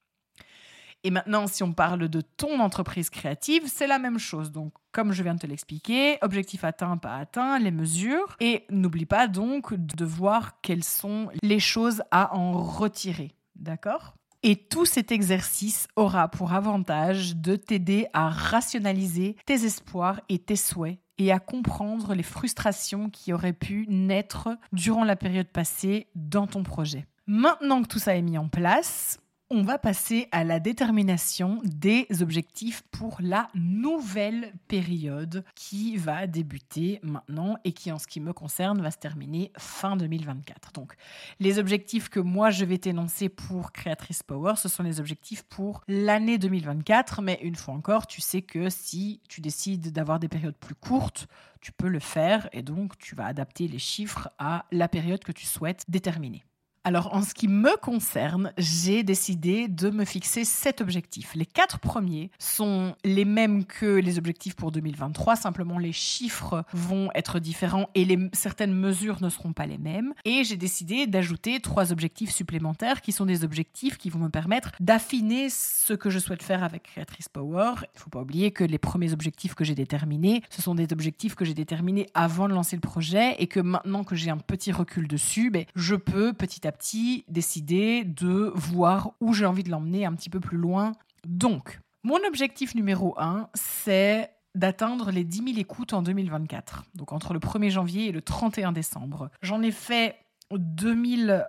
Et 1.03 1.11
maintenant, 1.11 1.46
si 1.46 1.62
on 1.62 1.72
parle 1.72 2.09
de 2.09 2.20
ton 2.20 2.61
entreprise 2.61 3.09
créative, 3.09 3.62
c'est 3.66 3.87
la 3.87 3.98
même 3.98 4.18
chose. 4.18 4.53
Donc, 4.53 4.74
comme 4.92 5.12
je 5.12 5.22
viens 5.22 5.35
de 5.35 5.40
te 5.40 5.46
l'expliquer, 5.46 6.18
objectif 6.20 6.62
atteint, 6.62 6.98
pas 6.98 7.16
atteint, 7.16 7.59
les 7.59 7.70
mesures. 7.70 8.37
Et 8.40 8.66
n'oublie 8.68 9.07
pas 9.07 9.26
donc 9.26 9.72
de 9.72 10.05
voir 10.05 10.61
quelles 10.61 10.85
sont 10.85 11.31
les 11.42 11.61
choses 11.61 12.03
à 12.11 12.37
en 12.37 12.53
retirer. 12.53 13.35
D'accord? 13.57 14.14
Et 14.42 14.57
tout 14.57 14.87
cet 14.87 15.12
exercice 15.12 15.88
aura 15.96 16.29
pour 16.29 16.53
avantage 16.53 17.37
de 17.37 17.57
t'aider 17.57 18.07
à 18.12 18.31
rationaliser 18.31 19.37
tes 19.46 19.64
espoirs 19.64 20.20
et 20.29 20.38
tes 20.38 20.57
souhaits 20.57 20.98
et 21.18 21.33
à 21.33 21.38
comprendre 21.38 22.14
les 22.14 22.22
frustrations 22.22 23.11
qui 23.11 23.33
auraient 23.33 23.53
pu 23.53 23.87
naître 23.88 24.48
durant 24.72 25.05
la 25.05 25.16
période 25.16 25.48
passée 25.48 26.07
dans 26.14 26.46
ton 26.46 26.62
projet. 26.62 27.07
Maintenant 27.26 27.83
que 27.83 27.88
tout 27.88 27.98
ça 27.98 28.16
est 28.16 28.22
mis 28.22 28.38
en 28.38 28.48
place, 28.48 29.20
on 29.53 29.63
va 29.63 29.79
passer 29.79 30.29
à 30.31 30.45
la 30.45 30.61
détermination 30.61 31.61
des 31.65 32.07
objectifs 32.21 32.83
pour 32.93 33.17
la 33.21 33.49
nouvelle 33.55 34.53
période 34.69 35.45
qui 35.57 35.97
va 35.97 36.29
débuter 36.29 37.01
maintenant 37.03 37.57
et 37.65 37.73
qui, 37.73 37.91
en 37.91 37.99
ce 37.99 38.07
qui 38.07 38.21
me 38.21 38.33
concerne, 38.33 38.81
va 38.81 38.93
se 38.93 38.99
terminer 38.99 39.51
fin 39.59 39.97
2024. 39.97 40.73
Donc, 40.73 40.95
les 41.41 41.59
objectifs 41.59 42.09
que 42.09 42.21
moi 42.21 42.51
je 42.51 42.65
vais 42.65 42.79
t'énoncer 42.79 43.29
pour 43.29 43.73
Créatrice 43.73 44.23
Power, 44.23 44.55
ce 44.57 44.69
sont 44.69 44.85
les 44.85 45.01
objectifs 45.01 45.43
pour 45.43 45.83
l'année 45.89 46.39
2024. 46.39 47.21
Mais 47.21 47.41
une 47.43 47.57
fois 47.57 47.75
encore, 47.75 48.07
tu 48.07 48.21
sais 48.21 48.43
que 48.43 48.71
si 48.71 49.21
tu 49.29 49.41
décides 49.41 49.91
d'avoir 49.91 50.21
des 50.21 50.29
périodes 50.29 50.57
plus 50.57 50.77
courtes, 50.77 51.27
tu 51.61 51.73
peux 51.73 51.89
le 51.89 52.01
faire 52.01 52.49
et 52.53 52.63
donc 52.63 52.97
tu 52.99 53.17
vas 53.17 53.27
adapter 53.27 53.67
les 53.67 53.81
chiffres 53.81 54.31
à 54.39 54.67
la 54.71 54.87
période 54.87 55.25
que 55.25 55.33
tu 55.33 55.45
souhaites 55.45 55.85
déterminer. 55.89 56.45
Alors, 56.83 57.14
en 57.14 57.21
ce 57.21 57.35
qui 57.35 57.47
me 57.47 57.77
concerne, 57.77 58.55
j'ai 58.57 59.03
décidé 59.03 59.69
de 59.69 59.90
me 59.90 60.07
fixer 60.07 60.47
sept 60.47 60.81
objectifs. 60.81 61.35
Les 61.35 61.45
quatre 61.45 61.79
premiers 61.79 62.31
sont 62.38 62.95
les 63.05 63.27
mêmes 63.27 63.66
que 63.66 63.85
les 63.85 64.16
objectifs 64.16 64.57
pour 64.57 64.73
2023, 64.73 65.37
simplement 65.37 65.77
les 65.77 65.93
chiffres 65.93 66.64
vont 66.73 67.11
être 67.14 67.38
différents 67.38 67.90
et 67.95 68.07
les, 68.07 68.31
certaines 68.33 68.73
mesures 68.73 69.23
ne 69.23 69.29
seront 69.29 69.53
pas 69.53 69.66
les 69.66 69.77
mêmes. 69.77 70.14
Et 70.25 70.43
j'ai 70.43 70.57
décidé 70.57 71.07
d'ajouter 71.07 71.61
trois 71.61 71.93
objectifs 71.93 72.31
supplémentaires 72.31 73.03
qui 73.03 73.12
sont 73.12 73.27
des 73.27 73.45
objectifs 73.45 73.99
qui 73.99 74.09
vont 74.09 74.21
me 74.21 74.31
permettre 74.31 74.73
d'affiner 74.81 75.51
ce 75.51 75.93
que 75.93 76.09
je 76.09 76.19
souhaite 76.19 76.43
faire 76.43 76.64
avec 76.64 76.85
Creatrice 76.85 77.29
Power. 77.29 77.73
Il 77.83 77.97
ne 77.97 78.01
faut 78.01 78.11
pas 78.11 78.23
oublier 78.23 78.53
que 78.53 78.64
les 78.64 78.79
premiers 78.79 79.12
objectifs 79.12 79.55
que 79.55 79.64
j'ai 79.64 79.75
déterminés, 79.75 80.43
ce 80.49 80.62
sont 80.62 80.75
des 80.75 80.90
objectifs 80.95 81.35
que 81.35 81.45
j'ai 81.45 81.55
déterminés 81.55 82.07
avant 82.14 82.49
de 82.49 82.55
lancer 82.55 82.75
le 82.75 82.81
projet 82.81 83.37
et 83.38 83.49
que 83.49 83.61
maintenant 83.61 84.03
que 84.03 84.16
j'ai 84.16 84.31
un 84.31 84.38
petit 84.38 84.73
recul 84.73 85.09
dessus, 85.09 85.51
ben, 85.51 85.66
je 85.75 85.95
peux 85.95 86.33
petit 86.33 86.66
à 86.66 86.69
petit 86.72 87.24
décider 87.28 88.04
de 88.04 88.52
voir 88.54 89.12
où 89.20 89.33
j'ai 89.33 89.46
envie 89.46 89.62
de 89.62 89.70
l'emmener 89.70 90.04
un 90.06 90.14
petit 90.14 90.30
peu 90.30 90.40
plus 90.40 90.59
loin. 90.59 90.92
Donc, 91.26 91.80
mon 92.02 92.18
objectif 92.26 92.74
numéro 92.74 93.14
un, 93.18 93.48
c'est 93.54 94.30
d'atteindre 94.54 95.11
les 95.11 95.24
10 95.24 95.44
000 95.54 95.59
écoutes 95.59 95.92
en 95.92 96.02
2024. 96.02 96.85
Donc 96.94 97.12
entre 97.12 97.33
le 97.33 97.38
1er 97.38 97.70
janvier 97.70 98.09
et 98.09 98.12
le 98.12 98.22
31 98.22 98.72
décembre. 98.72 99.30
J'en 99.42 99.62
ai 99.62 99.70
fait 99.70 100.16
2000 100.50 101.46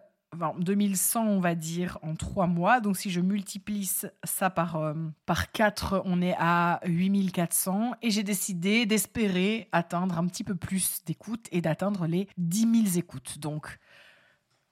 2100, 0.59 1.25
on 1.25 1.39
va 1.39 1.55
dire, 1.55 1.97
en 2.01 2.15
trois 2.15 2.47
mois. 2.47 2.79
Donc, 2.79 2.97
si 2.97 3.09
je 3.09 3.19
multiplie 3.19 3.89
ça 4.23 4.49
par, 4.49 4.77
euh, 4.77 4.93
par 5.25 5.51
4, 5.51 6.03
on 6.05 6.21
est 6.21 6.35
à 6.37 6.79
8400. 6.85 7.93
Et 8.01 8.11
j'ai 8.11 8.23
décidé 8.23 8.85
d'espérer 8.85 9.67
atteindre 9.71 10.17
un 10.17 10.25
petit 10.27 10.43
peu 10.43 10.55
plus 10.55 11.03
d'écoutes 11.05 11.47
et 11.51 11.61
d'atteindre 11.61 12.07
les 12.07 12.27
10 12.37 12.83
000 12.85 12.97
écoutes. 12.97 13.39
Donc, 13.39 13.77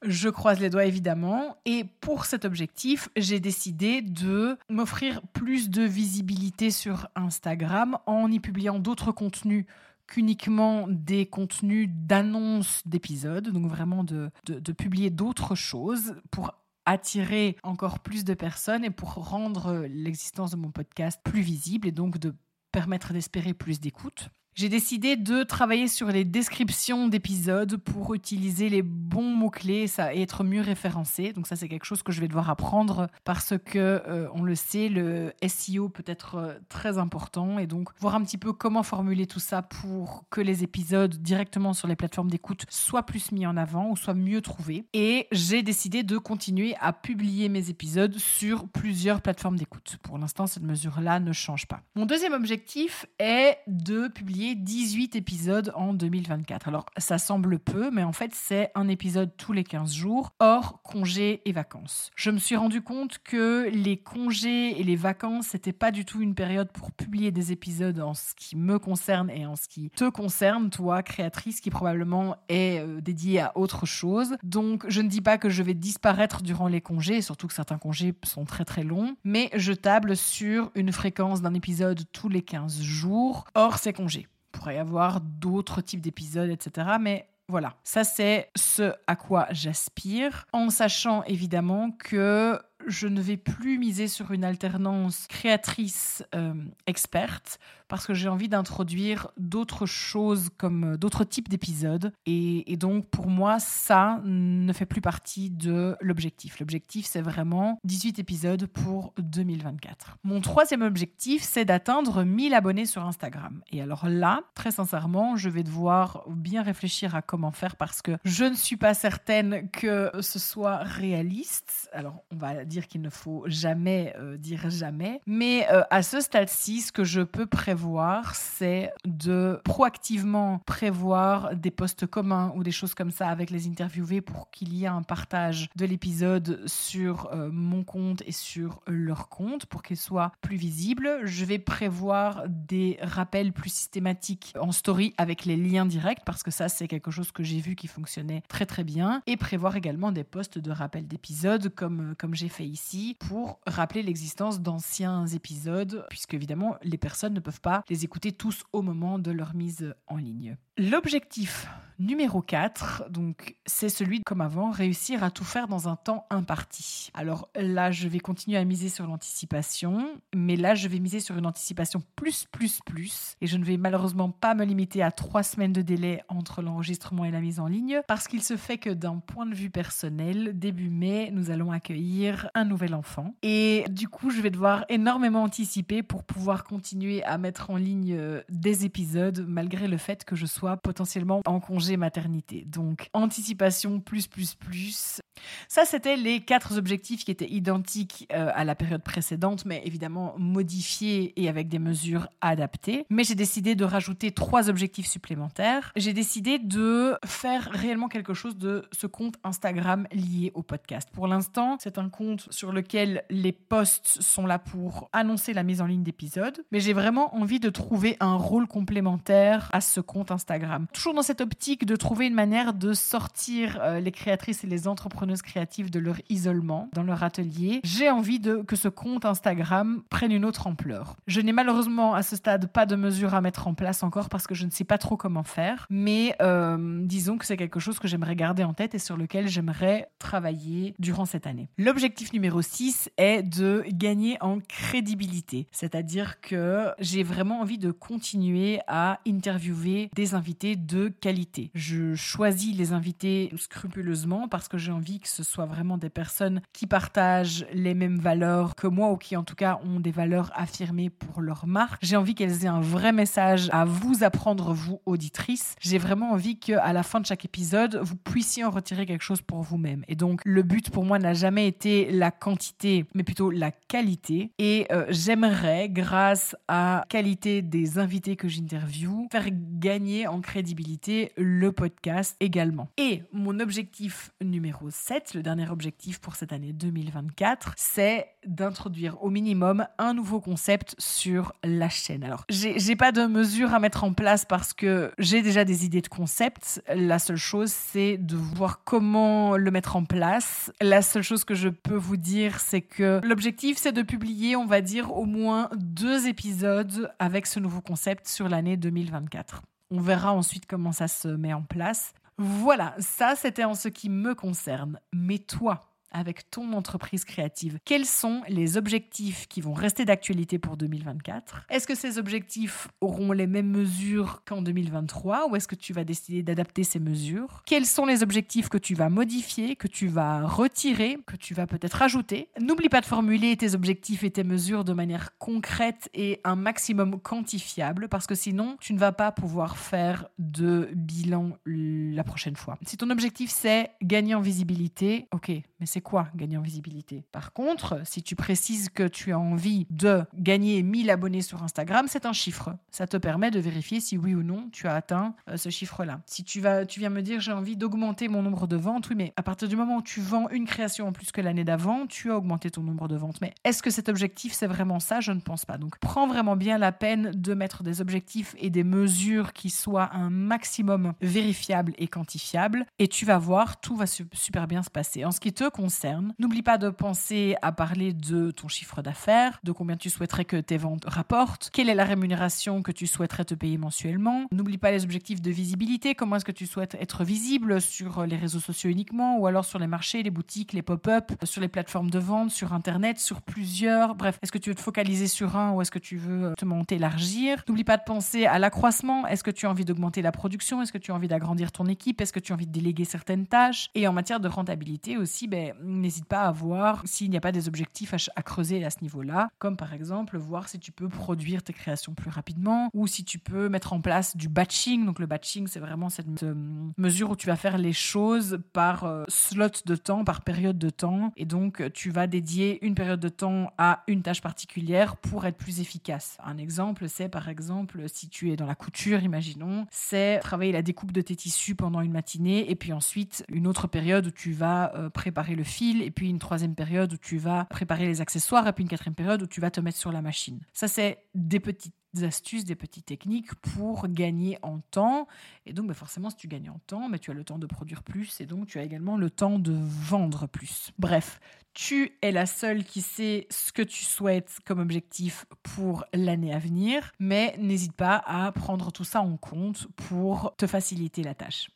je 0.01 0.29
croise 0.29 0.59
les 0.59 0.69
doigts 0.69 0.85
évidemment. 0.85 1.57
Et 1.65 1.83
pour 1.83 2.25
cet 2.25 2.45
objectif, 2.45 3.09
j'ai 3.15 3.39
décidé 3.39 4.01
de 4.01 4.57
m'offrir 4.69 5.21
plus 5.33 5.69
de 5.69 5.83
visibilité 5.83 6.71
sur 6.71 7.07
Instagram 7.15 7.97
en 8.05 8.31
y 8.31 8.39
publiant 8.39 8.79
d'autres 8.79 9.11
contenus 9.11 9.65
qu'uniquement 10.07 10.87
des 10.89 11.27
contenus 11.27 11.87
d'annonces 11.91 12.81
d'épisodes, 12.85 13.49
donc 13.49 13.67
vraiment 13.67 14.03
de, 14.03 14.31
publier 14.77 15.11
d'autres 15.11 15.55
choses 15.55 16.15
pour 16.31 16.55
attirer 16.85 17.55
encore 17.61 17.99
plus 17.99 18.23
de 18.23 18.33
personnes 18.33 18.83
et 18.83 18.89
pour 18.89 19.13
rendre 19.13 19.85
l'existence 19.87 20.51
de 20.51 20.55
mon 20.55 20.71
podcast 20.71 21.19
plus 21.23 21.41
visible 21.41 21.87
et 21.87 21.91
donc 21.91 22.17
de 22.17 22.33
permettre 22.71 23.13
d'espérer 23.13 23.53
plus 23.53 23.79
d'écoute. 23.79 24.29
J'ai 24.59 24.67
décidé 24.67 25.15
de 25.15 25.43
travailler 25.43 25.87
sur 25.87 26.07
les 26.07 26.25
descriptions 26.25 27.07
d'épisodes 27.07 27.77
pour 27.77 28.13
utiliser 28.13 28.67
les 28.67 28.81
bons 28.81 29.33
mots-clés 29.33 29.85
et 30.13 30.21
être 30.21 30.43
mieux 30.43 30.59
référencé. 30.59 31.31
Donc 31.31 31.47
ça, 31.47 31.55
c'est 31.55 31.69
quelque 31.69 31.85
chose 31.85 32.03
que 32.03 32.11
je 32.11 32.19
vais 32.19 32.27
devoir 32.27 32.49
apprendre 32.49 33.07
parce 33.23 33.53
que, 33.57 34.03
euh, 34.05 34.27
on 34.33 34.43
le 34.43 34.55
sait, 34.55 34.89
le 34.89 35.31
SEO 35.47 35.87
peut 35.87 36.03
être 36.05 36.35
euh, 36.35 36.53
très 36.67 36.97
important. 36.97 37.57
Et 37.57 37.67
donc, 37.67 37.87
voir 38.01 38.15
un 38.15 38.23
petit 38.25 38.37
peu 38.37 38.51
comment 38.51 38.83
formuler 38.83 39.27
tout 39.27 39.39
ça 39.39 39.61
pour 39.61 40.25
que 40.29 40.41
les 40.41 40.61
épisodes 40.61 41.15
directement 41.15 41.71
sur 41.71 41.87
les 41.87 41.95
plateformes 41.95 42.29
d'écoute 42.29 42.65
soient 42.67 43.03
plus 43.03 43.31
mis 43.31 43.47
en 43.47 43.55
avant 43.55 43.89
ou 43.89 43.95
soient 43.95 44.13
mieux 44.13 44.41
trouvés. 44.41 44.83
Et 44.91 45.29
j'ai 45.31 45.63
décidé 45.63 46.03
de 46.03 46.17
continuer 46.17 46.75
à 46.81 46.91
publier 46.91 47.47
mes 47.47 47.69
épisodes 47.69 48.17
sur 48.17 48.67
plusieurs 48.67 49.21
plateformes 49.21 49.55
d'écoute. 49.55 49.99
Pour 50.03 50.17
l'instant, 50.17 50.47
cette 50.47 50.63
mesure-là 50.63 51.21
ne 51.21 51.31
change 51.31 51.65
pas. 51.65 51.79
Mon 51.95 52.05
deuxième 52.05 52.33
objectif 52.33 53.05
est 53.19 53.57
de 53.65 54.09
publier 54.09 54.48
18 54.55 55.15
épisodes 55.15 55.71
en 55.75 55.93
2024. 55.93 56.67
Alors 56.67 56.85
ça 56.97 57.17
semble 57.17 57.59
peu, 57.59 57.91
mais 57.91 58.03
en 58.03 58.13
fait 58.13 58.31
c'est 58.33 58.71
un 58.75 58.87
épisode 58.87 59.35
tous 59.37 59.53
les 59.53 59.63
15 59.63 59.93
jours, 59.93 60.33
hors 60.39 60.81
congés 60.81 61.41
et 61.45 61.51
vacances. 61.51 62.11
Je 62.15 62.31
me 62.31 62.37
suis 62.37 62.55
rendu 62.55 62.81
compte 62.81 63.19
que 63.19 63.69
les 63.71 63.97
congés 63.97 64.79
et 64.79 64.83
les 64.83 64.95
vacances, 64.95 65.47
c'était 65.47 65.73
pas 65.73 65.91
du 65.91 66.05
tout 66.05 66.21
une 66.21 66.35
période 66.35 66.71
pour 66.71 66.91
publier 66.91 67.31
des 67.31 67.51
épisodes 67.51 67.99
en 67.99 68.13
ce 68.13 68.33
qui 68.35 68.55
me 68.55 68.79
concerne 68.79 69.29
et 69.29 69.45
en 69.45 69.55
ce 69.55 69.67
qui 69.67 69.89
te 69.91 70.09
concerne, 70.09 70.69
toi, 70.69 71.03
créatrice, 71.03 71.61
qui 71.61 71.69
probablement 71.69 72.37
est 72.49 72.79
euh, 72.79 73.01
dédiée 73.01 73.41
à 73.41 73.57
autre 73.57 73.85
chose. 73.85 74.35
Donc 74.43 74.85
je 74.87 75.01
ne 75.01 75.07
dis 75.07 75.21
pas 75.21 75.37
que 75.37 75.49
je 75.49 75.63
vais 75.63 75.73
disparaître 75.73 76.41
durant 76.41 76.67
les 76.67 76.81
congés, 76.81 77.21
surtout 77.21 77.47
que 77.47 77.53
certains 77.53 77.77
congés 77.77 78.13
sont 78.23 78.45
très 78.45 78.65
très 78.65 78.83
longs, 78.83 79.15
mais 79.23 79.49
je 79.55 79.73
table 79.73 80.15
sur 80.15 80.71
une 80.75 80.91
fréquence 80.91 81.41
d'un 81.41 81.53
épisode 81.53 82.03
tous 82.11 82.29
les 82.29 82.41
15 82.41 82.81
jours, 82.81 83.45
hors 83.55 83.77
ces 83.77 83.93
congés 83.93 84.27
pourrait 84.51 84.75
y 84.75 84.79
avoir 84.79 85.21
d'autres 85.21 85.81
types 85.81 86.01
d'épisodes, 86.01 86.49
etc. 86.49 86.97
Mais 86.99 87.27
voilà, 87.47 87.75
ça 87.83 88.03
c'est 88.03 88.49
ce 88.55 88.93
à 89.07 89.15
quoi 89.15 89.47
j'aspire, 89.51 90.45
en 90.53 90.69
sachant 90.69 91.23
évidemment 91.23 91.91
que 91.91 92.59
je 92.89 93.07
ne 93.07 93.21
vais 93.21 93.37
plus 93.37 93.77
miser 93.77 94.07
sur 94.07 94.31
une 94.31 94.43
alternance 94.43 95.27
créatrice 95.27 96.23
euh, 96.35 96.53
experte 96.87 97.59
parce 97.89 98.05
que 98.05 98.13
j'ai 98.13 98.29
envie 98.29 98.47
d'introduire 98.47 99.27
d'autres 99.37 99.85
choses 99.85 100.49
comme 100.57 100.93
euh, 100.93 100.97
d'autres 100.97 101.25
types 101.25 101.49
d'épisodes. 101.49 102.13
Et, 102.25 102.77
donc, 102.77 103.09
pour 103.09 103.27
moi, 103.27 103.59
ça 103.59 104.21
ne 104.23 104.71
fait 104.71 104.85
plus 104.85 105.01
partie 105.01 105.49
de 105.49 105.97
l'objectif. 105.99 106.59
L'objectif, 106.59 107.05
c'est 107.05 107.21
vraiment 107.21 107.79
18 107.83 108.19
épisodes 108.19 108.67
pour 108.67 109.13
2024. 109.17 110.17
Mon 110.23 110.39
troisième 110.39 110.83
objectif, 110.83 111.41
c'est 111.41 111.65
d'atteindre 111.65 112.23
1000 112.23 112.53
abonnés 112.53 112.85
sur 112.85 113.05
Instagram. 113.05 113.61
Et 113.71 113.81
alors 113.81 114.07
là, 114.07 114.41
très 114.53 114.71
sincèrement, 114.71 115.35
je 115.35 115.49
vais 115.49 115.63
devoir 115.63 116.23
bien 116.29 116.61
réfléchir 116.61 117.15
à 117.15 117.21
comment 117.21 117.51
faire 117.51 117.75
parce 117.75 118.01
que 118.01 118.17
je 118.23 118.45
ne 118.45 118.55
suis 118.55 118.77
pas 118.77 118.93
certaine 118.93 119.69
que 119.71 120.11
ce 120.21 120.39
soit 120.39 120.77
réaliste. 120.77 121.89
Alors, 121.91 122.23
on 122.31 122.37
va 122.37 122.63
dire 122.65 122.78
qu'il 122.87 123.01
ne 123.01 123.09
faut 123.09 123.43
jamais 123.47 124.13
euh, 124.17 124.37
dire 124.37 124.69
jamais. 124.69 125.21
Mais 125.25 125.67
euh, 125.71 125.83
à 125.89 126.03
ce 126.03 126.21
stade-ci, 126.21 126.81
ce 126.81 126.91
que 126.91 127.03
je 127.03 127.21
peux 127.21 127.45
prévoir, 127.45 128.35
c'est 128.35 128.91
de 129.05 129.59
proactivement 129.63 130.59
prévoir 130.65 131.55
des 131.55 131.71
postes 131.71 132.05
communs 132.05 132.51
ou 132.55 132.63
des 132.63 132.71
choses 132.71 132.93
comme 132.93 133.11
ça 133.11 133.29
avec 133.29 133.49
les 133.49 133.67
interviewés 133.67 134.21
pour 134.21 134.49
qu'il 134.51 134.73
y 134.73 134.85
ait 134.85 134.87
un 134.87 135.03
partage 135.03 135.69
de 135.75 135.85
l'épisode 135.85 136.61
sur 136.65 137.29
euh, 137.33 137.49
mon 137.51 137.83
compte 137.83 138.23
et 138.25 138.31
sur 138.31 138.81
leur 138.87 139.29
compte 139.29 139.65
pour 139.65 139.83
qu'il 139.83 139.97
soit 139.97 140.31
plus 140.41 140.57
visible. 140.57 141.21
Je 141.23 141.45
vais 141.45 141.59
prévoir 141.59 142.43
des 142.47 142.97
rappels 143.01 143.53
plus 143.53 143.71
systématiques 143.71 144.53
en 144.59 144.71
story 144.71 145.13
avec 145.17 145.45
les 145.45 145.55
liens 145.55 145.85
directs 145.85 146.23
parce 146.25 146.43
que 146.43 146.51
ça, 146.51 146.69
c'est 146.69 146.87
quelque 146.87 147.11
chose 147.11 147.31
que 147.31 147.43
j'ai 147.43 147.59
vu 147.59 147.75
qui 147.75 147.87
fonctionnait 147.87 148.43
très 148.47 148.65
très 148.65 148.83
bien 148.83 149.21
et 149.27 149.37
prévoir 149.37 149.75
également 149.75 150.11
des 150.11 150.23
postes 150.23 150.59
de 150.59 150.71
rappel 150.71 151.07
d'épisodes 151.07 151.69
comme, 151.75 152.15
comme 152.17 152.35
j'ai 152.35 152.49
fait 152.49 152.58
ici 152.65 153.15
pour 153.19 153.59
rappeler 153.65 154.03
l'existence 154.03 154.61
d'anciens 154.61 155.25
épisodes 155.27 156.05
puisque 156.09 156.33
évidemment 156.33 156.75
les 156.83 156.97
personnes 156.97 157.33
ne 157.33 157.39
peuvent 157.39 157.61
pas 157.61 157.83
les 157.89 158.05
écouter 158.05 158.31
tous 158.31 158.63
au 158.73 158.81
moment 158.81 159.19
de 159.19 159.31
leur 159.31 159.55
mise 159.55 159.93
en 160.07 160.17
ligne. 160.17 160.57
L'objectif 160.77 161.67
numéro 161.99 162.41
4, 162.41 163.09
donc, 163.09 163.57
c'est 163.65 163.89
celui, 163.89 164.21
comme 164.21 164.41
avant, 164.41 164.71
réussir 164.71 165.23
à 165.23 165.31
tout 165.31 165.43
faire 165.43 165.67
dans 165.67 165.89
un 165.89 165.97
temps 165.97 166.25
imparti. 166.29 167.09
Alors 167.13 167.49
là, 167.55 167.91
je 167.91 168.07
vais 168.07 168.19
continuer 168.19 168.57
à 168.57 168.63
miser 168.63 168.89
sur 168.89 169.05
l'anticipation, 169.05 170.07
mais 170.33 170.55
là, 170.55 170.75
je 170.75 170.87
vais 170.87 170.99
miser 170.99 171.19
sur 171.19 171.37
une 171.37 171.45
anticipation 171.45 172.01
plus, 172.15 172.45
plus, 172.51 172.79
plus. 172.85 173.35
Et 173.41 173.47
je 173.47 173.57
ne 173.57 173.65
vais 173.65 173.77
malheureusement 173.77 174.29
pas 174.29 174.55
me 174.55 174.63
limiter 174.63 175.03
à 175.03 175.11
trois 175.11 175.43
semaines 175.43 175.73
de 175.73 175.81
délai 175.81 176.21
entre 176.29 176.61
l'enregistrement 176.61 177.25
et 177.25 177.31
la 177.31 177.41
mise 177.41 177.59
en 177.59 177.67
ligne, 177.67 178.01
parce 178.07 178.27
qu'il 178.27 178.41
se 178.41 178.55
fait 178.55 178.77
que 178.77 178.89
d'un 178.89 179.17
point 179.17 179.45
de 179.45 179.55
vue 179.55 179.69
personnel, 179.69 180.57
début 180.57 180.89
mai, 180.89 181.31
nous 181.33 181.51
allons 181.51 181.71
accueillir 181.71 182.49
un 182.55 182.63
nouvel 182.63 182.93
enfant. 182.93 183.35
Et 183.43 183.83
du 183.89 184.07
coup, 184.07 184.29
je 184.29 184.41
vais 184.41 184.51
devoir 184.51 184.85
énormément 184.87 185.43
anticiper 185.43 186.01
pour 186.01 186.23
pouvoir 186.23 186.63
continuer 186.63 187.23
à 187.23 187.37
mettre 187.37 187.69
en 187.69 187.75
ligne 187.75 188.15
euh, 188.17 188.41
des 188.49 188.85
épisodes, 188.85 189.45
malgré 189.47 189.87
le 189.87 189.97
fait 189.97 190.23
que 190.23 190.35
je 190.35 190.45
sois 190.45 190.77
potentiellement 190.77 191.41
en 191.45 191.59
congé 191.59 191.88
maternité. 191.97 192.65
Donc, 192.65 193.09
anticipation 193.13 193.99
plus, 193.99 194.27
plus, 194.27 194.55
plus. 194.55 195.21
Ça, 195.67 195.85
c'était 195.85 196.15
les 196.15 196.41
quatre 196.41 196.77
objectifs 196.77 197.25
qui 197.25 197.31
étaient 197.31 197.49
identiques 197.49 198.27
euh, 198.33 198.51
à 198.53 198.63
la 198.63 198.75
période 198.75 199.03
précédente, 199.03 199.65
mais 199.65 199.81
évidemment 199.85 200.35
modifiés 200.37 201.33
et 201.35 201.49
avec 201.49 201.69
des 201.69 201.79
mesures 201.79 202.27
adaptées. 202.41 203.05
Mais 203.09 203.23
j'ai 203.23 203.35
décidé 203.35 203.75
de 203.75 203.85
rajouter 203.85 204.31
trois 204.31 204.69
objectifs 204.69 205.07
supplémentaires. 205.07 205.91
J'ai 205.95 206.13
décidé 206.13 206.59
de 206.59 207.15
faire 207.25 207.69
réellement 207.71 208.07
quelque 208.07 208.33
chose 208.33 208.57
de 208.57 208.85
ce 208.91 209.07
compte 209.07 209.35
Instagram 209.43 210.07
lié 210.11 210.51
au 210.53 210.63
podcast. 210.63 211.09
Pour 211.13 211.27
l'instant, 211.27 211.77
c'est 211.79 211.97
un 211.97 212.09
compte 212.09 212.47
sur 212.51 212.71
lequel 212.71 213.23
les 213.29 213.51
posts 213.51 214.21
sont 214.21 214.45
là 214.45 214.59
pour 214.59 215.09
annoncer 215.13 215.53
la 215.53 215.63
mise 215.63 215.81
en 215.81 215.85
ligne 215.85 216.03
d'épisodes, 216.03 216.63
mais 216.71 216.79
j'ai 216.79 216.93
vraiment 216.93 217.35
envie 217.35 217.59
de 217.59 217.69
trouver 217.69 218.17
un 218.19 218.35
rôle 218.35 218.67
complémentaire 218.67 219.69
à 219.71 219.81
ce 219.81 219.99
compte 220.01 220.31
Instagram. 220.31 220.87
Toujours 220.93 221.13
dans 221.13 221.21
cette 221.21 221.41
optique 221.41 221.85
de 221.85 221.95
trouver 221.95 222.27
une 222.27 222.33
manière 222.33 222.73
de 222.73 222.93
sortir 222.93 223.79
euh, 223.81 223.99
les 223.99 224.11
créatrices 224.11 224.63
et 224.63 224.67
les 224.67 224.87
entrepreneurs 224.87 225.28
créatives 225.35 225.91
de 225.91 225.99
leur 225.99 226.17
isolement 226.29 226.89
dans 226.93 227.03
leur 227.03 227.23
atelier, 227.23 227.81
j'ai 227.83 228.09
envie 228.09 228.39
de, 228.39 228.57
que 228.57 228.75
ce 228.75 228.87
compte 228.87 229.25
Instagram 229.25 230.03
prenne 230.09 230.31
une 230.31 230.45
autre 230.45 230.67
ampleur. 230.67 231.15
Je 231.27 231.41
n'ai 231.41 231.51
malheureusement 231.51 232.13
à 232.13 232.23
ce 232.23 232.35
stade 232.35 232.67
pas 232.67 232.85
de 232.85 232.95
mesures 232.95 233.33
à 233.33 233.41
mettre 233.41 233.67
en 233.67 233.73
place 233.73 234.03
encore 234.03 234.29
parce 234.29 234.47
que 234.47 234.55
je 234.55 234.65
ne 234.65 234.71
sais 234.71 234.83
pas 234.83 234.97
trop 234.97 235.17
comment 235.17 235.43
faire, 235.43 235.85
mais 235.89 236.35
euh, 236.41 237.01
disons 237.05 237.37
que 237.37 237.45
c'est 237.45 237.57
quelque 237.57 237.79
chose 237.79 237.99
que 237.99 238.07
j'aimerais 238.07 238.35
garder 238.35 238.63
en 238.63 238.73
tête 238.73 238.95
et 238.95 238.99
sur 238.99 239.17
lequel 239.17 239.47
j'aimerais 239.47 240.09
travailler 240.19 240.95
durant 240.99 241.25
cette 241.25 241.47
année. 241.47 241.69
L'objectif 241.77 242.33
numéro 242.33 242.61
6 242.61 243.11
est 243.17 243.43
de 243.43 243.83
gagner 243.89 244.37
en 244.41 244.59
crédibilité, 244.59 245.67
c'est-à-dire 245.71 246.41
que 246.41 246.89
j'ai 246.99 247.23
vraiment 247.23 247.61
envie 247.61 247.77
de 247.77 247.91
continuer 247.91 248.79
à 248.87 249.19
interviewer 249.27 250.09
des 250.15 250.33
invités 250.33 250.75
de 250.75 251.07
qualité. 251.07 251.71
Je 251.73 252.15
choisis 252.15 252.75
les 252.75 252.93
invités 252.93 253.51
scrupuleusement 253.57 254.47
parce 254.47 254.67
que 254.67 254.77
j'ai 254.77 254.91
envie 254.91 255.18
que 255.19 255.27
ce 255.27 255.43
soit 255.43 255.65
vraiment 255.65 255.97
des 255.97 256.09
personnes 256.09 256.61
qui 256.73 256.87
partagent 256.87 257.65
les 257.73 257.93
mêmes 257.93 258.19
valeurs 258.19 258.75
que 258.75 258.87
moi 258.87 259.11
ou 259.11 259.17
qui 259.17 259.35
en 259.35 259.43
tout 259.43 259.55
cas 259.55 259.79
ont 259.83 259.99
des 259.99 260.11
valeurs 260.11 260.51
affirmées 260.55 261.09
pour 261.09 261.41
leur 261.41 261.67
marque. 261.67 261.99
J'ai 262.01 262.15
envie 262.15 262.35
qu'elles 262.35 262.65
aient 262.65 262.69
un 262.69 262.81
vrai 262.81 263.11
message 263.11 263.69
à 263.71 263.85
vous 263.85 264.23
apprendre, 264.23 264.73
vous, 264.73 265.01
auditrices. 265.05 265.75
J'ai 265.79 265.97
vraiment 265.97 266.31
envie 266.31 266.57
qu'à 266.59 266.93
la 266.93 267.03
fin 267.03 267.19
de 267.19 267.25
chaque 267.25 267.45
épisode, 267.45 267.99
vous 268.01 268.15
puissiez 268.15 268.63
en 268.63 268.71
retirer 268.71 269.05
quelque 269.05 269.23
chose 269.23 269.41
pour 269.41 269.61
vous-même. 269.61 270.03
Et 270.07 270.15
donc, 270.15 270.41
le 270.45 270.63
but 270.63 270.89
pour 270.89 271.05
moi 271.05 271.19
n'a 271.19 271.33
jamais 271.33 271.67
été 271.67 272.11
la 272.11 272.31
quantité, 272.31 273.05
mais 273.13 273.23
plutôt 273.23 273.51
la 273.51 273.71
qualité. 273.71 274.51
Et 274.59 274.87
euh, 274.91 275.05
j'aimerais, 275.09 275.89
grâce 275.89 276.55
à 276.67 276.79
la 276.79 277.05
qualité 277.09 277.61
des 277.61 277.97
invités 277.97 278.35
que 278.35 278.47
j'interviewe, 278.47 279.27
faire 279.31 279.47
gagner 279.51 280.27
en 280.27 280.41
crédibilité 280.41 281.31
le 281.37 281.71
podcast 281.71 282.35
également. 282.39 282.89
Et 282.97 283.23
mon 283.31 283.59
objectif 283.59 284.31
numéro 284.41 284.89
7, 284.89 285.08
le 285.33 285.41
dernier 285.41 285.67
objectif 285.69 286.19
pour 286.19 286.35
cette 286.35 286.53
année 286.53 286.71
2024, 286.71 287.73
c'est 287.75 288.27
d'introduire 288.45 289.21
au 289.23 289.31
minimum 289.31 289.87
un 289.97 290.13
nouveau 290.13 290.39
concept 290.39 290.95
sur 290.99 291.53
la 291.63 291.89
chaîne. 291.89 292.23
Alors, 292.23 292.45
j'ai 292.49 292.95
pas 292.95 293.11
de 293.11 293.25
mesures 293.25 293.73
à 293.73 293.79
mettre 293.79 294.03
en 294.03 294.13
place 294.13 294.45
parce 294.45 294.73
que 294.73 295.11
j'ai 295.17 295.41
déjà 295.41 295.65
des 295.65 295.85
idées 295.85 296.01
de 296.01 296.07
concept. 296.07 296.83
La 296.93 297.17
seule 297.17 297.37
chose, 297.37 297.71
c'est 297.71 298.17
de 298.17 298.35
voir 298.35 298.83
comment 298.83 299.57
le 299.57 299.71
mettre 299.71 299.95
en 299.95 300.05
place. 300.05 300.71
La 300.79 301.01
seule 301.01 301.23
chose 301.23 301.43
que 301.43 301.55
je 301.55 301.69
peux 301.69 301.97
vous 301.97 302.17
dire, 302.17 302.59
c'est 302.59 302.81
que 302.81 303.19
l'objectif, 303.23 303.77
c'est 303.77 303.91
de 303.91 304.03
publier, 304.03 304.55
on 304.55 304.67
va 304.67 304.81
dire, 304.81 305.15
au 305.15 305.25
moins 305.25 305.69
deux 305.75 306.27
épisodes 306.27 307.11
avec 307.17 307.47
ce 307.47 307.59
nouveau 307.59 307.81
concept 307.81 308.27
sur 308.27 308.47
l'année 308.47 308.77
2024. 308.77 309.63
On 309.91 310.01
verra 310.01 310.33
ensuite 310.33 310.67
comment 310.67 310.91
ça 310.91 311.07
se 311.07 311.27
met 311.27 311.53
en 311.53 311.63
place. 311.63 312.13
Voilà, 312.41 312.95
ça 312.99 313.35
c'était 313.35 313.65
en 313.65 313.73
ce 313.75 313.89
qui 313.89 314.09
me 314.09 314.33
concerne. 314.33 315.01
Mais 315.13 315.39
toi, 315.39 315.98
avec 316.11 316.49
ton 316.49 316.73
entreprise 316.73 317.25
créative, 317.25 317.79
quels 317.85 318.05
sont 318.05 318.41
les 318.47 318.77
objectifs 318.77 319.47
qui 319.47 319.61
vont 319.61 319.73
rester 319.73 320.05
d'actualité 320.05 320.59
pour 320.59 320.77
2024 320.77 321.65
Est-ce 321.69 321.87
que 321.87 321.95
ces 321.95 322.17
objectifs 322.17 322.87
auront 323.01 323.31
les 323.31 323.47
mêmes 323.47 323.69
mesures 323.69 324.43
qu'en 324.45 324.61
2023 324.61 325.49
ou 325.49 325.55
est-ce 325.55 325.67
que 325.67 325.75
tu 325.75 325.93
vas 325.93 326.03
décider 326.03 326.43
d'adapter 326.43 326.83
ces 326.83 326.99
mesures? 326.99 327.63
Quels 327.65 327.85
sont 327.85 328.05
les 328.05 328.23
objectifs 328.23 328.69
que 328.69 328.77
tu 328.77 328.95
vas 328.95 329.09
modifier, 329.09 329.75
que 329.75 329.87
tu 329.87 330.07
vas 330.07 330.45
retirer, 330.45 331.19
que 331.25 331.35
tu 331.35 331.53
vas 331.53 331.67
peut-être 331.67 332.01
ajouter? 332.01 332.49
N'oublie 332.59 332.89
pas 332.89 333.01
de 333.01 333.05
formuler 333.05 333.55
tes 333.57 333.75
objectifs 333.75 334.23
et 334.23 334.31
tes 334.31 334.43
mesures 334.43 334.83
de 334.83 334.93
manière 334.93 335.37
concrète 335.37 336.09
et 336.13 336.41
un 336.43 336.55
maximum 336.55 337.19
quantifiable 337.19 338.09
parce 338.09 338.27
que 338.27 338.35
sinon 338.35 338.77
tu 338.79 338.93
ne 338.93 338.99
vas 338.99 339.11
pas 339.11 339.31
pouvoir 339.31 339.77
faire 339.77 340.27
de 340.37 340.89
bilan 340.93 341.57
la 341.65 342.23
prochaine 342.23 342.55
fois. 342.55 342.77
Si 342.85 342.97
ton 342.97 343.09
objectif 343.09 343.49
c'est 343.49 343.91
gagner 344.01 344.35
en 344.35 344.41
visibilité, 344.41 345.27
ok, 345.31 345.51
mais 345.79 345.85
c'est 345.85 346.01
quoi 346.01 346.27
gagner 346.35 346.57
en 346.57 346.61
visibilité? 346.61 347.23
Par 347.31 347.53
contre, 347.53 348.01
si 348.05 348.23
tu 348.23 348.35
précises 348.35 348.89
que 348.89 349.07
tu 349.07 349.31
as 349.31 349.39
envie 349.39 349.87
de 349.89 350.23
gagner 350.35 350.83
1000 350.83 351.09
abonnés 351.09 351.41
sur 351.41 351.63
Instagram, 351.63 352.05
c'est 352.07 352.25
un 352.25 352.33
chiffre. 352.33 352.75
Ça 352.91 353.07
te 353.07 353.17
permet 353.17 353.51
de 353.51 353.59
vérifier 353.59 353.99
si 353.99 354.17
oui 354.17 354.35
ou 354.35 354.43
non 354.43 354.69
tu 354.71 354.87
as 354.87 354.95
atteint 354.95 355.35
euh, 355.49 355.57
ce 355.57 355.69
chiffre-là. 355.69 356.21
Si 356.25 356.43
tu, 356.43 356.61
vas, 356.61 356.85
tu 356.85 356.99
viens 356.99 357.09
me 357.09 357.21
dire 357.21 357.39
j'ai 357.39 357.51
envie 357.51 357.77
d'augmenter 357.77 358.27
mon 358.27 358.41
nombre 358.41 358.67
de 358.67 358.75
ventes, 358.75 359.09
oui, 359.09 359.15
mais 359.15 359.33
à 359.37 359.43
partir 359.43 359.67
du 359.67 359.75
moment 359.75 359.97
où 359.97 360.01
tu 360.01 360.21
vends 360.21 360.49
une 360.49 360.65
création 360.65 361.07
en 361.07 361.11
plus 361.11 361.31
que 361.31 361.41
l'année 361.41 361.63
d'avant, 361.63 362.07
tu 362.07 362.31
as 362.31 362.37
augmenté 362.37 362.69
ton 362.71 362.83
nombre 362.83 363.07
de 363.07 363.15
ventes. 363.15 363.41
Mais 363.41 363.53
est-ce 363.63 363.81
que 363.81 363.89
cet 363.89 364.09
objectif, 364.09 364.53
c'est 364.53 364.67
vraiment 364.67 364.99
ça? 364.99 365.19
Je 365.19 365.31
ne 365.31 365.39
pense 365.39 365.65
pas. 365.65 365.77
Donc 365.77 365.97
prends 365.99 366.27
vraiment 366.27 366.55
bien 366.55 366.77
la 366.77 366.91
peine 366.91 367.31
de 367.31 367.53
mettre 367.53 367.83
des 367.83 368.01
objectifs 368.01 368.55
et 368.59 368.69
des 368.69 368.83
mesures 368.83 369.53
qui 369.53 369.69
soient 369.69 370.09
un 370.13 370.29
maximum 370.29 371.13
vérifiables 371.21 371.93
et 371.97 372.07
quantifiables. 372.07 372.85
Et 372.99 373.07
tu 373.07 373.25
vas 373.25 373.37
voir, 373.37 373.79
tout 373.79 373.95
va 373.95 374.05
super 374.07 374.67
bien 374.67 374.83
se 374.83 374.89
passer. 374.89 375.25
En 375.25 375.31
ce 375.31 375.39
qui 375.39 375.53
te 375.53 375.68
concerne, 375.69 376.33
N'oublie 376.39 376.61
pas 376.61 376.77
de 376.77 376.89
penser 376.89 377.55
à 377.61 377.71
parler 377.71 378.13
de 378.13 378.51
ton 378.51 378.67
chiffre 378.67 379.01
d'affaires, 379.01 379.59
de 379.63 379.71
combien 379.71 379.97
tu 379.97 380.09
souhaiterais 380.09 380.45
que 380.45 380.57
tes 380.57 380.77
ventes 380.77 381.05
rapportent, 381.05 381.69
quelle 381.73 381.89
est 381.89 381.95
la 381.95 382.05
rémunération 382.05 382.81
que 382.81 382.91
tu 382.91 383.07
souhaiterais 383.07 383.45
te 383.45 383.53
payer 383.53 383.77
mensuellement. 383.77 384.45
N'oublie 384.51 384.77
pas 384.77 384.91
les 384.91 385.03
objectifs 385.03 385.41
de 385.41 385.51
visibilité, 385.51 386.15
comment 386.15 386.37
est-ce 386.37 386.45
que 386.45 386.51
tu 386.51 386.67
souhaites 386.67 386.95
être 386.95 387.23
visible 387.23 387.81
sur 387.81 388.25
les 388.25 388.35
réseaux 388.35 388.59
sociaux 388.59 388.89
uniquement 388.89 389.37
ou 389.37 389.47
alors 389.47 389.65
sur 389.65 389.79
les 389.79 389.87
marchés, 389.87 390.23
les 390.23 390.29
boutiques, 390.29 390.73
les 390.73 390.81
pop-up, 390.81 391.31
sur 391.43 391.61
les 391.61 391.67
plateformes 391.67 392.09
de 392.09 392.19
vente, 392.19 392.51
sur 392.51 392.73
Internet, 392.73 393.19
sur 393.19 393.41
plusieurs. 393.41 394.15
Bref, 394.15 394.39
est-ce 394.41 394.51
que 394.51 394.57
tu 394.57 394.69
veux 394.69 394.75
te 394.75 394.81
focaliser 394.81 395.27
sur 395.27 395.57
un 395.57 395.71
ou 395.71 395.81
est-ce 395.81 395.91
que 395.91 395.99
tu 395.99 396.17
veux 396.17 396.53
te 396.57 396.65
monter, 396.65 396.95
élargir 396.95 397.63
N'oublie 397.67 397.83
pas 397.83 397.97
de 397.97 398.03
penser 398.05 398.45
à 398.45 398.59
l'accroissement. 398.59 399.25
Est-ce 399.27 399.43
que 399.43 399.51
tu 399.51 399.65
as 399.65 399.69
envie 399.69 399.85
d'augmenter 399.85 400.21
la 400.21 400.31
production? 400.31 400.81
Est-ce 400.81 400.91
que 400.91 400.97
tu 400.97 401.11
as 401.11 401.15
envie 401.15 401.27
d'agrandir 401.27 401.71
ton 401.71 401.85
équipe? 401.85 402.21
Est-ce 402.21 402.33
que 402.33 402.39
tu 402.39 402.51
as 402.51 402.55
envie 402.55 402.67
de 402.67 402.71
déléguer 402.71 403.05
certaines 403.05 403.47
tâches? 403.47 403.89
Et 403.95 404.07
en 404.07 404.13
matière 404.13 404.39
de 404.39 404.47
rentabilité 404.47 405.17
aussi, 405.17 405.47
ben, 405.47 405.58
n'hésite 405.81 406.25
pas 406.25 406.43
à 406.43 406.51
voir 406.51 407.01
s'il 407.05 407.29
n'y 407.29 407.37
a 407.37 407.41
pas 407.41 407.51
des 407.51 407.67
objectifs 407.67 408.13
à, 408.13 408.41
creuser 408.41 408.83
à 408.83 408.89
ce 408.89 408.97
niveau-là, 409.01 409.49
comme 409.59 409.77
par 409.77 409.93
exemple 409.93 410.37
voir 410.37 410.69
si 410.69 410.79
tu 410.79 410.91
peux 410.91 411.09
produire 411.09 411.63
tes 411.63 411.73
créations 411.73 412.13
plus 412.13 412.29
rapidement 412.29 412.89
ou 412.93 413.07
si 413.07 413.23
tu 413.23 413.39
peux 413.39 413.69
mettre 413.69 413.93
en 413.93 414.01
place 414.01 414.35
du 414.35 414.49
batching. 414.49 415.05
Donc 415.05 415.19
le 415.19 415.25
batching, 415.25 415.67
c'est 415.67 415.79
vraiment 415.79 416.09
cette 416.09 416.43
euh, 416.43 416.53
mesure 416.97 417.31
où 417.31 417.35
tu 417.35 417.47
vas 417.47 417.55
faire 417.55 417.77
les 417.77 417.93
choses 417.93 418.59
par 418.73 419.03
euh, 419.03 419.23
slot 419.27 419.83
de 419.85 419.95
temps, 419.95 420.23
par 420.23 420.41
période 420.41 420.77
de 420.77 420.89
temps. 420.89 421.31
Et 421.37 421.45
donc 421.45 421.91
tu 421.93 422.09
vas 422.09 422.27
dédier 422.27 422.83
une 422.85 422.95
période 422.95 423.19
de 423.19 423.29
temps 423.29 423.71
à 423.77 424.03
une 424.07 424.21
tâche 424.21 424.41
particulière 424.41 425.17
pour 425.17 425.45
être 425.45 425.57
plus 425.57 425.79
efficace. 425.79 426.37
Un 426.43 426.57
exemple, 426.57 427.07
c'est 427.07 427.29
par 427.29 427.49
exemple 427.49 428.07
si 428.07 428.29
tu 428.29 428.51
es 428.51 428.55
dans 428.55 428.65
la 428.65 428.75
couture, 428.75 429.21
imaginons, 429.21 429.85
c'est 429.91 430.39
travailler 430.39 430.71
la 430.71 430.81
découpe 430.81 431.11
de 431.11 431.21
tes 431.21 431.35
tissus 431.35 431.75
pendant 431.75 432.01
une 432.01 432.11
matinée 432.11 432.69
et 432.69 432.75
puis 432.75 432.93
ensuite 432.93 433.43
une 433.49 433.67
autre 433.67 433.87
période 433.87 434.27
où 434.27 434.31
tu 434.31 434.51
vas 434.51 434.93
euh, 434.95 435.09
préparer 435.09 435.48
le 435.55 435.63
fil, 435.63 436.01
et 436.01 436.11
puis 436.11 436.29
une 436.29 436.39
troisième 436.39 436.75
période 436.75 437.13
où 437.13 437.17
tu 437.17 437.37
vas 437.37 437.65
préparer 437.65 438.05
les 438.05 438.21
accessoires, 438.21 438.67
et 438.67 438.73
puis 438.73 438.83
une 438.83 438.89
quatrième 438.89 439.15
période 439.15 439.41
où 439.41 439.47
tu 439.47 439.61
vas 439.61 439.71
te 439.71 439.81
mettre 439.81 439.97
sur 439.97 440.11
la 440.11 440.21
machine. 440.21 440.59
Ça, 440.73 440.87
c'est 440.87 441.23
des 441.35 441.59
petites 441.59 441.93
astuces, 442.21 442.65
des 442.65 442.75
petites 442.75 443.05
techniques 443.05 443.53
pour 443.55 444.07
gagner 444.07 444.57
en 444.61 444.79
temps. 444.79 445.27
Et 445.65 445.73
donc, 445.73 445.87
bah, 445.87 445.93
forcément, 445.93 446.29
si 446.29 446.37
tu 446.37 446.47
gagnes 446.47 446.69
en 446.69 446.79
temps, 446.87 447.07
mais 447.09 447.19
tu 447.19 447.31
as 447.31 447.33
le 447.33 447.43
temps 447.43 447.59
de 447.59 447.67
produire 447.67 448.03
plus 448.03 448.41
et 448.41 448.45
donc 448.45 448.67
tu 448.67 448.79
as 448.79 448.83
également 448.83 449.17
le 449.17 449.29
temps 449.29 449.59
de 449.59 449.73
vendre 449.75 450.47
plus. 450.47 450.91
Bref, 450.97 451.39
tu 451.73 452.17
es 452.21 452.31
la 452.31 452.45
seule 452.45 452.83
qui 452.83 453.01
sait 453.01 453.47
ce 453.49 453.71
que 453.71 453.83
tu 453.83 454.03
souhaites 454.03 454.57
comme 454.65 454.79
objectif 454.79 455.45
pour 455.61 456.03
l'année 456.13 456.53
à 456.53 456.59
venir, 456.59 457.11
mais 457.19 457.55
n'hésite 457.59 457.93
pas 457.93 458.21
à 458.25 458.51
prendre 458.51 458.91
tout 458.91 459.03
ça 459.03 459.21
en 459.21 459.37
compte 459.37 459.87
pour 459.95 460.55
te 460.57 460.67
faciliter 460.67 461.23
la 461.23 461.35
tâche. 461.35 461.69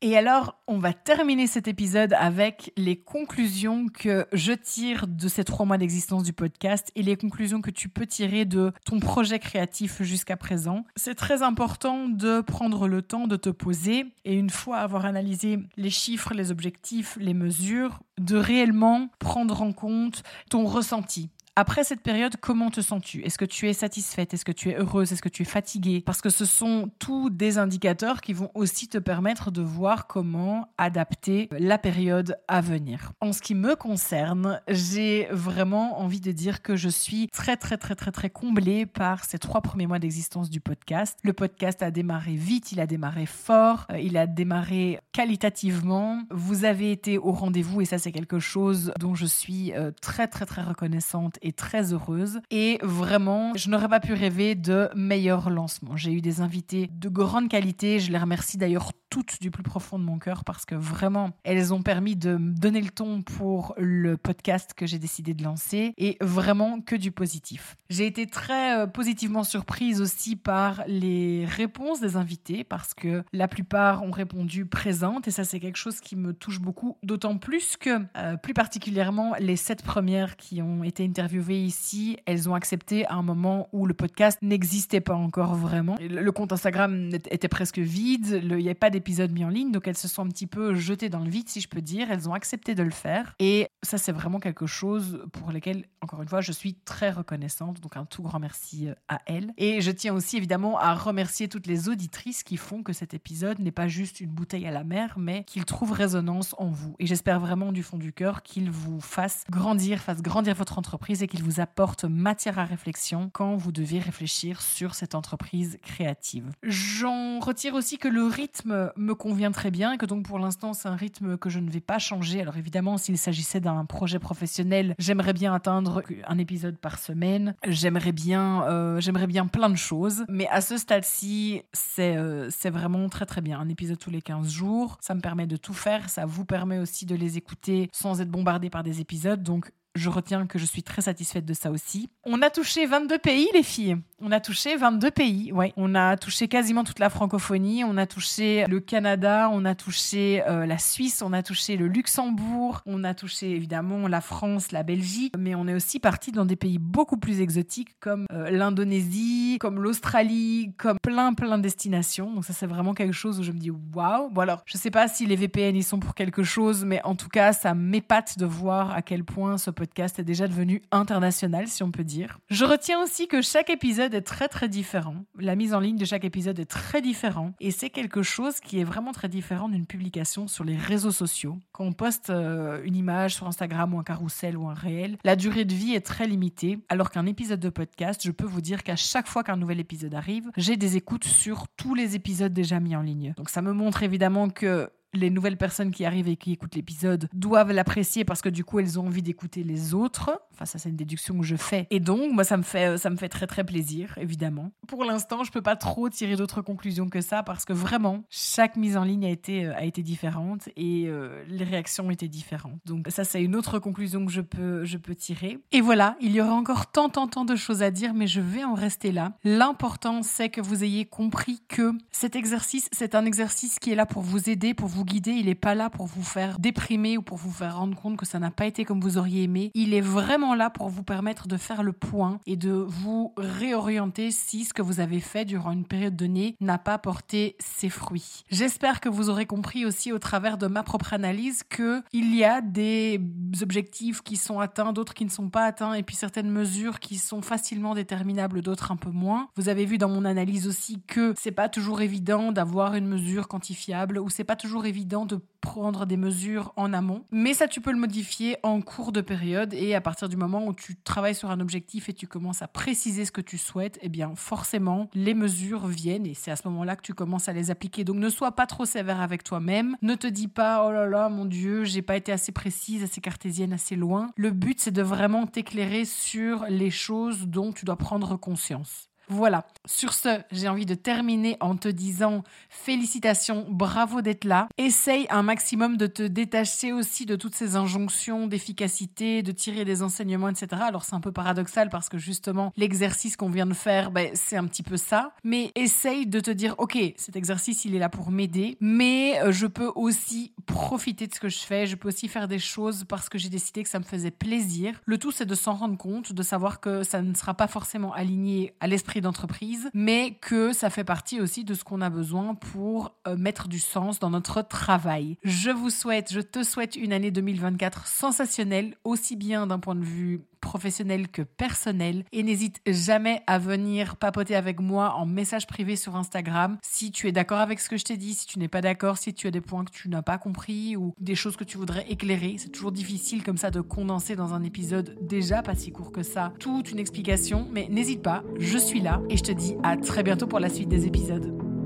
Et 0.00 0.16
alors, 0.16 0.54
on 0.68 0.78
va 0.78 0.92
terminer 0.92 1.48
cet 1.48 1.66
épisode 1.66 2.12
avec 2.12 2.72
les 2.76 2.94
conclusions 2.94 3.88
que 3.88 4.28
je 4.32 4.52
tire 4.52 5.08
de 5.08 5.26
ces 5.26 5.42
trois 5.42 5.66
mois 5.66 5.76
d'existence 5.76 6.22
du 6.22 6.32
podcast 6.32 6.92
et 6.94 7.02
les 7.02 7.16
conclusions 7.16 7.60
que 7.60 7.72
tu 7.72 7.88
peux 7.88 8.06
tirer 8.06 8.44
de 8.44 8.72
ton 8.84 9.00
projet 9.00 9.40
créatif 9.40 10.00
jusqu'à 10.04 10.36
présent. 10.36 10.84
C'est 10.94 11.16
très 11.16 11.42
important 11.42 12.08
de 12.08 12.40
prendre 12.42 12.86
le 12.86 13.02
temps 13.02 13.26
de 13.26 13.34
te 13.34 13.50
poser 13.50 14.06
et 14.24 14.34
une 14.34 14.50
fois 14.50 14.76
avoir 14.76 15.04
analysé 15.04 15.58
les 15.76 15.90
chiffres, 15.90 16.32
les 16.32 16.52
objectifs, 16.52 17.18
les 17.20 17.34
mesures, 17.34 17.98
de 18.18 18.36
réellement 18.36 19.08
prendre 19.18 19.62
en 19.62 19.72
compte 19.72 20.22
ton 20.48 20.64
ressenti 20.64 21.30
Après 21.60 21.82
cette 21.82 22.02
période, 22.02 22.36
comment 22.40 22.70
te 22.70 22.80
sens-tu? 22.80 23.24
Est-ce 23.24 23.36
que 23.36 23.44
tu 23.44 23.68
es 23.68 23.72
satisfaite? 23.72 24.32
Est-ce 24.32 24.44
que 24.44 24.52
tu 24.52 24.70
es 24.70 24.76
heureuse? 24.76 25.10
Est-ce 25.10 25.20
que 25.20 25.28
tu 25.28 25.42
es 25.42 25.44
fatiguée? 25.44 26.04
Parce 26.06 26.20
que 26.20 26.30
ce 26.30 26.44
sont 26.44 26.88
tous 27.00 27.30
des 27.30 27.58
indicateurs 27.58 28.20
qui 28.20 28.32
vont 28.32 28.52
aussi 28.54 28.86
te 28.86 28.96
permettre 28.96 29.50
de 29.50 29.60
voir 29.60 30.06
comment 30.06 30.68
adapter 30.78 31.48
la 31.50 31.76
période 31.76 32.36
à 32.46 32.60
venir. 32.60 33.10
En 33.20 33.32
ce 33.32 33.42
qui 33.42 33.56
me 33.56 33.74
concerne, 33.74 34.60
j'ai 34.68 35.26
vraiment 35.32 36.00
envie 36.00 36.20
de 36.20 36.30
dire 36.30 36.62
que 36.62 36.76
je 36.76 36.88
suis 36.88 37.26
très 37.26 37.56
très 37.56 37.76
très 37.76 37.96
très 37.96 38.12
très 38.12 38.30
comblée 38.30 38.86
par 38.86 39.24
ces 39.24 39.40
trois 39.40 39.60
premiers 39.60 39.88
mois 39.88 39.98
d'existence 39.98 40.50
du 40.50 40.60
podcast. 40.60 41.18
Le 41.24 41.32
podcast 41.32 41.82
a 41.82 41.90
démarré 41.90 42.34
vite, 42.34 42.70
il 42.70 42.78
a 42.78 42.86
démarré 42.86 43.26
fort, 43.26 43.84
euh, 43.90 43.98
il 43.98 44.16
a 44.16 44.28
démarré 44.28 45.00
qualitativement. 45.10 46.22
Vous 46.30 46.64
avez 46.64 46.92
été 46.92 47.18
au 47.18 47.32
rendez-vous 47.32 47.80
et 47.80 47.84
ça 47.84 47.98
c'est 47.98 48.12
quelque 48.12 48.38
chose 48.38 48.92
dont 49.00 49.16
je 49.16 49.26
suis 49.26 49.72
euh, 49.72 49.90
très 50.00 50.28
très 50.28 50.46
très 50.46 50.62
reconnaissante 50.62 51.36
très 51.52 51.92
heureuse. 51.92 52.40
Et 52.50 52.78
vraiment, 52.82 53.52
je 53.54 53.70
n'aurais 53.70 53.88
pas 53.88 54.00
pu 54.00 54.12
rêver 54.12 54.54
de 54.54 54.88
meilleur 54.94 55.50
lancement. 55.50 55.96
J'ai 55.96 56.12
eu 56.12 56.20
des 56.20 56.40
invités 56.40 56.88
de 56.92 57.08
grande 57.08 57.48
qualité. 57.48 58.00
Je 58.00 58.10
les 58.10 58.18
remercie 58.18 58.58
d'ailleurs 58.58 58.92
toutes 59.10 59.40
du 59.40 59.50
plus 59.50 59.62
profond 59.62 59.98
de 59.98 60.04
mon 60.04 60.18
cœur 60.18 60.44
parce 60.44 60.64
que 60.64 60.74
vraiment, 60.74 61.30
elles 61.44 61.72
ont 61.72 61.82
permis 61.82 62.16
de 62.16 62.36
me 62.36 62.52
donner 62.52 62.80
le 62.80 62.90
ton 62.90 63.22
pour 63.22 63.74
le 63.78 64.16
podcast 64.16 64.74
que 64.74 64.86
j'ai 64.86 64.98
décidé 64.98 65.34
de 65.34 65.42
lancer 65.42 65.94
et 65.96 66.16
vraiment 66.20 66.80
que 66.80 66.96
du 66.96 67.10
positif. 67.10 67.76
J'ai 67.90 68.06
été 68.06 68.26
très 68.26 68.78
euh, 68.78 68.86
positivement 68.86 69.44
surprise 69.44 70.00
aussi 70.00 70.36
par 70.36 70.82
les 70.86 71.44
réponses 71.46 72.00
des 72.00 72.16
invités 72.16 72.64
parce 72.64 72.94
que 72.94 73.24
la 73.32 73.48
plupart 73.48 74.02
ont 74.02 74.10
répondu 74.10 74.66
présente 74.66 75.28
et 75.28 75.30
ça 75.30 75.44
c'est 75.44 75.60
quelque 75.60 75.76
chose 75.76 76.00
qui 76.00 76.16
me 76.16 76.32
touche 76.32 76.60
beaucoup, 76.60 76.98
d'autant 77.02 77.38
plus 77.38 77.76
que 77.76 78.00
euh, 78.16 78.36
plus 78.36 78.54
particulièrement 78.54 79.34
les 79.38 79.56
sept 79.56 79.82
premières 79.82 80.36
qui 80.36 80.60
ont 80.62 80.84
été 80.84 81.04
interviewées 81.04 81.37
ici, 81.46 82.18
elles 82.26 82.48
ont 82.48 82.54
accepté 82.54 83.06
à 83.06 83.14
un 83.14 83.22
moment 83.22 83.68
où 83.72 83.86
le 83.86 83.94
podcast 83.94 84.38
n'existait 84.42 85.00
pas 85.00 85.14
encore 85.14 85.54
vraiment. 85.54 85.96
Le 86.00 86.30
compte 86.30 86.52
Instagram 86.52 87.10
était 87.30 87.48
presque 87.48 87.78
vide, 87.78 88.40
il 88.42 88.56
n'y 88.56 88.66
avait 88.66 88.74
pas 88.74 88.90
d'épisode 88.90 89.32
mis 89.32 89.44
en 89.44 89.48
ligne, 89.48 89.72
donc 89.72 89.88
elles 89.88 89.96
se 89.96 90.08
sont 90.08 90.22
un 90.22 90.28
petit 90.28 90.46
peu 90.46 90.74
jetées 90.74 91.08
dans 91.08 91.20
le 91.20 91.30
vide 91.30 91.48
si 91.48 91.60
je 91.60 91.68
peux 91.68 91.80
dire, 91.80 92.10
elles 92.10 92.28
ont 92.28 92.34
accepté 92.34 92.74
de 92.74 92.82
le 92.82 92.90
faire 92.90 93.34
et 93.38 93.68
ça 93.82 93.98
c'est 93.98 94.12
vraiment 94.12 94.40
quelque 94.40 94.66
chose 94.66 95.22
pour 95.32 95.52
lequel, 95.52 95.84
encore 96.00 96.22
une 96.22 96.28
fois, 96.28 96.40
je 96.40 96.52
suis 96.52 96.74
très 96.74 97.10
reconnaissante, 97.10 97.80
donc 97.80 97.96
un 97.96 98.04
tout 98.04 98.22
grand 98.22 98.38
merci 98.38 98.88
euh, 98.88 98.94
à 99.08 99.20
elles. 99.26 99.52
Et 99.56 99.80
je 99.80 99.90
tiens 99.90 100.14
aussi 100.14 100.36
évidemment 100.36 100.78
à 100.78 100.94
remercier 100.94 101.48
toutes 101.48 101.66
les 101.66 101.88
auditrices 101.88 102.42
qui 102.42 102.56
font 102.56 102.82
que 102.82 102.92
cet 102.92 103.14
épisode 103.14 103.58
n'est 103.58 103.70
pas 103.70 103.88
juste 103.88 104.20
une 104.20 104.30
bouteille 104.30 104.66
à 104.66 104.70
la 104.70 104.84
mer, 104.84 105.18
mais 105.18 105.44
qu'il 105.44 105.64
trouve 105.64 105.92
résonance 105.92 106.54
en 106.58 106.70
vous. 106.70 106.94
Et 106.98 107.06
j'espère 107.06 107.40
vraiment 107.40 107.72
du 107.72 107.82
fond 107.82 107.98
du 107.98 108.12
cœur 108.12 108.42
qu'il 108.42 108.70
vous 108.70 109.00
fasse 109.00 109.44
grandir, 109.50 110.00
fasse 110.00 110.22
grandir 110.22 110.54
votre 110.54 110.78
entreprise 110.78 111.17
et 111.22 111.28
qu'il 111.28 111.42
vous 111.42 111.60
apporte 111.60 112.04
matière 112.04 112.58
à 112.58 112.64
réflexion 112.64 113.30
quand 113.32 113.56
vous 113.56 113.72
devez 113.72 113.98
réfléchir 113.98 114.62
sur 114.62 114.94
cette 114.94 115.14
entreprise 115.14 115.78
créative. 115.82 116.50
J'en 116.62 117.40
retire 117.40 117.74
aussi 117.74 117.98
que 117.98 118.08
le 118.08 118.24
rythme 118.24 118.92
me 118.96 119.14
convient 119.14 119.52
très 119.52 119.70
bien 119.70 119.92
et 119.92 119.98
que 119.98 120.06
donc 120.06 120.24
pour 120.24 120.38
l'instant 120.38 120.72
c'est 120.72 120.88
un 120.88 120.96
rythme 120.96 121.36
que 121.36 121.50
je 121.50 121.58
ne 121.58 121.70
vais 121.70 121.80
pas 121.80 121.98
changer. 121.98 122.40
Alors 122.40 122.56
évidemment, 122.56 122.98
s'il 122.98 123.18
s'agissait 123.18 123.60
d'un 123.60 123.84
projet 123.84 124.18
professionnel, 124.18 124.94
j'aimerais 124.98 125.32
bien 125.32 125.54
atteindre 125.54 126.02
un 126.26 126.38
épisode 126.38 126.78
par 126.78 126.98
semaine. 126.98 127.54
J'aimerais 127.66 128.12
bien, 128.12 128.64
euh, 128.64 129.00
j'aimerais 129.00 129.26
bien 129.26 129.46
plein 129.46 129.70
de 129.70 129.76
choses, 129.76 130.24
mais 130.28 130.48
à 130.48 130.60
ce 130.60 130.76
stade-ci, 130.76 131.62
c'est 131.72 132.16
euh, 132.16 132.50
vraiment 132.64 133.08
très 133.08 133.26
très 133.26 133.40
bien. 133.40 133.58
Un 133.58 133.68
épisode 133.68 133.98
tous 133.98 134.10
les 134.10 134.22
15 134.22 134.50
jours, 134.50 134.98
ça 135.00 135.14
me 135.14 135.20
permet 135.20 135.46
de 135.46 135.56
tout 135.56 135.74
faire, 135.74 136.08
ça 136.10 136.26
vous 136.26 136.44
permet 136.44 136.78
aussi 136.78 137.06
de 137.06 137.14
les 137.14 137.36
écouter 137.36 137.88
sans 137.92 138.20
être 138.20 138.30
bombardé 138.30 138.70
par 138.70 138.82
des 138.82 139.00
épisodes. 139.00 139.42
Donc 139.42 139.72
je 139.98 140.08
retiens 140.08 140.46
que 140.46 140.58
je 140.58 140.64
suis 140.64 140.82
très 140.82 141.02
satisfaite 141.02 141.44
de 141.44 141.54
ça 141.54 141.70
aussi. 141.70 142.08
On 142.24 142.42
a 142.42 142.50
touché 142.50 142.86
22 142.86 143.18
pays, 143.18 143.48
les 143.54 143.62
filles. 143.62 143.96
On 144.20 144.32
a 144.32 144.40
touché 144.40 144.76
22 144.76 145.10
pays, 145.10 145.52
ouais. 145.52 145.72
On 145.76 145.94
a 145.94 146.16
touché 146.16 146.48
quasiment 146.48 146.82
toute 146.82 146.98
la 146.98 147.08
francophonie. 147.08 147.84
On 147.84 147.96
a 147.96 148.06
touché 148.06 148.64
le 148.68 148.80
Canada, 148.80 149.48
on 149.52 149.64
a 149.64 149.74
touché 149.74 150.42
euh, 150.48 150.66
la 150.66 150.78
Suisse, 150.78 151.22
on 151.22 151.32
a 151.32 151.42
touché 151.42 151.76
le 151.76 151.86
Luxembourg, 151.86 152.82
on 152.86 153.04
a 153.04 153.14
touché 153.14 153.50
évidemment 153.50 154.08
la 154.08 154.20
France, 154.20 154.72
la 154.72 154.82
Belgique. 154.82 155.34
Mais 155.38 155.54
on 155.54 155.68
est 155.68 155.74
aussi 155.74 156.00
parti 156.00 156.32
dans 156.32 156.44
des 156.44 156.56
pays 156.56 156.78
beaucoup 156.78 157.16
plus 157.16 157.40
exotiques 157.40 157.98
comme 158.00 158.26
euh, 158.32 158.50
l'Indonésie, 158.50 159.58
comme 159.60 159.80
l'Australie, 159.80 160.72
comme 160.78 160.98
plein 161.00 161.34
plein 161.34 161.58
de 161.58 161.62
destinations. 161.62 162.32
Donc 162.32 162.44
ça 162.44 162.52
c'est 162.52 162.66
vraiment 162.66 162.94
quelque 162.94 163.12
chose 163.12 163.38
où 163.38 163.42
je 163.42 163.52
me 163.52 163.58
dis 163.58 163.70
waouh. 163.70 164.30
Bon 164.30 164.40
alors, 164.40 164.62
je 164.66 164.76
sais 164.76 164.90
pas 164.90 165.06
si 165.06 165.26
les 165.26 165.36
VPN 165.36 165.76
y 165.76 165.82
sont 165.82 166.00
pour 166.00 166.14
quelque 166.14 166.42
chose, 166.42 166.84
mais 166.84 167.00
en 167.04 167.14
tout 167.14 167.28
cas 167.28 167.52
ça 167.52 167.74
m'épate 167.74 168.38
de 168.38 168.46
voir 168.46 168.90
à 168.92 169.02
quel 169.02 169.24
point 169.24 169.58
ce 169.58 169.70
podcast 169.88 170.18
est 170.18 170.24
déjà 170.24 170.46
devenu 170.46 170.82
international, 170.90 171.66
si 171.66 171.82
on 171.82 171.90
peut 171.90 172.04
dire. 172.04 172.38
Je 172.50 172.66
retiens 172.66 173.02
aussi 173.02 173.26
que 173.26 173.40
chaque 173.40 173.70
épisode 173.70 174.12
est 174.12 174.20
très 174.20 174.46
très 174.46 174.68
différent. 174.68 175.24
La 175.38 175.56
mise 175.56 175.72
en 175.72 175.80
ligne 175.80 175.96
de 175.96 176.04
chaque 176.04 176.26
épisode 176.26 176.58
est 176.58 176.66
très 176.66 177.00
différent 177.00 177.54
et 177.58 177.70
c'est 177.70 177.88
quelque 177.88 178.22
chose 178.22 178.60
qui 178.60 178.80
est 178.80 178.84
vraiment 178.84 179.12
très 179.12 179.30
différent 179.30 179.70
d'une 179.70 179.86
publication 179.86 180.46
sur 180.46 180.62
les 180.62 180.76
réseaux 180.76 181.10
sociaux. 181.10 181.58
Quand 181.72 181.84
on 181.84 181.92
poste 181.92 182.28
euh, 182.28 182.82
une 182.84 182.96
image 182.96 183.36
sur 183.36 183.46
Instagram 183.46 183.94
ou 183.94 183.98
un 183.98 184.04
carrousel 184.04 184.58
ou 184.58 184.68
un 184.68 184.74
réel, 184.74 185.16
la 185.24 185.36
durée 185.36 185.64
de 185.64 185.72
vie 185.72 185.94
est 185.94 186.04
très 186.04 186.26
limitée, 186.26 186.80
alors 186.90 187.10
qu'un 187.10 187.24
épisode 187.24 187.60
de 187.60 187.70
podcast, 187.70 188.20
je 188.22 188.30
peux 188.30 188.44
vous 188.44 188.60
dire 188.60 188.82
qu'à 188.82 188.96
chaque 188.96 189.26
fois 189.26 189.42
qu'un 189.42 189.56
nouvel 189.56 189.80
épisode 189.80 190.14
arrive, 190.14 190.50
j'ai 190.58 190.76
des 190.76 190.98
écoutes 190.98 191.24
sur 191.24 191.66
tous 191.78 191.94
les 191.94 192.14
épisodes 192.14 192.52
déjà 192.52 192.78
mis 192.78 192.94
en 192.94 193.02
ligne. 193.02 193.32
Donc 193.38 193.48
ça 193.48 193.62
me 193.62 193.72
montre 193.72 194.02
évidemment 194.02 194.50
que 194.50 194.90
les 195.14 195.30
nouvelles 195.30 195.56
personnes 195.56 195.90
qui 195.90 196.04
arrivent 196.04 196.28
et 196.28 196.36
qui 196.36 196.52
écoutent 196.52 196.74
l'épisode 196.74 197.28
doivent 197.32 197.72
l'apprécier 197.72 198.24
parce 198.24 198.42
que 198.42 198.48
du 198.48 198.64
coup 198.64 198.78
elles 198.78 198.98
ont 198.98 199.06
envie 199.06 199.22
d'écouter 199.22 199.62
les 199.62 199.94
autres. 199.94 200.42
Enfin 200.52 200.64
ça 200.64 200.78
c'est 200.78 200.88
une 200.88 200.96
déduction 200.96 201.38
que 201.38 201.44
je 201.44 201.56
fais. 201.56 201.86
Et 201.90 202.00
donc 202.00 202.32
moi 202.32 202.44
ça 202.44 202.56
me 202.56 202.62
fait 202.62 202.98
ça 202.98 203.10
me 203.10 203.16
fait 203.16 203.28
très 203.28 203.46
très 203.46 203.64
plaisir 203.64 204.16
évidemment. 204.18 204.72
Pour 204.86 205.04
l'instant 205.04 205.44
je 205.44 205.50
peux 205.50 205.62
pas 205.62 205.76
trop 205.76 206.08
tirer 206.08 206.36
d'autres 206.36 206.62
conclusions 206.62 207.08
que 207.08 207.20
ça 207.20 207.42
parce 207.42 207.64
que 207.64 207.72
vraiment 207.72 208.24
chaque 208.28 208.76
mise 208.76 208.96
en 208.96 209.04
ligne 209.04 209.24
a 209.24 209.30
été 209.30 209.66
a 209.66 209.84
été 209.84 210.02
différente 210.02 210.68
et 210.76 211.04
euh, 211.06 211.44
les 211.48 211.64
réactions 211.64 212.10
étaient 212.10 212.28
différentes. 212.28 212.78
Donc 212.84 213.06
ça 213.08 213.24
c'est 213.24 213.42
une 213.42 213.56
autre 213.56 213.78
conclusion 213.78 214.26
que 214.26 214.32
je 214.32 214.40
peux 214.40 214.84
je 214.84 214.98
peux 214.98 215.14
tirer. 215.14 215.58
Et 215.72 215.80
voilà 215.80 216.16
il 216.20 216.32
y 216.32 216.40
aura 216.40 216.54
encore 216.54 216.90
tant 216.90 217.08
tant 217.08 217.28
tant 217.28 217.44
de 217.44 217.56
choses 217.56 217.82
à 217.82 217.90
dire 217.90 218.14
mais 218.14 218.26
je 218.26 218.40
vais 218.40 218.64
en 218.64 218.74
rester 218.74 219.12
là. 219.12 219.32
L'important 219.44 220.22
c'est 220.22 220.50
que 220.50 220.60
vous 220.60 220.84
ayez 220.84 221.06
compris 221.06 221.62
que 221.68 221.92
cet 222.10 222.36
exercice 222.36 222.88
c'est 222.92 223.14
un 223.14 223.24
exercice 223.24 223.78
qui 223.78 223.90
est 223.92 223.94
là 223.94 224.06
pour 224.06 224.22
vous 224.22 224.50
aider 224.50 224.74
pour 224.74 224.88
vous 224.88 224.97
guider, 225.04 225.32
il 225.32 225.46
n'est 225.46 225.54
pas 225.54 225.74
là 225.74 225.90
pour 225.90 226.06
vous 226.06 226.22
faire 226.22 226.58
déprimer 226.58 227.18
ou 227.18 227.22
pour 227.22 227.38
vous 227.38 227.50
faire 227.50 227.78
rendre 227.78 227.96
compte 227.96 228.16
que 228.16 228.26
ça 228.26 228.38
n'a 228.38 228.50
pas 228.50 228.66
été 228.66 228.84
comme 228.84 229.00
vous 229.00 229.18
auriez 229.18 229.44
aimé. 229.44 229.70
Il 229.74 229.94
est 229.94 230.00
vraiment 230.00 230.54
là 230.54 230.70
pour 230.70 230.88
vous 230.88 231.02
permettre 231.02 231.48
de 231.48 231.56
faire 231.56 231.82
le 231.82 231.92
point 231.92 232.40
et 232.46 232.56
de 232.56 232.70
vous 232.70 233.32
réorienter 233.36 234.30
si 234.30 234.64
ce 234.64 234.74
que 234.74 234.82
vous 234.82 235.00
avez 235.00 235.20
fait 235.20 235.44
durant 235.44 235.72
une 235.72 235.84
période 235.84 236.16
donnée 236.16 236.56
n'a 236.60 236.78
pas 236.78 236.98
porté 236.98 237.56
ses 237.58 237.88
fruits. 237.88 238.44
J'espère 238.50 239.00
que 239.00 239.08
vous 239.08 239.30
aurez 239.30 239.46
compris 239.46 239.84
aussi 239.84 240.12
au 240.12 240.18
travers 240.18 240.58
de 240.58 240.66
ma 240.66 240.82
propre 240.82 241.12
analyse 241.12 241.62
que 241.68 242.02
il 242.12 242.34
y 242.34 242.44
a 242.44 242.60
des 242.60 243.20
objectifs 243.62 244.22
qui 244.22 244.36
sont 244.36 244.60
atteints, 244.60 244.92
d'autres 244.92 245.14
qui 245.14 245.24
ne 245.24 245.30
sont 245.30 245.48
pas 245.48 245.64
atteints 245.64 245.94
et 245.94 246.02
puis 246.02 246.16
certaines 246.16 246.50
mesures 246.50 247.00
qui 247.00 247.18
sont 247.18 247.42
facilement 247.42 247.94
déterminables, 247.94 248.62
d'autres 248.62 248.92
un 248.92 248.96
peu 248.96 249.10
moins. 249.10 249.48
Vous 249.56 249.68
avez 249.68 249.84
vu 249.84 249.98
dans 249.98 250.08
mon 250.08 250.24
analyse 250.24 250.66
aussi 250.66 251.00
que 251.06 251.34
c'est 251.36 251.52
pas 251.52 251.68
toujours 251.68 252.00
évident 252.00 252.52
d'avoir 252.52 252.94
une 252.94 253.06
mesure 253.06 253.48
quantifiable 253.48 254.18
ou 254.18 254.28
c'est 254.28 254.44
pas 254.44 254.56
toujours 254.56 254.86
évident 254.88 255.26
de 255.26 255.40
prendre 255.60 256.06
des 256.06 256.16
mesures 256.16 256.72
en 256.76 256.92
amont. 256.92 257.24
Mais 257.30 257.54
ça, 257.54 257.68
tu 257.68 257.80
peux 257.80 257.92
le 257.92 257.98
modifier 257.98 258.56
en 258.62 258.80
cours 258.80 259.12
de 259.12 259.20
période 259.20 259.74
et 259.74 259.94
à 259.94 260.00
partir 260.00 260.28
du 260.28 260.36
moment 260.36 260.66
où 260.66 260.72
tu 260.72 260.96
travailles 260.96 261.34
sur 261.34 261.50
un 261.50 261.60
objectif 261.60 262.08
et 262.08 262.12
tu 262.12 262.26
commences 262.26 262.62
à 262.62 262.68
préciser 262.68 263.24
ce 263.24 263.32
que 263.32 263.40
tu 263.40 263.58
souhaites, 263.58 263.98
eh 264.02 264.08
bien, 264.08 264.34
forcément, 264.34 265.10
les 265.14 265.34
mesures 265.34 265.86
viennent 265.86 266.26
et 266.26 266.34
c'est 266.34 266.50
à 266.50 266.56
ce 266.56 266.66
moment-là 266.68 266.96
que 266.96 267.02
tu 267.02 267.14
commences 267.14 267.48
à 267.48 267.52
les 267.52 267.70
appliquer. 267.70 268.04
Donc, 268.04 268.16
ne 268.16 268.28
sois 268.28 268.52
pas 268.52 268.66
trop 268.66 268.84
sévère 268.84 269.20
avec 269.20 269.44
toi-même. 269.44 269.96
Ne 270.02 270.14
te 270.14 270.26
dis 270.26 270.48
pas, 270.48 270.86
oh 270.86 270.92
là 270.92 271.06
là, 271.06 271.28
mon 271.28 271.44
Dieu, 271.44 271.84
j'ai 271.84 272.02
pas 272.02 272.16
été 272.16 272.32
assez 272.32 272.52
précise, 272.52 273.02
assez 273.02 273.20
cartésienne, 273.20 273.72
assez 273.72 273.96
loin. 273.96 274.30
Le 274.36 274.50
but, 274.50 274.80
c'est 274.80 274.90
de 274.90 275.02
vraiment 275.02 275.46
t'éclairer 275.46 276.04
sur 276.04 276.64
les 276.68 276.90
choses 276.90 277.46
dont 277.46 277.72
tu 277.72 277.84
dois 277.84 277.96
prendre 277.96 278.36
conscience. 278.36 279.07
Voilà. 279.28 279.66
Sur 279.84 280.12
ce, 280.14 280.40
j'ai 280.52 280.68
envie 280.68 280.86
de 280.86 280.94
terminer 280.94 281.56
en 281.60 281.76
te 281.76 281.88
disant 281.88 282.42
félicitations, 282.70 283.66
bravo 283.68 284.22
d'être 284.22 284.44
là. 284.44 284.68
Essaye 284.78 285.26
un 285.30 285.42
maximum 285.42 285.96
de 285.96 286.06
te 286.06 286.22
détacher 286.22 286.92
aussi 286.92 287.26
de 287.26 287.36
toutes 287.36 287.54
ces 287.54 287.76
injonctions 287.76 288.46
d'efficacité, 288.46 289.42
de 289.42 289.52
tirer 289.52 289.84
des 289.84 290.02
enseignements, 290.02 290.48
etc. 290.48 290.82
Alors 290.86 291.04
c'est 291.04 291.14
un 291.14 291.20
peu 291.20 291.32
paradoxal 291.32 291.90
parce 291.90 292.08
que 292.08 292.18
justement 292.18 292.72
l'exercice 292.76 293.36
qu'on 293.36 293.50
vient 293.50 293.66
de 293.66 293.74
faire, 293.74 294.10
ben, 294.10 294.30
c'est 294.34 294.56
un 294.56 294.64
petit 294.64 294.82
peu 294.82 294.96
ça. 294.96 295.32
Mais 295.44 295.72
essaye 295.74 296.26
de 296.26 296.40
te 296.40 296.50
dire, 296.50 296.74
ok, 296.78 296.98
cet 297.16 297.36
exercice 297.36 297.84
il 297.84 297.94
est 297.94 297.98
là 297.98 298.08
pour 298.08 298.30
m'aider, 298.30 298.76
mais 298.80 299.40
euh, 299.40 299.52
je 299.52 299.66
peux 299.66 299.92
aussi 299.94 300.52
profiter 300.66 301.26
de 301.26 301.34
ce 301.34 301.40
que 301.40 301.48
je 301.48 301.60
fais. 301.60 301.86
Je 301.86 301.96
peux 301.96 302.08
aussi 302.08 302.28
faire 302.28 302.48
des 302.48 302.58
choses 302.58 303.04
parce 303.04 303.28
que 303.28 303.38
j'ai 303.38 303.50
décidé 303.50 303.82
que 303.82 303.88
ça 303.88 303.98
me 303.98 304.04
faisait 304.04 304.30
plaisir. 304.30 305.00
Le 305.04 305.18
tout 305.18 305.32
c'est 305.32 305.46
de 305.46 305.54
s'en 305.54 305.74
rendre 305.74 305.98
compte, 305.98 306.32
de 306.32 306.42
savoir 306.42 306.80
que 306.80 307.02
ça 307.02 307.20
ne 307.20 307.34
sera 307.34 307.54
pas 307.54 307.66
forcément 307.66 308.12
aligné 308.12 308.74
à 308.80 308.86
l'esprit 308.86 309.17
d'entreprise, 309.20 309.90
mais 309.94 310.36
que 310.40 310.72
ça 310.72 310.90
fait 310.90 311.04
partie 311.04 311.40
aussi 311.40 311.64
de 311.64 311.74
ce 311.74 311.84
qu'on 311.84 312.00
a 312.00 312.10
besoin 312.10 312.54
pour 312.54 313.14
euh, 313.26 313.36
mettre 313.36 313.68
du 313.68 313.78
sens 313.78 314.18
dans 314.18 314.30
notre 314.30 314.62
travail. 314.62 315.36
Je 315.44 315.70
vous 315.70 315.90
souhaite, 315.90 316.32
je 316.32 316.40
te 316.40 316.62
souhaite 316.62 316.96
une 316.96 317.12
année 317.12 317.30
2024 317.30 318.06
sensationnelle, 318.06 318.96
aussi 319.04 319.36
bien 319.36 319.66
d'un 319.66 319.78
point 319.78 319.94
de 319.94 320.04
vue 320.04 320.42
professionnels 320.60 321.28
que 321.28 321.42
personnels. 321.42 322.24
Et 322.32 322.42
n'hésite 322.42 322.80
jamais 322.86 323.42
à 323.46 323.58
venir 323.58 324.16
papoter 324.16 324.54
avec 324.54 324.80
moi 324.80 325.14
en 325.14 325.26
message 325.26 325.66
privé 325.66 325.96
sur 325.96 326.16
Instagram 326.16 326.78
si 326.82 327.10
tu 327.10 327.28
es 327.28 327.32
d'accord 327.32 327.58
avec 327.58 327.80
ce 327.80 327.88
que 327.88 327.96
je 327.96 328.04
t'ai 328.04 328.16
dit, 328.16 328.34
si 328.34 328.46
tu 328.46 328.58
n'es 328.58 328.68
pas 328.68 328.80
d'accord, 328.80 329.18
si 329.18 329.34
tu 329.34 329.46
as 329.46 329.50
des 329.50 329.60
points 329.60 329.84
que 329.84 329.90
tu 329.90 330.08
n'as 330.08 330.22
pas 330.22 330.38
compris 330.38 330.96
ou 330.96 331.14
des 331.18 331.34
choses 331.34 331.56
que 331.56 331.64
tu 331.64 331.78
voudrais 331.78 332.06
éclairer. 332.08 332.56
C'est 332.58 332.70
toujours 332.70 332.92
difficile 332.92 333.42
comme 333.42 333.56
ça 333.56 333.70
de 333.70 333.80
condenser 333.80 334.36
dans 334.36 334.54
un 334.54 334.62
épisode 334.62 335.16
déjà 335.22 335.62
pas 335.62 335.74
si 335.74 335.92
court 335.92 336.12
que 336.12 336.22
ça 336.22 336.52
toute 336.58 336.90
une 336.90 336.98
explication, 336.98 337.68
mais 337.70 337.88
n'hésite 337.88 338.22
pas, 338.22 338.42
je 338.58 338.78
suis 338.78 339.00
là 339.00 339.20
et 339.28 339.36
je 339.36 339.42
te 339.42 339.52
dis 339.52 339.76
à 339.82 339.96
très 339.96 340.22
bientôt 340.22 340.46
pour 340.46 340.60
la 340.60 340.68
suite 340.68 340.88
des 340.88 341.06
épisodes. 341.06 341.77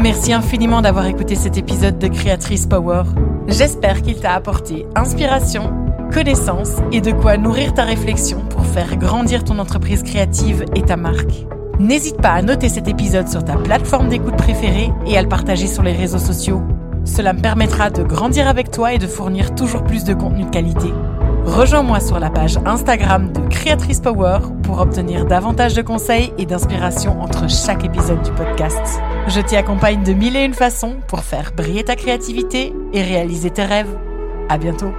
Merci 0.00 0.32
infiniment 0.32 0.80
d'avoir 0.80 1.06
écouté 1.06 1.34
cet 1.34 1.56
épisode 1.56 1.98
de 1.98 2.06
Créatrice 2.06 2.66
Power. 2.66 3.02
J'espère 3.48 4.00
qu'il 4.00 4.20
t'a 4.20 4.32
apporté 4.32 4.86
inspiration, 4.94 5.72
connaissance 6.12 6.76
et 6.92 7.00
de 7.00 7.10
quoi 7.10 7.36
nourrir 7.36 7.74
ta 7.74 7.82
réflexion 7.82 8.40
pour 8.48 8.64
faire 8.64 8.96
grandir 8.96 9.42
ton 9.42 9.58
entreprise 9.58 10.04
créative 10.04 10.64
et 10.76 10.82
ta 10.82 10.96
marque. 10.96 11.46
N'hésite 11.80 12.18
pas 12.18 12.30
à 12.30 12.42
noter 12.42 12.68
cet 12.68 12.86
épisode 12.86 13.28
sur 13.28 13.44
ta 13.44 13.56
plateforme 13.56 14.08
d'écoute 14.08 14.36
préférée 14.36 14.92
et 15.04 15.18
à 15.18 15.22
le 15.22 15.28
partager 15.28 15.66
sur 15.66 15.82
les 15.82 15.92
réseaux 15.92 16.18
sociaux. 16.18 16.62
Cela 17.04 17.32
me 17.32 17.40
permettra 17.40 17.90
de 17.90 18.04
grandir 18.04 18.46
avec 18.46 18.70
toi 18.70 18.92
et 18.92 18.98
de 18.98 19.06
fournir 19.08 19.56
toujours 19.56 19.82
plus 19.82 20.04
de 20.04 20.14
contenu 20.14 20.44
de 20.44 20.50
qualité. 20.50 20.92
Rejoins-moi 21.44 22.00
sur 22.00 22.18
la 22.18 22.30
page 22.30 22.58
Instagram 22.66 23.32
de 23.32 23.40
Créatrice 23.48 24.00
Power 24.00 24.38
pour 24.62 24.80
obtenir 24.80 25.24
davantage 25.24 25.74
de 25.74 25.82
conseils 25.82 26.32
et 26.38 26.46
d'inspiration 26.46 27.20
entre 27.20 27.48
chaque 27.48 27.84
épisode 27.84 28.22
du 28.22 28.30
podcast. 28.32 29.00
Je 29.28 29.40
t'y 29.40 29.56
accompagne 29.56 30.02
de 30.04 30.12
mille 30.12 30.36
et 30.36 30.44
une 30.44 30.54
façons 30.54 30.96
pour 31.08 31.20
faire 31.20 31.52
briller 31.56 31.84
ta 31.84 31.96
créativité 31.96 32.72
et 32.92 33.02
réaliser 33.02 33.50
tes 33.50 33.64
rêves. 33.64 33.98
À 34.48 34.58
bientôt! 34.58 34.92